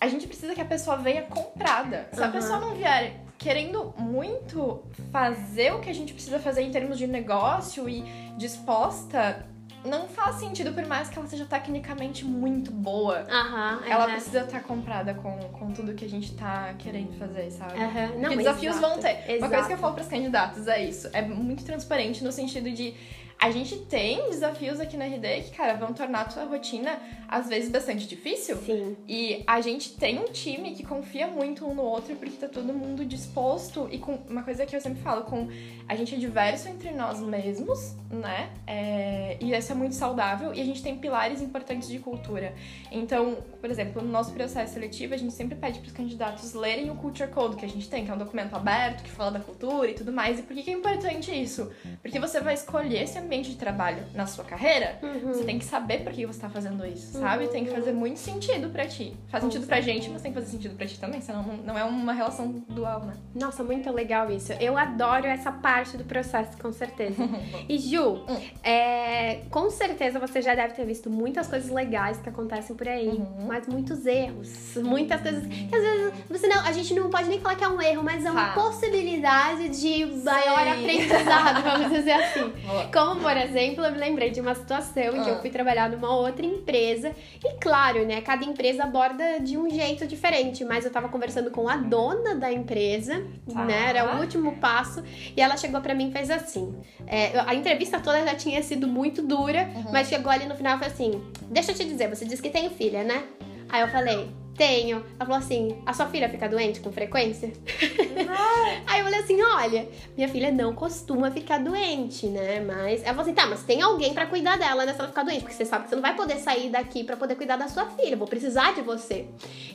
a 0.00 0.08
gente 0.08 0.26
precisa 0.26 0.54
que 0.54 0.60
a 0.60 0.64
pessoa 0.64 0.96
venha 0.96 1.22
comprada. 1.22 2.08
Se 2.12 2.20
a 2.20 2.24
Aham. 2.24 2.32
pessoa 2.32 2.58
não 2.58 2.74
vier 2.74 3.20
querendo 3.36 3.94
muito 3.98 4.82
fazer 5.12 5.72
o 5.74 5.80
que 5.80 5.90
a 5.90 5.94
gente 5.94 6.12
precisa 6.12 6.38
fazer 6.38 6.62
em 6.62 6.70
termos 6.70 6.98
de 6.98 7.06
negócio 7.06 7.88
e 7.88 8.02
disposta, 8.36 9.46
não 9.84 10.06
faz 10.08 10.36
sentido, 10.36 10.72
por 10.72 10.84
mais 10.86 11.08
que 11.08 11.18
ela 11.18 11.26
seja 11.26 11.46
tecnicamente 11.46 12.24
muito 12.24 12.70
boa. 12.70 13.26
Aham, 13.30 13.80
Ela 13.86 14.06
precisa 14.08 14.40
estar 14.40 14.62
comprada 14.62 15.14
com, 15.14 15.38
com 15.58 15.72
tudo 15.72 15.94
que 15.94 16.04
a 16.04 16.08
gente 16.08 16.34
tá 16.34 16.74
querendo 16.78 17.18
fazer, 17.18 17.50
sabe? 17.50 17.80
Aham. 17.80 18.12
Não, 18.18 18.30
que 18.30 18.36
desafios 18.38 18.76
exato, 18.76 18.88
vão 18.94 18.98
ter. 18.98 19.38
Uma 19.38 19.48
coisa 19.48 19.48
que 19.48 19.54
eu 19.54 19.60
exato. 19.60 19.76
falo 19.80 19.94
pros 19.94 20.08
candidatos 20.08 20.66
é 20.68 20.84
isso. 20.84 21.08
É 21.12 21.22
muito 21.22 21.64
transparente 21.64 22.22
no 22.22 22.32
sentido 22.32 22.70
de 22.70 22.94
a 23.40 23.50
gente 23.50 23.74
tem 23.76 24.28
desafios 24.28 24.78
aqui 24.80 24.98
na 24.98 25.06
RD 25.06 25.44
que, 25.44 25.56
cara, 25.56 25.72
vão 25.72 25.94
tornar 25.94 26.20
a 26.20 26.24
tua 26.26 26.44
rotina, 26.44 26.98
às 27.26 27.48
vezes, 27.48 27.70
bastante 27.70 28.06
difícil. 28.06 28.56
Sim. 28.58 28.94
E 29.08 29.42
a 29.46 29.62
gente 29.62 29.94
tem 29.96 30.18
um 30.18 30.26
time 30.26 30.72
que 30.72 30.84
confia 30.84 31.26
muito 31.26 31.66
um 31.66 31.74
no 31.74 31.80
outro, 31.80 32.14
porque 32.16 32.36
tá 32.36 32.48
todo 32.48 32.70
mundo 32.74 33.02
disposto. 33.02 33.88
E 33.90 33.96
com 33.96 34.16
uma 34.28 34.42
coisa 34.42 34.66
que 34.66 34.76
eu 34.76 34.80
sempre 34.80 35.00
falo, 35.00 35.22
com 35.22 35.48
a 35.88 35.96
gente 35.96 36.14
é 36.14 36.18
diverso 36.18 36.68
entre 36.68 36.90
nós 36.90 37.18
mesmos, 37.20 37.96
né? 38.10 38.50
É, 38.66 39.38
e 39.40 39.54
isso 39.54 39.72
é 39.72 39.74
muito 39.74 39.94
saudável. 39.94 40.52
E 40.52 40.60
a 40.60 40.64
gente 40.64 40.82
tem 40.82 40.98
pilares 40.98 41.40
importantes 41.40 41.88
de 41.88 41.98
cultura. 41.98 42.54
Então, 42.92 43.38
por 43.58 43.70
exemplo, 43.70 44.02
no 44.02 44.08
nosso 44.08 44.32
processo 44.32 44.74
seletivo, 44.74 45.14
a 45.14 45.16
gente 45.16 45.32
sempre 45.32 45.56
pede 45.56 45.78
pros 45.78 45.92
candidatos 45.92 46.52
lerem 46.52 46.90
o 46.90 46.94
Culture 46.94 47.30
Code 47.30 47.56
que 47.56 47.64
a 47.64 47.68
gente 47.68 47.88
tem, 47.88 48.04
que 48.04 48.10
é 48.10 48.14
um 48.14 48.18
documento 48.18 48.54
aberto 48.54 49.02
que 49.02 49.10
fala 49.10 49.30
da 49.30 49.40
cultura 49.40 49.90
e 49.90 49.94
tudo 49.94 50.12
mais. 50.12 50.38
E 50.38 50.42
por 50.42 50.54
que, 50.54 50.62
que 50.62 50.70
é 50.70 50.74
importante 50.74 51.30
isso? 51.30 51.72
Porque 52.02 52.20
você 52.20 52.38
vai 52.38 52.52
escolher 52.52 53.04
esse 53.04 53.18
ambiente 53.30 53.50
de 53.50 53.56
trabalho 53.56 54.02
na 54.12 54.26
sua 54.26 54.42
carreira, 54.44 54.98
Uhum. 55.02 55.32
você 55.32 55.44
tem 55.44 55.56
que 55.56 55.64
saber 55.64 55.98
por 56.02 56.12
que 56.12 56.26
você 56.26 56.40
tá 56.40 56.48
fazendo 56.50 56.84
isso, 56.84 57.12
sabe? 57.20 57.46
Tem 57.46 57.64
que 57.64 57.70
fazer 57.70 57.92
muito 57.92 58.18
sentido 58.18 58.70
pra 58.70 58.86
ti. 58.88 59.14
Faz 59.28 59.44
sentido 59.44 59.66
pra 59.68 59.80
gente, 59.80 60.10
mas 60.10 60.20
tem 60.20 60.32
que 60.32 60.38
fazer 60.40 60.50
sentido 60.50 60.74
pra 60.76 60.84
ti 60.86 60.98
também, 60.98 61.20
senão 61.20 61.44
não, 61.64 61.78
é 61.78 61.84
uma 61.84 62.12
relação 62.12 62.50
dual, 62.68 63.04
né? 63.04 63.14
Nossa, 63.34 63.62
muito 63.62 63.88
legal 63.92 64.30
isso. 64.32 64.52
Eu 64.54 64.76
adoro 64.76 65.26
essa 65.26 65.52
parte 65.52 65.96
do 65.96 66.02
processo, 66.04 66.58
com 66.60 66.72
certeza. 66.72 67.22
E 67.68 67.78
Ju, 67.78 68.24
Hum. 68.28 68.36
é, 68.64 69.42
com 69.50 69.70
certeza 69.70 70.18
você 70.18 70.42
já 70.42 70.54
deve 70.56 70.74
ter 70.74 70.84
visto 70.84 71.08
muitas 71.08 71.46
coisas 71.46 71.70
legais 71.70 72.18
que 72.18 72.28
acontecem 72.28 72.74
por 72.74 72.88
aí, 72.88 73.08
Uhum. 73.08 73.46
mas 73.46 73.68
muitos 73.68 74.04
erros, 74.06 74.76
muitas 74.82 75.20
coisas 75.20 75.46
que 75.46 75.74
às 75.76 75.82
vezes 75.82 76.12
você 76.28 76.46
não, 76.48 76.60
a 76.66 76.72
gente 76.72 76.92
não 76.94 77.08
pode 77.10 77.28
nem 77.28 77.38
falar 77.38 77.54
que 77.54 77.62
é 77.62 77.68
um 77.68 77.80
erro, 77.80 78.02
mas 78.02 78.24
é 78.24 78.30
uma 78.30 78.52
possibilidade 78.54 79.68
de 79.68 80.04
maior 80.24 80.64
Sim. 80.64 80.70
aprendizado, 80.80 81.62
vamos 81.62 81.92
dizer 81.92 82.12
assim. 82.12 82.48
Boa. 82.66 82.84
Como, 82.92 83.19
por 83.20 83.36
exemplo, 83.36 83.84
eu 83.84 83.92
me 83.92 83.98
lembrei 83.98 84.30
de 84.30 84.40
uma 84.40 84.54
situação 84.54 85.02
em 85.16 85.22
que 85.22 85.30
Ah. 85.30 85.34
eu 85.34 85.40
fui 85.40 85.50
trabalhar 85.50 85.88
numa 85.90 86.14
outra 86.14 86.44
empresa. 86.44 87.12
E 87.44 87.54
claro, 87.60 88.04
né? 88.06 88.20
Cada 88.20 88.44
empresa 88.44 88.84
aborda 88.84 89.40
de 89.40 89.56
um 89.56 89.68
jeito 89.70 90.06
diferente. 90.06 90.64
Mas 90.64 90.84
eu 90.84 90.90
tava 90.90 91.08
conversando 91.08 91.50
com 91.50 91.68
a 91.68 91.76
dona 91.76 92.34
da 92.34 92.50
empresa, 92.52 93.22
Tá. 93.52 93.64
né? 93.64 93.86
Era 93.90 94.16
o 94.16 94.20
último 94.20 94.56
passo. 94.56 95.02
E 95.36 95.40
ela 95.40 95.56
chegou 95.56 95.80
pra 95.80 95.94
mim 95.94 96.08
e 96.08 96.12
fez 96.12 96.30
assim. 96.30 96.74
é, 97.06 97.38
a 97.46 97.54
entrevista 97.54 97.98
toda 97.98 98.24
já 98.24 98.34
tinha 98.34 98.62
sido 98.62 98.86
muito 98.86 99.20
dura, 99.22 99.68
Uhum. 99.74 99.92
mas 99.92 100.08
chegou 100.08 100.30
ali 100.30 100.46
no 100.46 100.54
final 100.54 100.76
e 100.76 100.78
falou 100.78 100.92
assim: 100.94 101.22
Deixa 101.50 101.72
eu 101.72 101.76
te 101.76 101.84
dizer, 101.84 102.08
você 102.08 102.24
disse 102.24 102.40
que 102.42 102.50
tem 102.50 102.70
filha, 102.70 103.02
né? 103.04 103.22
Aí 103.68 103.80
eu 103.80 103.88
falei. 103.88 104.28
Tenho. 104.60 104.98
Ela 105.18 105.24
falou 105.24 105.36
assim: 105.36 105.82
a 105.86 105.94
sua 105.94 106.04
filha 106.08 106.28
fica 106.28 106.46
doente 106.46 106.80
com 106.80 106.92
frequência? 106.92 107.50
Aí 108.86 109.00
eu 109.00 109.04
falei 109.04 109.20
assim: 109.20 109.40
olha, 109.40 109.88
minha 110.14 110.28
filha 110.28 110.52
não 110.52 110.74
costuma 110.74 111.30
ficar 111.30 111.56
doente, 111.58 112.26
né? 112.26 112.60
Mas 112.60 113.00
ela 113.00 113.14
falou 113.14 113.22
assim: 113.22 113.32
tá, 113.32 113.46
mas 113.46 113.62
tem 113.62 113.80
alguém 113.80 114.12
pra 114.12 114.26
cuidar 114.26 114.58
dela, 114.58 114.84
né? 114.84 114.92
Se 114.92 114.98
ela 114.98 115.08
ficar 115.08 115.22
doente, 115.22 115.40
porque 115.40 115.54
você 115.54 115.64
sabe 115.64 115.84
que 115.84 115.88
você 115.88 115.94
não 115.94 116.02
vai 116.02 116.14
poder 116.14 116.36
sair 116.36 116.68
daqui 116.68 117.02
pra 117.04 117.16
poder 117.16 117.36
cuidar 117.36 117.56
da 117.56 117.68
sua 117.68 117.86
filha, 117.86 118.14
vou 118.18 118.28
precisar 118.28 118.74
de 118.74 118.82
você. 118.82 119.24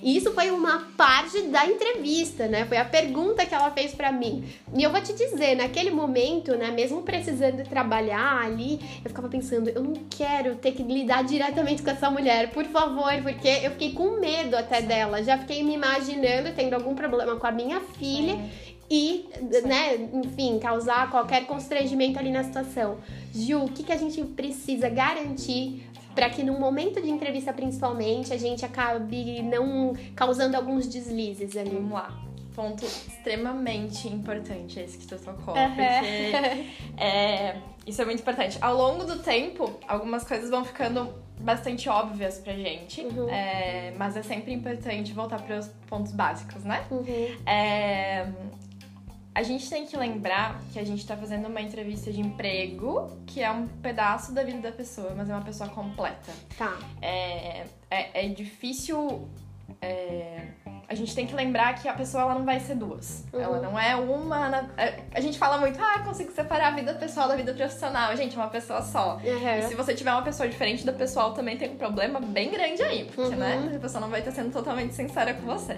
E 0.03 0.15
isso 0.15 0.31
foi 0.33 0.51
uma 0.51 0.87
parte 0.95 1.41
da 1.47 1.65
entrevista, 1.65 2.45
né? 2.47 2.65
Foi 2.65 2.77
a 2.77 2.85
pergunta 2.85 3.43
que 3.43 3.55
ela 3.55 3.71
fez 3.71 3.95
pra 3.95 4.11
mim. 4.11 4.47
E 4.71 4.83
eu 4.83 4.91
vou 4.91 5.01
te 5.01 5.13
dizer, 5.13 5.55
naquele 5.55 5.89
momento, 5.89 6.55
né, 6.55 6.69
mesmo 6.69 7.01
precisando 7.01 7.67
trabalhar 7.67 8.43
ali, 8.43 8.79
eu 9.03 9.09
ficava 9.09 9.27
pensando: 9.29 9.67
eu 9.67 9.81
não 9.81 9.95
quero 10.11 10.57
ter 10.57 10.73
que 10.73 10.83
lidar 10.83 11.23
diretamente 11.23 11.81
com 11.81 11.89
essa 11.89 12.11
mulher, 12.11 12.51
por 12.51 12.65
favor, 12.65 13.11
porque 13.23 13.47
eu 13.63 13.71
fiquei 13.71 13.91
com 13.91 14.19
medo 14.19 14.55
até 14.55 14.74
dela. 14.81 15.23
Já 15.23 15.37
fiquei 15.37 15.63
me 15.63 15.73
imaginando 15.73 16.51
tendo 16.55 16.73
algum 16.73 16.95
problema 16.95 17.35
com 17.35 17.47
a 17.47 17.51
minha 17.51 17.79
filha 17.79 18.37
e, 18.89 19.25
né, 19.63 19.95
enfim, 20.13 20.59
causar 20.59 21.09
qualquer 21.09 21.45
constrangimento 21.45 22.19
ali 22.19 22.31
na 22.31 22.43
situação. 22.43 22.97
Ju, 23.33 23.63
o 23.63 23.69
que, 23.69 23.83
que 23.83 23.91
a 23.91 23.97
gente 23.97 24.23
precisa 24.23 24.89
garantir 24.89 25.83
para 26.13 26.29
que 26.29 26.43
num 26.43 26.59
momento 26.59 27.01
de 27.01 27.09
entrevista, 27.09 27.51
principalmente, 27.51 28.33
a 28.33 28.37
gente 28.37 28.63
acabe 28.63 29.41
não 29.41 29.93
causando 30.15 30.55
alguns 30.55 30.87
deslizes 30.87 31.57
ali? 31.57 31.71
Vamos 31.71 31.91
lá. 31.91 32.24
Ponto 32.55 32.85
extremamente 32.85 34.07
importante 34.07 34.79
esse 34.79 34.97
que 34.97 35.05
tu 35.07 35.17
tocou, 35.19 35.55
Aham. 35.57 35.69
porque 35.69 37.01
é, 37.03 37.57
isso 37.85 38.01
é 38.01 38.05
muito 38.05 38.21
importante. 38.21 38.57
Ao 38.61 38.73
longo 38.75 39.03
do 39.03 39.19
tempo, 39.19 39.77
algumas 39.87 40.23
coisas 40.23 40.49
vão 40.49 40.63
ficando 40.63 41.13
bastante 41.39 41.89
óbvias 41.89 42.37
pra 42.39 42.53
gente, 42.53 43.01
Uhum. 43.01 43.27
é, 43.29 43.93
mas 43.97 44.15
é 44.15 44.23
sempre 44.23 44.53
importante 44.53 45.11
voltar 45.11 45.41
para 45.41 45.59
os 45.59 45.67
pontos 45.87 46.13
básicos, 46.13 46.63
né? 46.63 46.85
Uhum. 46.89 47.05
É, 47.45 48.25
a 49.33 49.43
gente 49.43 49.69
tem 49.69 49.85
que 49.85 49.97
lembrar 49.97 50.61
que 50.71 50.79
a 50.79 50.83
gente 50.85 51.05
tá 51.05 51.17
fazendo 51.17 51.49
uma 51.49 51.59
entrevista 51.59 52.09
de 52.09 52.21
emprego, 52.21 53.11
que 53.27 53.41
é 53.43 53.51
um 53.51 53.67
pedaço 53.67 54.33
da 54.33 54.43
vida 54.43 54.59
da 54.59 54.71
pessoa, 54.71 55.13
mas 55.13 55.29
é 55.29 55.33
uma 55.33 55.43
pessoa 55.43 55.69
completa. 55.69 56.31
Tá. 56.57 56.77
É, 57.01 57.65
é, 57.91 58.25
é 58.25 58.27
difícil. 58.29 59.27
É, 59.81 60.47
a 60.87 60.93
gente 60.93 61.15
tem 61.15 61.25
que 61.25 61.33
lembrar 61.33 61.73
que 61.75 61.87
a 61.87 61.93
pessoa 61.93 62.23
ela 62.23 62.35
não 62.35 62.45
vai 62.45 62.59
ser 62.59 62.75
duas. 62.75 63.25
Uhum. 63.33 63.39
Ela 63.41 63.59
não 63.59 63.79
é 63.79 63.95
uma. 63.95 64.69
é, 64.77 64.99
a 65.13 65.19
gente 65.19 65.37
fala 65.37 65.57
muito, 65.57 65.79
ah, 65.81 65.99
consigo 66.05 66.31
separar 66.31 66.67
a 66.67 66.75
vida 66.75 66.93
pessoal 66.93 67.27
da 67.27 67.35
vida 67.35 67.53
profissional. 67.53 68.15
Gente, 68.15 68.35
é 68.35 68.39
uma 68.39 68.49
pessoa 68.49 68.81
só. 68.81 69.19
E 69.23 69.29
Uhum. 69.29 69.67
se 69.67 69.75
você 69.75 69.93
tiver 69.95 70.11
uma 70.11 70.21
pessoa 70.21 70.47
diferente 70.47 70.85
da 70.85 70.93
pessoal, 70.93 71.33
também 71.33 71.57
tem 71.57 71.71
um 71.71 71.75
problema 71.77 72.19
bem 72.19 72.51
grande 72.51 72.81
aí, 72.83 73.05
porque, 73.05 73.21
Uhum. 73.33 73.35
né, 73.39 73.73
a 73.75 73.79
pessoa 73.79 73.99
não 74.01 74.09
vai 74.09 74.19
estar 74.19 74.31
sendo 74.31 74.51
totalmente 74.51 74.93
sincera 74.93 75.33
com 75.33 75.41
você. 75.45 75.73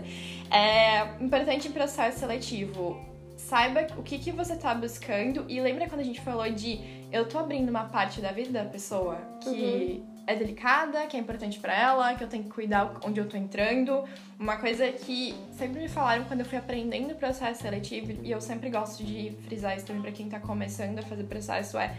É 0.51 1.03
importante 1.23 1.67
em 1.67 1.71
processo 1.71 2.19
seletivo, 2.19 2.99
saiba 3.37 3.87
o 3.97 4.03
que, 4.03 4.19
que 4.19 4.31
você 4.31 4.55
tá 4.55 4.73
buscando 4.75 5.45
e 5.47 5.59
lembra 5.61 5.87
quando 5.87 6.01
a 6.01 6.03
gente 6.03 6.19
falou 6.21 6.49
de 6.51 6.79
eu 7.11 7.27
tô 7.27 7.37
abrindo 7.39 7.69
uma 7.69 7.85
parte 7.85 8.19
da 8.19 8.31
vida 8.31 8.51
da 8.63 8.69
pessoa 8.69 9.17
que 9.41 10.03
é 10.27 10.35
delicada, 10.35 11.07
que 11.07 11.15
é 11.15 11.19
importante 11.19 11.57
pra 11.57 11.73
ela, 11.73 12.13
que 12.13 12.23
eu 12.23 12.27
tenho 12.27 12.43
que 12.43 12.49
cuidar 12.49 12.99
onde 13.03 13.19
eu 13.19 13.27
tô 13.27 13.37
entrando. 13.37 14.03
Uma 14.39 14.57
coisa 14.57 14.91
que 14.91 15.35
sempre 15.57 15.81
me 15.81 15.87
falaram 15.87 16.25
quando 16.25 16.41
eu 16.41 16.45
fui 16.45 16.57
aprendendo 16.57 17.11
o 17.11 17.15
processo 17.15 17.61
seletivo, 17.61 18.11
e 18.23 18.31
eu 18.31 18.39
sempre 18.39 18.69
gosto 18.69 19.03
de 19.03 19.35
frisar 19.47 19.75
isso 19.75 19.85
também 19.85 20.01
pra 20.01 20.11
quem 20.11 20.29
tá 20.29 20.39
começando 20.39 20.99
a 20.99 21.01
fazer 21.01 21.23
processo, 21.23 21.77
é 21.77 21.95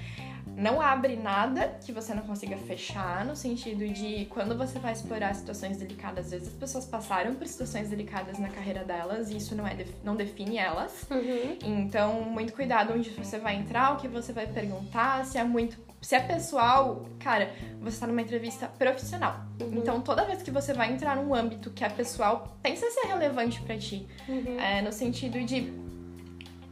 não 0.58 0.80
abre 0.80 1.14
nada 1.14 1.78
que 1.84 1.92
você 1.92 2.12
não 2.12 2.22
consiga 2.22 2.56
fechar, 2.56 3.24
no 3.24 3.36
sentido 3.36 3.86
de 3.88 4.26
quando 4.26 4.56
você 4.56 4.78
vai 4.78 4.92
explorar 4.92 5.32
situações 5.34 5.76
delicadas, 5.76 6.26
às 6.26 6.30
vezes 6.32 6.48
as 6.48 6.54
pessoas 6.54 6.84
passaram 6.84 7.34
por 7.34 7.46
situações 7.46 7.88
delicadas 7.88 8.38
na 8.38 8.48
carreira 8.48 8.82
delas 8.84 9.30
e 9.30 9.36
isso 9.36 9.54
não, 9.54 9.66
é, 9.66 9.76
não 10.02 10.16
define 10.16 10.58
elas. 10.58 11.06
Uhum. 11.10 11.58
Então, 11.62 12.22
muito 12.22 12.52
cuidado 12.52 12.92
onde 12.92 13.10
você 13.10 13.38
vai 13.38 13.54
entrar, 13.54 13.94
o 13.94 13.96
que 13.98 14.08
você 14.08 14.32
vai 14.32 14.46
perguntar, 14.46 15.24
se 15.24 15.38
é 15.38 15.44
muito. 15.44 15.78
Se 16.00 16.14
é 16.14 16.20
pessoal, 16.20 17.06
cara, 17.18 17.52
você 17.80 17.98
tá 17.98 18.06
numa 18.06 18.22
entrevista 18.22 18.68
profissional. 18.68 19.40
Então, 19.60 20.00
toda 20.00 20.24
vez 20.24 20.42
que 20.42 20.50
você 20.50 20.72
vai 20.72 20.92
entrar 20.92 21.16
num 21.16 21.34
âmbito 21.34 21.70
que 21.70 21.84
é 21.84 21.88
pessoal, 21.88 22.27
pensa 22.62 22.90
se 22.90 23.00
é 23.00 23.06
relevante 23.08 23.60
pra 23.62 23.76
ti. 23.76 24.06
Uhum. 24.28 24.58
É, 24.60 24.82
no 24.82 24.92
sentido 24.92 25.42
de, 25.44 25.72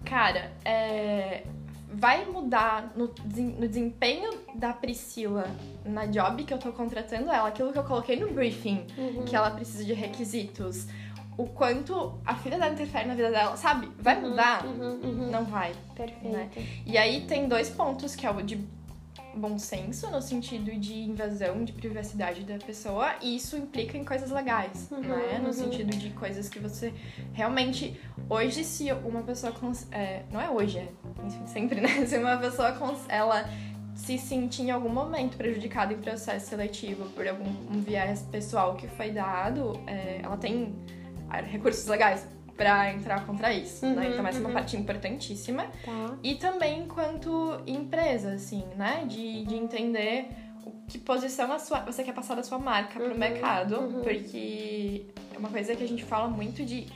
cara, 0.05 0.53
é, 0.65 1.43
vai 1.93 2.25
mudar 2.27 2.93
no, 2.97 3.07
no 3.59 3.69
desempenho 3.69 4.31
da 4.55 4.73
Priscila 4.73 5.47
na 5.85 6.07
job 6.07 6.45
que 6.45 6.53
eu 6.53 6.59
tô 6.59 6.73
contratando 6.73 7.31
ela, 7.31 7.49
aquilo 7.49 7.73
que 7.73 7.79
eu 7.79 7.85
coloquei 7.85 8.17
no 8.17 8.29
briefing, 8.33 8.87
Uhum. 8.97 9.25
que 9.25 9.35
ela 9.35 9.51
precisa 9.51 9.85
de 9.85 9.93
requisitos, 9.95 10.87
o 11.39 11.47
quanto 11.47 12.19
a 12.25 12.35
filha 12.35 12.59
dela 12.59 12.73
interfere 12.73 13.07
na 13.09 13.15
vida 13.15 13.31
dela, 13.31 13.57
sabe? 13.57 13.91
Vai 13.99 14.19
mudar? 14.21 14.65
Uhum. 14.65 15.01
Uhum. 15.03 15.31
Não 15.31 15.45
vai. 15.45 15.73
Perfeito. 15.95 16.29
né? 16.29 16.49
E 16.87 16.97
aí 16.97 17.23
tem 17.27 17.47
dois 17.47 17.69
pontos, 17.69 18.15
que 18.17 18.27
é 18.27 18.31
o 18.31 18.43
de 18.43 18.59
bom 19.37 19.59
senso, 19.59 20.11
no 20.11 20.21
sentido 20.23 20.71
de 20.79 20.95
invasão 20.95 21.65
de 21.65 21.73
privacidade 21.73 22.43
da 22.45 22.57
pessoa, 22.59 23.15
e 23.21 23.37
isso 23.37 23.57
implica 23.57 23.97
em 23.99 24.05
coisas 24.05 24.31
legais, 24.31 24.89
Uhum, 24.91 25.01
né? 25.01 25.39
No 25.41 25.47
uhum. 25.49 25.53
sentido 25.53 25.91
de 25.97 26.11
coisas 26.11 26.49
que 26.49 26.59
você 26.59 26.93
realmente. 27.33 27.99
Hoje, 28.29 28.65
se 28.65 28.91
uma 28.93 29.23
pessoa. 29.23 29.53
cons- 29.53 29.87
é, 29.93 30.23
não 30.33 30.41
é 30.41 30.51
hoje, 30.51 30.79
é 30.79 30.89
enfim, 31.25 31.47
sempre, 31.47 31.81
né? 31.81 31.89
Se 32.07 32.17
uma 32.19 32.37
pessoa 32.37 32.73
cons- 32.73 33.05
ela 33.09 33.49
se 33.95 34.19
sentir 34.19 34.63
em 34.63 34.71
algum 34.71 34.91
momento 34.91 35.37
prejudicada 35.39 35.93
em 35.95 35.99
processo 35.99 36.49
seletivo 36.51 37.09
por 37.11 37.27
algum 37.27 37.49
um 37.49 37.81
viés 37.81 38.23
pessoal 38.31 38.75
que 38.77 38.87
foi 38.89 39.11
dado, 39.11 39.73
é, 39.87 40.21
ela 40.23 40.37
tem 40.37 40.75
ah, 41.31 41.41
recursos 41.41 41.87
legais 41.87 42.27
pra 42.57 42.93
entrar 42.93 43.25
contra 43.27 43.53
isso, 43.53 43.85
né? 43.87 44.07
Uhum, 44.07 44.13
Então 44.13 44.27
essa 44.27 44.39
é 44.39 44.41
uma 44.41 44.49
uhum. 44.49 44.55
parte 44.55 44.77
importantíssima. 44.77 45.65
Tá. 45.85 46.17
E 46.23 46.35
também 46.37 46.81
enquanto 46.81 47.61
empresa, 47.67 48.33
assim, 48.33 48.65
né? 48.77 49.05
De, 49.07 49.45
de 49.45 49.55
entender 49.55 50.29
o 50.65 50.73
que 50.89 50.99
posição 50.99 51.53
a 51.53 51.59
sua, 51.59 51.81
você 51.81 52.03
quer 52.03 52.13
passar 52.15 52.35
da 52.35 52.43
sua 52.43 52.59
marca 52.59 52.99
Uhum, 52.99 53.11
pro 53.11 53.19
mercado. 53.19 53.77
uhum. 53.81 54.03
Porque 54.03 55.05
é 55.35 55.39
uma 55.39 55.49
coisa 55.51 55.77
que 55.77 55.85
a 55.85 55.89
gente 55.89 56.05
fala 56.05 56.29
muito 56.29 56.65
de. 56.65 56.87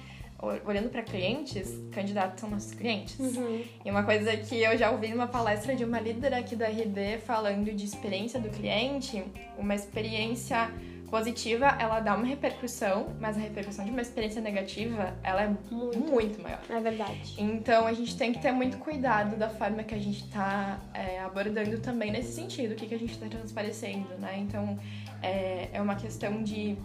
Olhando 0.64 0.88
para 0.88 1.02
clientes, 1.02 1.70
candidatos 1.92 2.40
são 2.40 2.48
nossos 2.48 2.72
clientes. 2.72 3.18
Uhum. 3.20 3.62
E 3.84 3.90
uma 3.90 4.02
coisa 4.04 4.34
que 4.38 4.58
eu 4.62 4.74
já 4.78 4.90
ouvi 4.90 5.08
numa 5.08 5.26
palestra 5.26 5.76
de 5.76 5.84
uma 5.84 6.00
líder 6.00 6.32
aqui 6.32 6.56
da 6.56 6.66
RD 6.66 7.18
falando 7.26 7.70
de 7.70 7.84
experiência 7.84 8.40
do 8.40 8.48
cliente, 8.48 9.22
uma 9.58 9.74
experiência 9.74 10.70
positiva, 11.10 11.66
ela 11.78 12.00
dá 12.00 12.14
uma 12.14 12.26
repercussão, 12.26 13.14
mas 13.20 13.36
a 13.36 13.40
repercussão 13.40 13.84
de 13.84 13.90
uma 13.90 14.00
experiência 14.00 14.40
negativa, 14.40 15.14
ela 15.22 15.42
é 15.42 15.48
muito, 15.48 15.98
muito 15.98 16.42
maior. 16.42 16.60
É 16.68 16.80
verdade. 16.80 17.34
Então 17.36 17.86
a 17.86 17.92
gente 17.92 18.16
tem 18.16 18.32
que 18.32 18.38
ter 18.38 18.52
muito 18.52 18.78
cuidado 18.78 19.36
da 19.36 19.48
forma 19.48 19.82
que 19.82 19.94
a 19.94 19.98
gente 19.98 20.24
está 20.24 20.78
é, 20.94 21.20
abordando 21.20 21.78
também 21.80 22.10
nesse 22.12 22.32
sentido, 22.32 22.72
o 22.72 22.74
que, 22.76 22.86
que 22.86 22.94
a 22.94 22.98
gente 22.98 23.12
está 23.12 23.28
transparecendo, 23.28 24.08
né? 24.18 24.38
Então 24.38 24.78
é, 25.22 25.68
é 25.72 25.82
uma 25.82 25.96
questão 25.96 26.42
de 26.42 26.76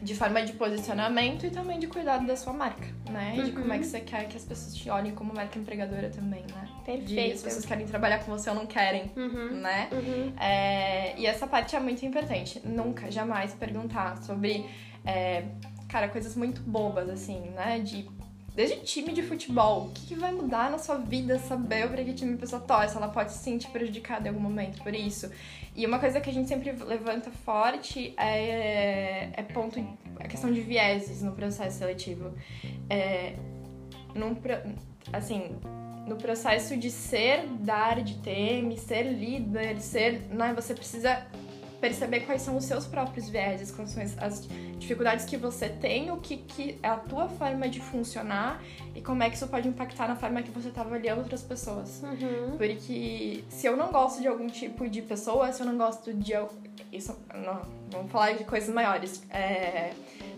de 0.00 0.14
forma 0.14 0.42
de 0.42 0.52
posicionamento 0.52 1.44
e 1.46 1.50
também 1.50 1.78
de 1.78 1.86
cuidado 1.86 2.26
da 2.26 2.36
sua 2.36 2.52
marca, 2.52 2.86
né? 3.10 3.34
Uhum. 3.36 3.44
De 3.44 3.52
como 3.52 3.72
é 3.72 3.78
que 3.78 3.86
você 3.86 4.00
quer 4.00 4.28
que 4.28 4.36
as 4.36 4.44
pessoas 4.44 4.74
te 4.74 4.88
olhem 4.88 5.12
como 5.14 5.34
marca 5.34 5.58
empregadora 5.58 6.08
também, 6.08 6.42
né? 6.42 6.68
Perfeito. 6.84 7.06
De 7.06 7.38
se 7.38 7.50
vocês 7.50 7.64
querem 7.64 7.86
trabalhar 7.86 8.20
com 8.20 8.30
você 8.30 8.48
ou 8.48 8.56
não 8.56 8.66
querem, 8.66 9.10
uhum. 9.16 9.60
né? 9.60 9.88
Uhum. 9.92 10.32
É, 10.38 11.18
e 11.18 11.26
essa 11.26 11.46
parte 11.46 11.74
é 11.74 11.80
muito 11.80 12.04
importante. 12.06 12.60
Nunca, 12.64 13.10
jamais 13.10 13.52
perguntar 13.54 14.22
sobre, 14.22 14.66
é, 15.04 15.44
cara, 15.88 16.08
coisas 16.08 16.36
muito 16.36 16.60
bobas, 16.62 17.08
assim, 17.08 17.40
né? 17.50 17.80
De 17.80 18.08
desde 18.58 18.74
time 18.78 19.12
de 19.12 19.22
futebol, 19.22 19.86
o 19.86 19.90
que, 19.90 20.06
que, 20.06 20.14
vai 20.16 20.32
mudar 20.32 20.68
na 20.68 20.78
sua 20.78 20.96
vida 20.96 21.38
saber 21.38 21.88
para 21.88 22.02
que 22.02 22.12
time 22.12 22.34
a 22.34 22.38
pessoa 22.38 22.60
torce? 22.60 22.96
Ela 22.96 23.06
pode 23.06 23.30
se 23.30 23.38
sentir 23.38 23.68
prejudicada 23.68 24.26
em 24.26 24.30
algum 24.30 24.40
momento 24.40 24.82
por 24.82 24.92
isso. 24.92 25.30
E 25.76 25.86
uma 25.86 26.00
coisa 26.00 26.20
que 26.20 26.28
a 26.28 26.32
gente 26.32 26.48
sempre 26.48 26.72
levanta 26.72 27.30
forte 27.30 28.12
é, 28.16 29.30
é 29.32 29.42
ponto, 29.44 29.78
a 30.18 30.26
questão 30.26 30.52
de 30.52 30.60
vieses 30.60 31.22
no 31.22 31.30
processo 31.36 31.78
seletivo. 31.78 32.34
É, 32.90 33.36
num, 34.12 34.36
assim, 35.12 35.56
no 36.08 36.16
processo 36.16 36.76
de 36.76 36.90
ser, 36.90 37.46
dar, 37.60 38.02
de 38.02 38.16
ter, 38.16 38.76
ser 38.76 39.04
líder, 39.04 39.78
ser, 39.80 40.22
né, 40.32 40.52
você 40.52 40.74
precisa 40.74 41.24
perceber 41.80 42.20
quais 42.20 42.42
são 42.42 42.56
os 42.56 42.64
seus 42.64 42.86
próprios 42.86 43.28
vieses, 43.28 43.70
quais 43.70 43.90
são 43.90 44.02
as 44.18 44.48
dificuldades 44.78 45.24
que 45.24 45.36
você 45.36 45.68
tem, 45.68 46.10
o 46.10 46.16
que, 46.16 46.38
que 46.38 46.78
é 46.82 46.88
a 46.88 46.96
tua 46.96 47.28
forma 47.28 47.68
de 47.68 47.80
funcionar 47.80 48.62
e 48.94 49.00
como 49.00 49.22
é 49.22 49.30
que 49.30 49.36
isso 49.36 49.46
pode 49.48 49.68
impactar 49.68 50.08
na 50.08 50.16
forma 50.16 50.42
que 50.42 50.50
você 50.50 50.68
está 50.68 50.80
avaliando 50.80 51.20
outras 51.20 51.42
pessoas. 51.42 52.02
Uhum. 52.02 52.56
Porque 52.56 53.44
se 53.48 53.66
eu 53.66 53.76
não 53.76 53.92
gosto 53.92 54.20
de 54.20 54.28
algum 54.28 54.48
tipo 54.48 54.88
de 54.88 55.02
pessoa, 55.02 55.52
se 55.52 55.62
eu 55.62 55.66
não 55.66 55.76
gosto 55.76 56.12
de. 56.12 56.32
Isso, 56.92 57.16
não, 57.34 57.62
vamos 57.90 58.10
falar 58.10 58.32
de 58.32 58.44
coisas 58.44 58.74
maiores. 58.74 59.22
É, 59.30 59.92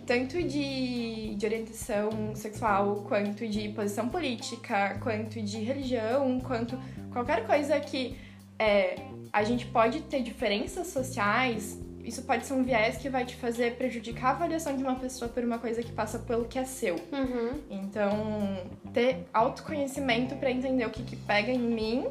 tanto 0.07 0.43
de, 0.43 1.35
de 1.37 1.47
orientação 1.47 2.35
sexual, 2.35 3.05
quanto 3.09 3.47
de 3.47 3.69
posição 3.71 4.09
política, 4.09 4.99
quanto 5.01 5.41
de 5.41 5.59
religião, 5.59 6.41
quanto 6.41 6.79
qualquer 7.13 7.47
coisa 7.47 7.79
que. 7.81 8.19
É, 8.59 8.97
a 9.33 9.43
gente 9.43 9.67
pode 9.67 10.01
ter 10.03 10.23
diferenças 10.23 10.89
sociais, 10.89 11.79
isso 12.05 12.23
pode 12.23 12.47
ser 12.47 12.55
um 12.55 12.63
viés 12.63 12.97
que 12.97 13.09
vai 13.09 13.25
te 13.25 13.37
fazer 13.37 13.77
prejudicar 13.77 14.29
a 14.29 14.31
avaliação 14.31 14.77
de 14.77 14.83
uma 14.83 14.97
pessoa 14.97 15.31
por 15.31 15.45
uma 15.45 15.59
coisa 15.59 15.83
que 15.83 15.93
passa 15.93 16.19
pelo 16.19 16.47
que 16.47 16.59
é 16.59 16.65
seu. 16.65 16.95
Uhum. 16.95 17.61
Então, 17.71 18.63
ter 18.93 19.29
autoconhecimento 19.33 20.35
para 20.37 20.51
entender 20.51 20.87
o 20.87 20.91
que, 20.91 21.03
que 21.03 21.17
pega 21.17 21.53
em 21.53 21.59
mim 21.59 22.07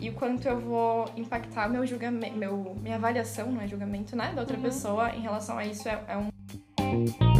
e 0.00 0.10
o 0.10 0.12
quanto 0.12 0.46
eu 0.46 0.60
vou 0.60 1.10
impactar 1.16 1.68
meu 1.68 1.86
julgamento, 1.86 2.36
meu, 2.36 2.76
minha 2.80 2.96
avaliação, 2.96 3.50
não 3.50 3.60
é 3.60 3.68
julgamento, 3.68 4.16
né, 4.16 4.32
da 4.34 4.40
outra 4.40 4.56
uhum. 4.56 4.62
pessoa 4.62 5.10
em 5.14 5.20
relação 5.20 5.56
a 5.58 5.64
isso 5.64 5.88
é, 5.88 6.00
é 6.08 6.16
um 6.16 7.33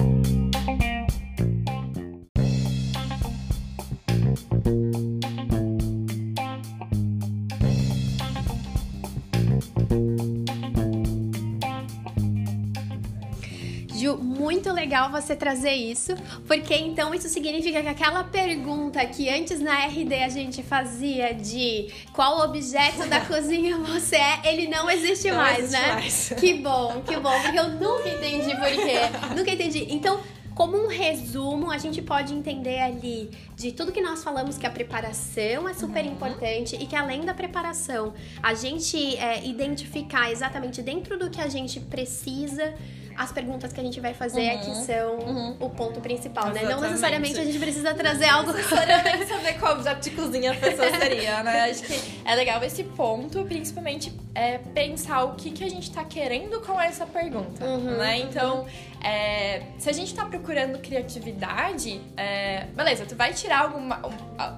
você 15.20 15.36
trazer 15.36 15.72
isso, 15.72 16.14
porque 16.46 16.74
então 16.74 17.14
isso 17.14 17.28
significa 17.28 17.82
que 17.82 17.88
aquela 17.88 18.24
pergunta 18.24 19.04
que 19.06 19.28
antes 19.28 19.60
na 19.60 19.86
RD 19.86 20.14
a 20.22 20.28
gente 20.28 20.62
fazia 20.62 21.32
de 21.32 21.88
qual 22.12 22.40
objeto 22.40 23.08
da 23.08 23.20
cozinha 23.26 23.78
você 23.78 24.16
é, 24.16 24.40
ele 24.44 24.68
não 24.68 24.90
existe 24.90 25.28
não 25.30 25.36
mais, 25.36 25.58
existe 25.58 25.80
né? 25.80 25.92
Mais. 25.92 26.32
Que 26.44 26.54
bom, 26.54 27.02
que 27.06 27.16
bom, 27.16 27.40
porque 27.42 27.58
eu 27.58 27.68
nunca 27.68 28.08
entendi 28.08 28.54
por 28.56 28.68
quê. 28.68 29.34
nunca 29.36 29.50
entendi. 29.50 29.86
Então, 29.88 30.20
como 30.54 30.76
um 30.76 30.86
resumo, 30.86 31.70
a 31.70 31.78
gente 31.78 32.00
pode 32.00 32.32
entender 32.32 32.78
ali 32.78 33.28
de 33.56 33.72
tudo 33.72 33.90
que 33.90 34.00
nós 34.00 34.22
falamos 34.22 34.56
que 34.56 34.66
a 34.66 34.70
preparação 34.70 35.68
é 35.68 35.74
super 35.74 36.04
uhum. 36.04 36.12
importante 36.12 36.76
e 36.76 36.86
que 36.86 36.94
além 36.94 37.24
da 37.24 37.34
preparação, 37.34 38.14
a 38.42 38.54
gente 38.54 39.16
é, 39.16 39.44
identificar 39.44 40.30
exatamente 40.30 40.80
dentro 40.80 41.18
do 41.18 41.28
que 41.28 41.40
a 41.40 41.48
gente 41.48 41.80
precisa 41.80 42.72
as 43.16 43.32
perguntas 43.32 43.72
que 43.72 43.80
a 43.80 43.82
gente 43.82 44.00
vai 44.00 44.14
fazer 44.14 44.42
uhum. 44.42 44.56
aqui 44.56 44.74
são 44.84 45.16
uhum. 45.18 45.56
o 45.60 45.70
ponto 45.70 46.00
principal, 46.00 46.44
Exatamente. 46.44 46.68
né? 46.68 46.74
Não 46.74 46.80
necessariamente 46.80 47.38
a 47.38 47.44
gente 47.44 47.58
precisa 47.58 47.94
trazer 47.94 48.26
algo. 48.26 48.50
Não 48.50 48.56
necessariamente 48.56 49.26
saber 49.26 49.58
qual 49.58 49.74
objeto 49.74 50.02
de 50.02 50.10
cozinha 50.10 50.52
a 50.52 50.56
pessoa 50.56 50.90
seria, 50.98 51.42
né? 51.42 51.70
Acho 51.70 51.82
que 51.82 52.00
é 52.24 52.34
legal 52.34 52.62
esse 52.62 52.84
ponto, 52.84 53.44
principalmente 53.44 54.12
é, 54.34 54.58
pensar 54.58 55.24
o 55.24 55.34
que, 55.34 55.52
que 55.52 55.62
a 55.62 55.70
gente 55.70 55.90
tá 55.92 56.02
querendo 56.04 56.60
com 56.60 56.80
essa 56.80 57.06
pergunta, 57.06 57.64
uhum. 57.64 57.98
né? 57.98 58.18
Então, 58.18 58.66
é, 59.00 59.62
se 59.78 59.88
a 59.88 59.92
gente 59.92 60.12
tá 60.12 60.24
procurando 60.24 60.78
criatividade, 60.80 62.00
é, 62.16 62.64
beleza, 62.74 63.06
tu 63.06 63.14
vai 63.14 63.32
tirar 63.32 63.60
alguma. 63.60 64.00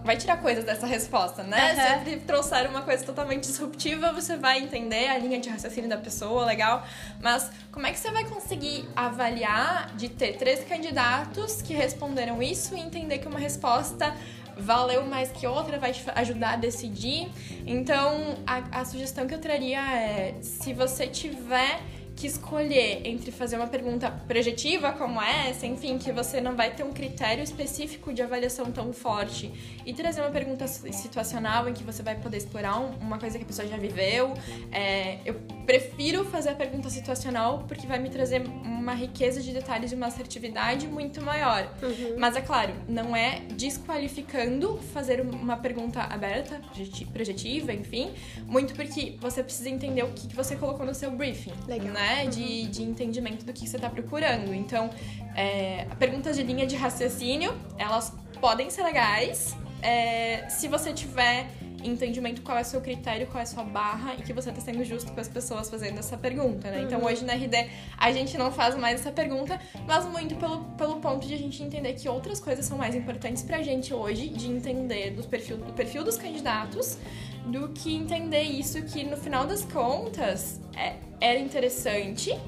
Vai 0.02 0.16
tirar 0.16 0.38
coisas 0.38 0.64
dessa 0.64 0.86
resposta, 0.86 1.42
né? 1.42 1.74
Se 1.74 2.10
ele 2.10 2.20
trouxer 2.20 2.68
uma 2.70 2.82
coisa 2.82 3.04
totalmente 3.04 3.42
disruptiva, 3.42 4.12
você 4.12 4.36
vai 4.36 4.60
entender 4.60 5.08
a 5.08 5.18
linha 5.18 5.38
de 5.38 5.50
raciocínio 5.50 5.90
da 5.90 5.98
pessoa, 5.98 6.46
legal. 6.46 6.86
Mas 7.20 7.50
como 7.70 7.86
é 7.86 7.92
que 7.92 7.98
você 7.98 8.10
vai 8.10 8.24
conseguir 8.24 8.88
avaliar 8.96 9.94
de 9.96 10.08
ter 10.08 10.38
três 10.38 10.64
candidatos 10.64 11.60
que 11.60 11.74
responderam 11.74 12.42
isso 12.42 12.74
e 12.74 12.80
entender 12.80 13.18
que 13.18 13.28
uma 13.28 13.38
resposta 13.38 14.14
valeu 14.56 15.04
mais 15.04 15.30
que 15.30 15.46
outra, 15.46 15.78
vai 15.78 15.92
te 15.92 16.02
ajudar 16.14 16.54
a 16.54 16.56
decidir. 16.56 17.28
Então, 17.66 18.36
a, 18.46 18.80
a 18.80 18.84
sugestão 18.84 19.26
que 19.26 19.34
eu 19.34 19.40
traria 19.40 19.80
é: 19.80 20.34
se 20.40 20.72
você 20.72 21.06
tiver 21.06 21.80
que 22.16 22.26
escolher 22.26 23.02
entre 23.04 23.30
fazer 23.30 23.56
uma 23.56 23.66
pergunta 23.66 24.10
projetiva 24.10 24.90
como 24.92 25.20
essa, 25.20 25.66
enfim, 25.66 25.98
que 25.98 26.10
você 26.10 26.40
não 26.40 26.56
vai 26.56 26.74
ter 26.74 26.82
um 26.82 26.92
critério 26.92 27.44
específico 27.44 28.12
de 28.12 28.22
avaliação 28.22 28.72
tão 28.72 28.90
forte, 28.92 29.52
e 29.84 29.92
trazer 29.92 30.22
uma 30.22 30.30
pergunta 30.30 30.66
situacional 30.66 31.68
em 31.68 31.74
que 31.74 31.84
você 31.84 32.02
vai 32.02 32.16
poder 32.16 32.38
explorar 32.38 32.78
uma 32.78 33.18
coisa 33.18 33.36
que 33.38 33.44
a 33.44 33.46
pessoa 33.46 33.68
já 33.68 33.76
viveu, 33.76 34.32
é, 34.72 35.18
eu 35.26 35.34
prefiro 35.66 36.24
fazer 36.24 36.50
a 36.50 36.54
pergunta 36.54 36.88
situacional 36.88 37.64
porque 37.68 37.86
vai 37.86 37.98
me 37.98 38.08
trazer 38.08 38.42
uma 38.46 38.94
riqueza 38.94 39.42
de 39.42 39.52
detalhes 39.52 39.92
e 39.92 39.94
uma 39.94 40.06
assertividade 40.06 40.86
muito 40.86 41.20
maior. 41.20 41.70
Uhum. 41.82 42.16
Mas 42.18 42.34
é 42.36 42.40
claro, 42.40 42.72
não 42.88 43.14
é 43.14 43.40
desqualificando 43.52 44.78
fazer 44.94 45.20
uma 45.20 45.56
pergunta 45.56 46.00
aberta, 46.00 46.60
projetiva, 47.12 47.72
enfim, 47.72 48.10
muito 48.46 48.74
porque 48.74 49.16
você 49.20 49.42
precisa 49.42 49.68
entender 49.68 50.02
o 50.02 50.12
que 50.12 50.34
você 50.34 50.56
colocou 50.56 50.86
no 50.86 50.94
seu 50.94 51.10
briefing, 51.10 51.52
Legal. 51.66 51.92
né? 51.92 52.05
Né? 52.06 52.26
De, 52.26 52.66
de 52.68 52.82
entendimento 52.82 53.44
do 53.44 53.52
que 53.52 53.68
você 53.68 53.76
está 53.76 53.90
procurando. 53.90 54.54
Então, 54.54 54.90
é, 55.34 55.86
perguntas 55.98 56.36
de 56.36 56.42
linha 56.42 56.66
de 56.66 56.76
raciocínio, 56.76 57.54
elas 57.76 58.12
podem 58.40 58.70
ser 58.70 58.84
legais 58.84 59.56
é, 59.82 60.48
se 60.48 60.68
você 60.68 60.92
tiver 60.92 61.48
entendimento 61.84 62.42
qual 62.42 62.58
é 62.58 62.62
o 62.62 62.64
seu 62.64 62.80
critério, 62.80 63.26
qual 63.26 63.38
é 63.38 63.42
a 63.42 63.46
sua 63.46 63.62
barra 63.62 64.14
e 64.14 64.22
que 64.22 64.32
você 64.32 64.48
está 64.48 64.60
sendo 64.60 64.82
justo 64.82 65.12
com 65.12 65.20
as 65.20 65.28
pessoas 65.28 65.68
fazendo 65.68 65.98
essa 65.98 66.16
pergunta, 66.16 66.70
né? 66.70 66.82
Então, 66.82 66.98
uhum. 66.98 67.04
Então 67.04 67.12
hoje 67.12 67.24
na 67.24 67.34
RD 67.34 67.70
a 67.96 68.10
gente 68.10 68.36
não 68.36 68.50
faz 68.50 68.74
mais 68.76 69.00
essa 69.00 69.12
pergunta, 69.12 69.60
mas 69.86 70.04
muito 70.06 70.34
pelo, 70.36 70.64
pelo 70.76 70.96
ponto 70.96 71.26
de 71.26 71.34
a 71.34 71.38
gente 71.38 71.62
entender 71.62 71.92
que 71.92 72.08
outras 72.08 72.40
coisas 72.40 72.64
são 72.64 72.78
mais 72.78 72.94
importantes 72.94 73.42
pra 73.42 73.62
gente 73.62 73.94
hoje, 73.94 74.28
de 74.28 74.48
entender 74.48 75.10
do 75.10 75.22
perfil, 75.24 75.58
do 75.58 75.72
perfil 75.72 76.02
dos 76.02 76.16
candidatos, 76.16 76.98
do 77.46 77.68
que 77.68 77.94
entender 77.94 78.42
isso 78.42 78.82
que 78.82 79.04
no 79.04 79.16
final 79.16 79.46
das 79.46 79.64
contas 79.64 80.60
é, 80.76 80.94
era 81.20 81.38
interessante, 81.38 82.38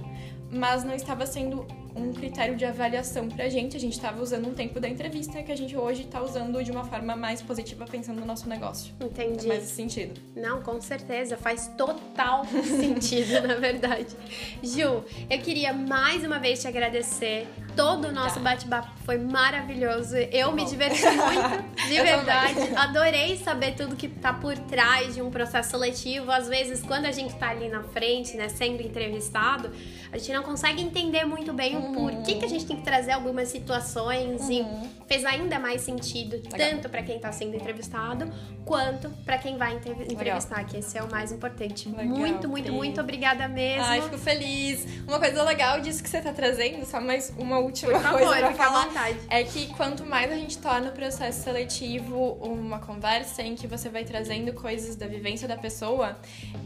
mas 0.51 0.85
não 0.85 0.95
estava 0.95 1.27
sendo 1.27 1.67
um 1.99 2.13
critério 2.13 2.57
de 2.57 2.65
avaliação 2.65 3.29
pra 3.29 3.49
gente. 3.49 3.77
A 3.77 3.81
gente 3.81 3.95
estava 3.95 4.23
usando 4.23 4.49
um 4.49 4.55
tempo 4.55 4.79
da 4.81 4.89
entrevista 4.89 5.43
que 5.43 5.51
a 5.51 5.57
gente 5.57 5.77
hoje 5.77 6.03
está 6.03 6.23
usando 6.23 6.63
de 6.63 6.71
uma 6.71 6.85
forma 6.85 7.17
mais 7.17 7.43
positiva, 7.43 7.85
pensando 7.85 8.21
no 8.21 8.27
nosso 8.27 8.49
negócio. 8.49 8.95
Entendi. 9.01 9.47
Mais 9.47 9.65
sentido. 9.65 10.21
Não, 10.37 10.63
com 10.63 10.81
certeza. 10.81 11.37
Faz 11.37 11.69
total 11.77 12.45
sentido, 12.65 13.47
na 13.47 13.57
verdade. 13.57 14.15
Ju, 14.63 15.05
eu 15.29 15.39
queria 15.43 15.73
mais 15.73 16.25
uma 16.25 16.39
vez 16.39 16.61
te 16.61 16.69
agradecer 16.69 17.47
todo 17.79 18.09
o 18.09 18.13
nosso 18.13 18.41
bate-papo 18.41 18.91
foi 19.05 19.19
maravilhoso. 19.19 20.17
Eu 20.17 20.51
me 20.51 20.65
diverti 20.65 21.01
muito, 21.05 21.87
de 21.87 21.95
verdade. 22.03 22.75
Adorei 22.75 23.37
saber 23.37 23.77
tudo 23.77 23.95
que 23.95 24.09
tá 24.09 24.33
por 24.33 24.59
trás 24.59 25.15
de 25.15 25.23
um 25.23 25.31
processo 25.31 25.71
seletivo. 25.71 26.29
Às 26.33 26.49
vezes, 26.49 26.83
quando 26.83 27.07
a 27.07 27.13
gente 27.13 27.37
tá 27.37 27.51
ali 27.51 27.69
na 27.69 27.85
frente, 27.85 28.37
né, 28.37 28.49
sendo 28.49 28.83
entrevistado, 28.83 29.71
a 30.11 30.19
gente 30.19 30.33
não 30.33 30.43
consegue 30.43 30.83
entender 30.83 31.25
muito 31.25 31.53
bem 31.53 31.77
uhum. 31.77 31.93
o 31.93 31.95
porquê 31.95 32.35
que 32.35 32.45
a 32.45 32.49
gente 32.49 32.67
tem 32.67 32.77
que 32.79 32.83
trazer 32.83 33.13
algumas 33.13 33.49
situações 33.49 34.43
uhum. 34.43 34.51
e 34.51 35.07
fez 35.07 35.25
ainda 35.25 35.61
mais 35.61 35.83
sentido, 35.83 36.37
Legal. 36.51 36.71
tanto 36.71 36.89
para 36.89 37.03
quem 37.05 37.21
tá 37.21 37.31
sendo 37.31 37.55
entrevistado, 37.55 38.29
quanto 38.65 39.09
para 39.25 39.39
quem 39.39 39.57
vai 39.57 39.75
entrevistar, 39.77 40.57
Legal. 40.57 40.65
que 40.69 40.79
esse 40.79 40.99
é 40.99 41.03
o 41.03 41.11
mais 41.11 41.31
importante. 41.31 41.89
Legal, 41.89 42.07
muito, 42.07 42.49
muito, 42.49 42.73
muito 42.73 43.01
obrigada 43.01 43.47
mesmo. 43.47 43.85
Ai, 43.85 44.03
fico 44.03 44.19
feliz. 44.19 44.85
Uma 45.07 45.21
coisa 45.21 45.45
legal 45.45 45.81
disso 45.81 46.03
que 46.03 46.09
você 46.09 46.21
tá 46.21 46.33
trazendo, 46.33 46.85
só 46.85 47.01
mais 47.01 47.33
uma 47.39 47.68
última 47.69 47.93
Por 47.93 48.01
favor, 48.01 48.19
coisa 48.19 48.37
pra 48.39 48.55
falar. 48.55 48.87
Vontade. 48.87 49.19
É 49.29 49.45
que 49.45 49.67
quanto 49.75 50.05
mais 50.05 50.31
a 50.33 50.35
gente 50.35 50.59
torna 50.59 50.89
o 50.89 50.93
processo 50.93 51.43
seletivo 51.43 52.39
uma 52.41 52.79
conversa 52.79 53.43
em 53.43 53.55
que 53.55 53.67
você 53.67 53.89
vai 53.89 54.05
trazendo 54.05 54.53
coisas 54.53 54.97
da 54.97 55.07
vivência 55.07 55.47
da 55.47 55.57
pessoa, 55.57 56.17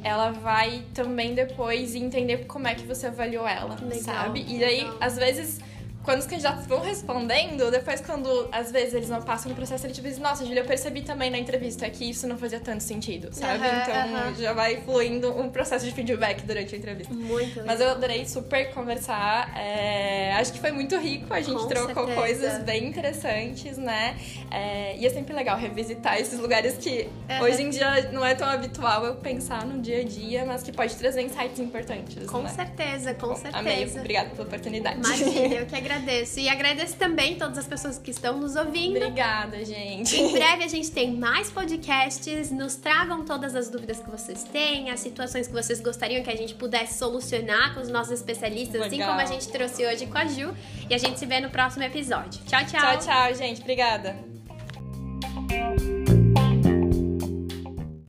ela 0.03 0.31
vai 0.31 0.83
também 0.95 1.35
depois 1.35 1.95
entender 1.95 2.47
como 2.47 2.67
é 2.67 2.75
que 2.75 2.87
você 2.87 3.09
avaliou 3.09 3.47
ela, 3.47 3.77
legal, 3.83 4.01
sabe? 4.01 4.45
E 4.49 4.59
daí, 4.59 4.85
legal. 4.85 4.97
às 5.01 5.17
vezes 5.17 5.61
quando 6.03 6.19
os 6.19 6.27
candidatos 6.27 6.67
vão 6.67 6.81
respondendo, 6.81 7.71
depois 7.71 8.01
quando 8.01 8.49
às 8.51 8.73
vezes 8.73 8.95
eles 8.95 9.09
não 9.09 9.23
passam 9.23 9.51
no 9.51 9.55
processo 9.55 9.87
eles 9.87 9.97
dizem, 9.97 10.23
nossa, 10.23 10.45
Julia, 10.45 10.63
eu 10.63 10.67
percebi 10.67 11.03
também 11.03 11.31
na 11.31 11.39
entrevista 11.39 11.89
que 11.89 12.09
isso 12.11 12.27
não 12.27 12.37
fazia 12.37 12.59
tanto 12.59 12.83
sentido, 12.83 13.29
sabe? 13.33 13.65
Uhum, 13.65 13.83
então 13.83 14.29
uhum. 14.29 14.35
já 14.35 14.53
vai 14.53 14.81
fluindo 14.83 15.31
um 15.39 15.49
processo 15.49 15.85
de 15.85 15.93
feedback 15.93 16.43
durante 16.43 16.75
a 16.75 16.79
entrevista. 16.79 17.15
Muito 17.15 17.51
legal. 17.51 17.67
Mas 17.67 17.81
eu 17.81 17.91
adorei 17.91 18.27
super 18.27 18.73
conversar. 18.73 19.57
É... 19.57 20.33
Acho 20.35 20.53
que 20.53 20.61
foi 20.61 20.73
muito 20.73 20.97
rico, 20.97 21.33
a 21.33 21.41
gente 21.41 21.63
Com 21.63 21.69
trocou 21.69 22.07
certeza. 22.07 22.21
coisas 22.21 22.63
bem 22.65 22.87
interessantes, 22.89 23.79
né? 23.79 24.17
É... 24.51 24.97
E 24.97 25.07
é 25.07 25.11
sempre 25.11 25.35
legal 25.35 25.57
revisitar 25.57 26.19
esses 26.19 26.39
lugares 26.39 26.77
que 26.77 27.09
uhum. 27.31 27.43
hoje 27.43 27.63
em 27.63 27.71
dia 27.71 28.11
não 28.11 28.25
é 28.25 28.35
tão 28.35 28.49
habitual 28.49 29.05
eu 29.05 29.15
pensar 29.17 29.65
no 29.65 29.81
dia 29.81 30.01
a 30.01 30.05
dia, 30.05 30.45
mas 30.45 30.63
que 30.63 30.73
pode 30.73 30.97
trazer 30.97 31.23
insights 31.23 31.61
importantes. 31.61 32.27
Com 32.27 32.43
né? 32.43 32.49
certeza, 32.49 33.15
com 33.15 33.29
Bom, 33.29 33.35
certeza. 33.37 33.59
Amei, 33.59 33.85
obrigada 33.85 34.31
pela 34.31 34.49
oportunidade. 34.49 34.97
Imagina, 34.99 35.55
eu 35.55 35.67
que 35.67 35.77
agradeço 35.77 35.92
agradeço. 35.93 36.41
E 36.41 36.49
agradeço 36.49 36.97
também 36.97 37.37
todas 37.37 37.59
as 37.59 37.67
pessoas 37.67 37.99
que 37.99 38.11
estão 38.11 38.39
nos 38.39 38.57
ouvindo. 38.57 38.97
Obrigada, 38.97 39.65
gente. 39.65 40.17
Em 40.17 40.33
breve 40.33 40.65
a 40.65 40.69
gente 40.69 40.91
tem 40.91 41.13
mais 41.13 41.51
podcasts. 41.51 42.51
Nos 42.51 42.77
tragam 42.77 43.25
todas 43.25 43.55
as 43.55 43.69
dúvidas 43.69 44.01
que 44.01 44.11
vocês 44.11 44.45
têm, 44.45 44.91
as 44.91 45.01
situações 45.01 45.47
que 45.47 45.53
vocês 45.53 45.81
gostariam 45.81 46.23
que 46.23 46.31
a 46.31 46.37
gente 46.37 46.55
pudesse 46.55 46.99
solucionar 46.99 47.75
com 47.75 47.81
os 47.81 47.89
nossos 47.89 48.13
especialistas, 48.13 48.81
Legal. 48.81 48.87
assim 48.89 49.01
como 49.01 49.21
a 49.21 49.27
gente 49.27 49.49
trouxe 49.49 49.85
hoje 49.87 50.07
com 50.07 50.19
a 50.19 50.27
Ju. 50.27 50.55
E 50.89 50.95
a 50.95 50.99
gente 50.99 51.19
se 51.19 51.27
vê 51.27 51.41
no 51.41 51.51
próximo 51.51 51.85
episódio. 51.85 52.41
Tchau, 52.47 52.65
tchau. 52.65 52.81
Tchau, 52.81 52.99
tchau, 52.99 53.35
gente. 53.35 53.61
Obrigada. 53.61 54.17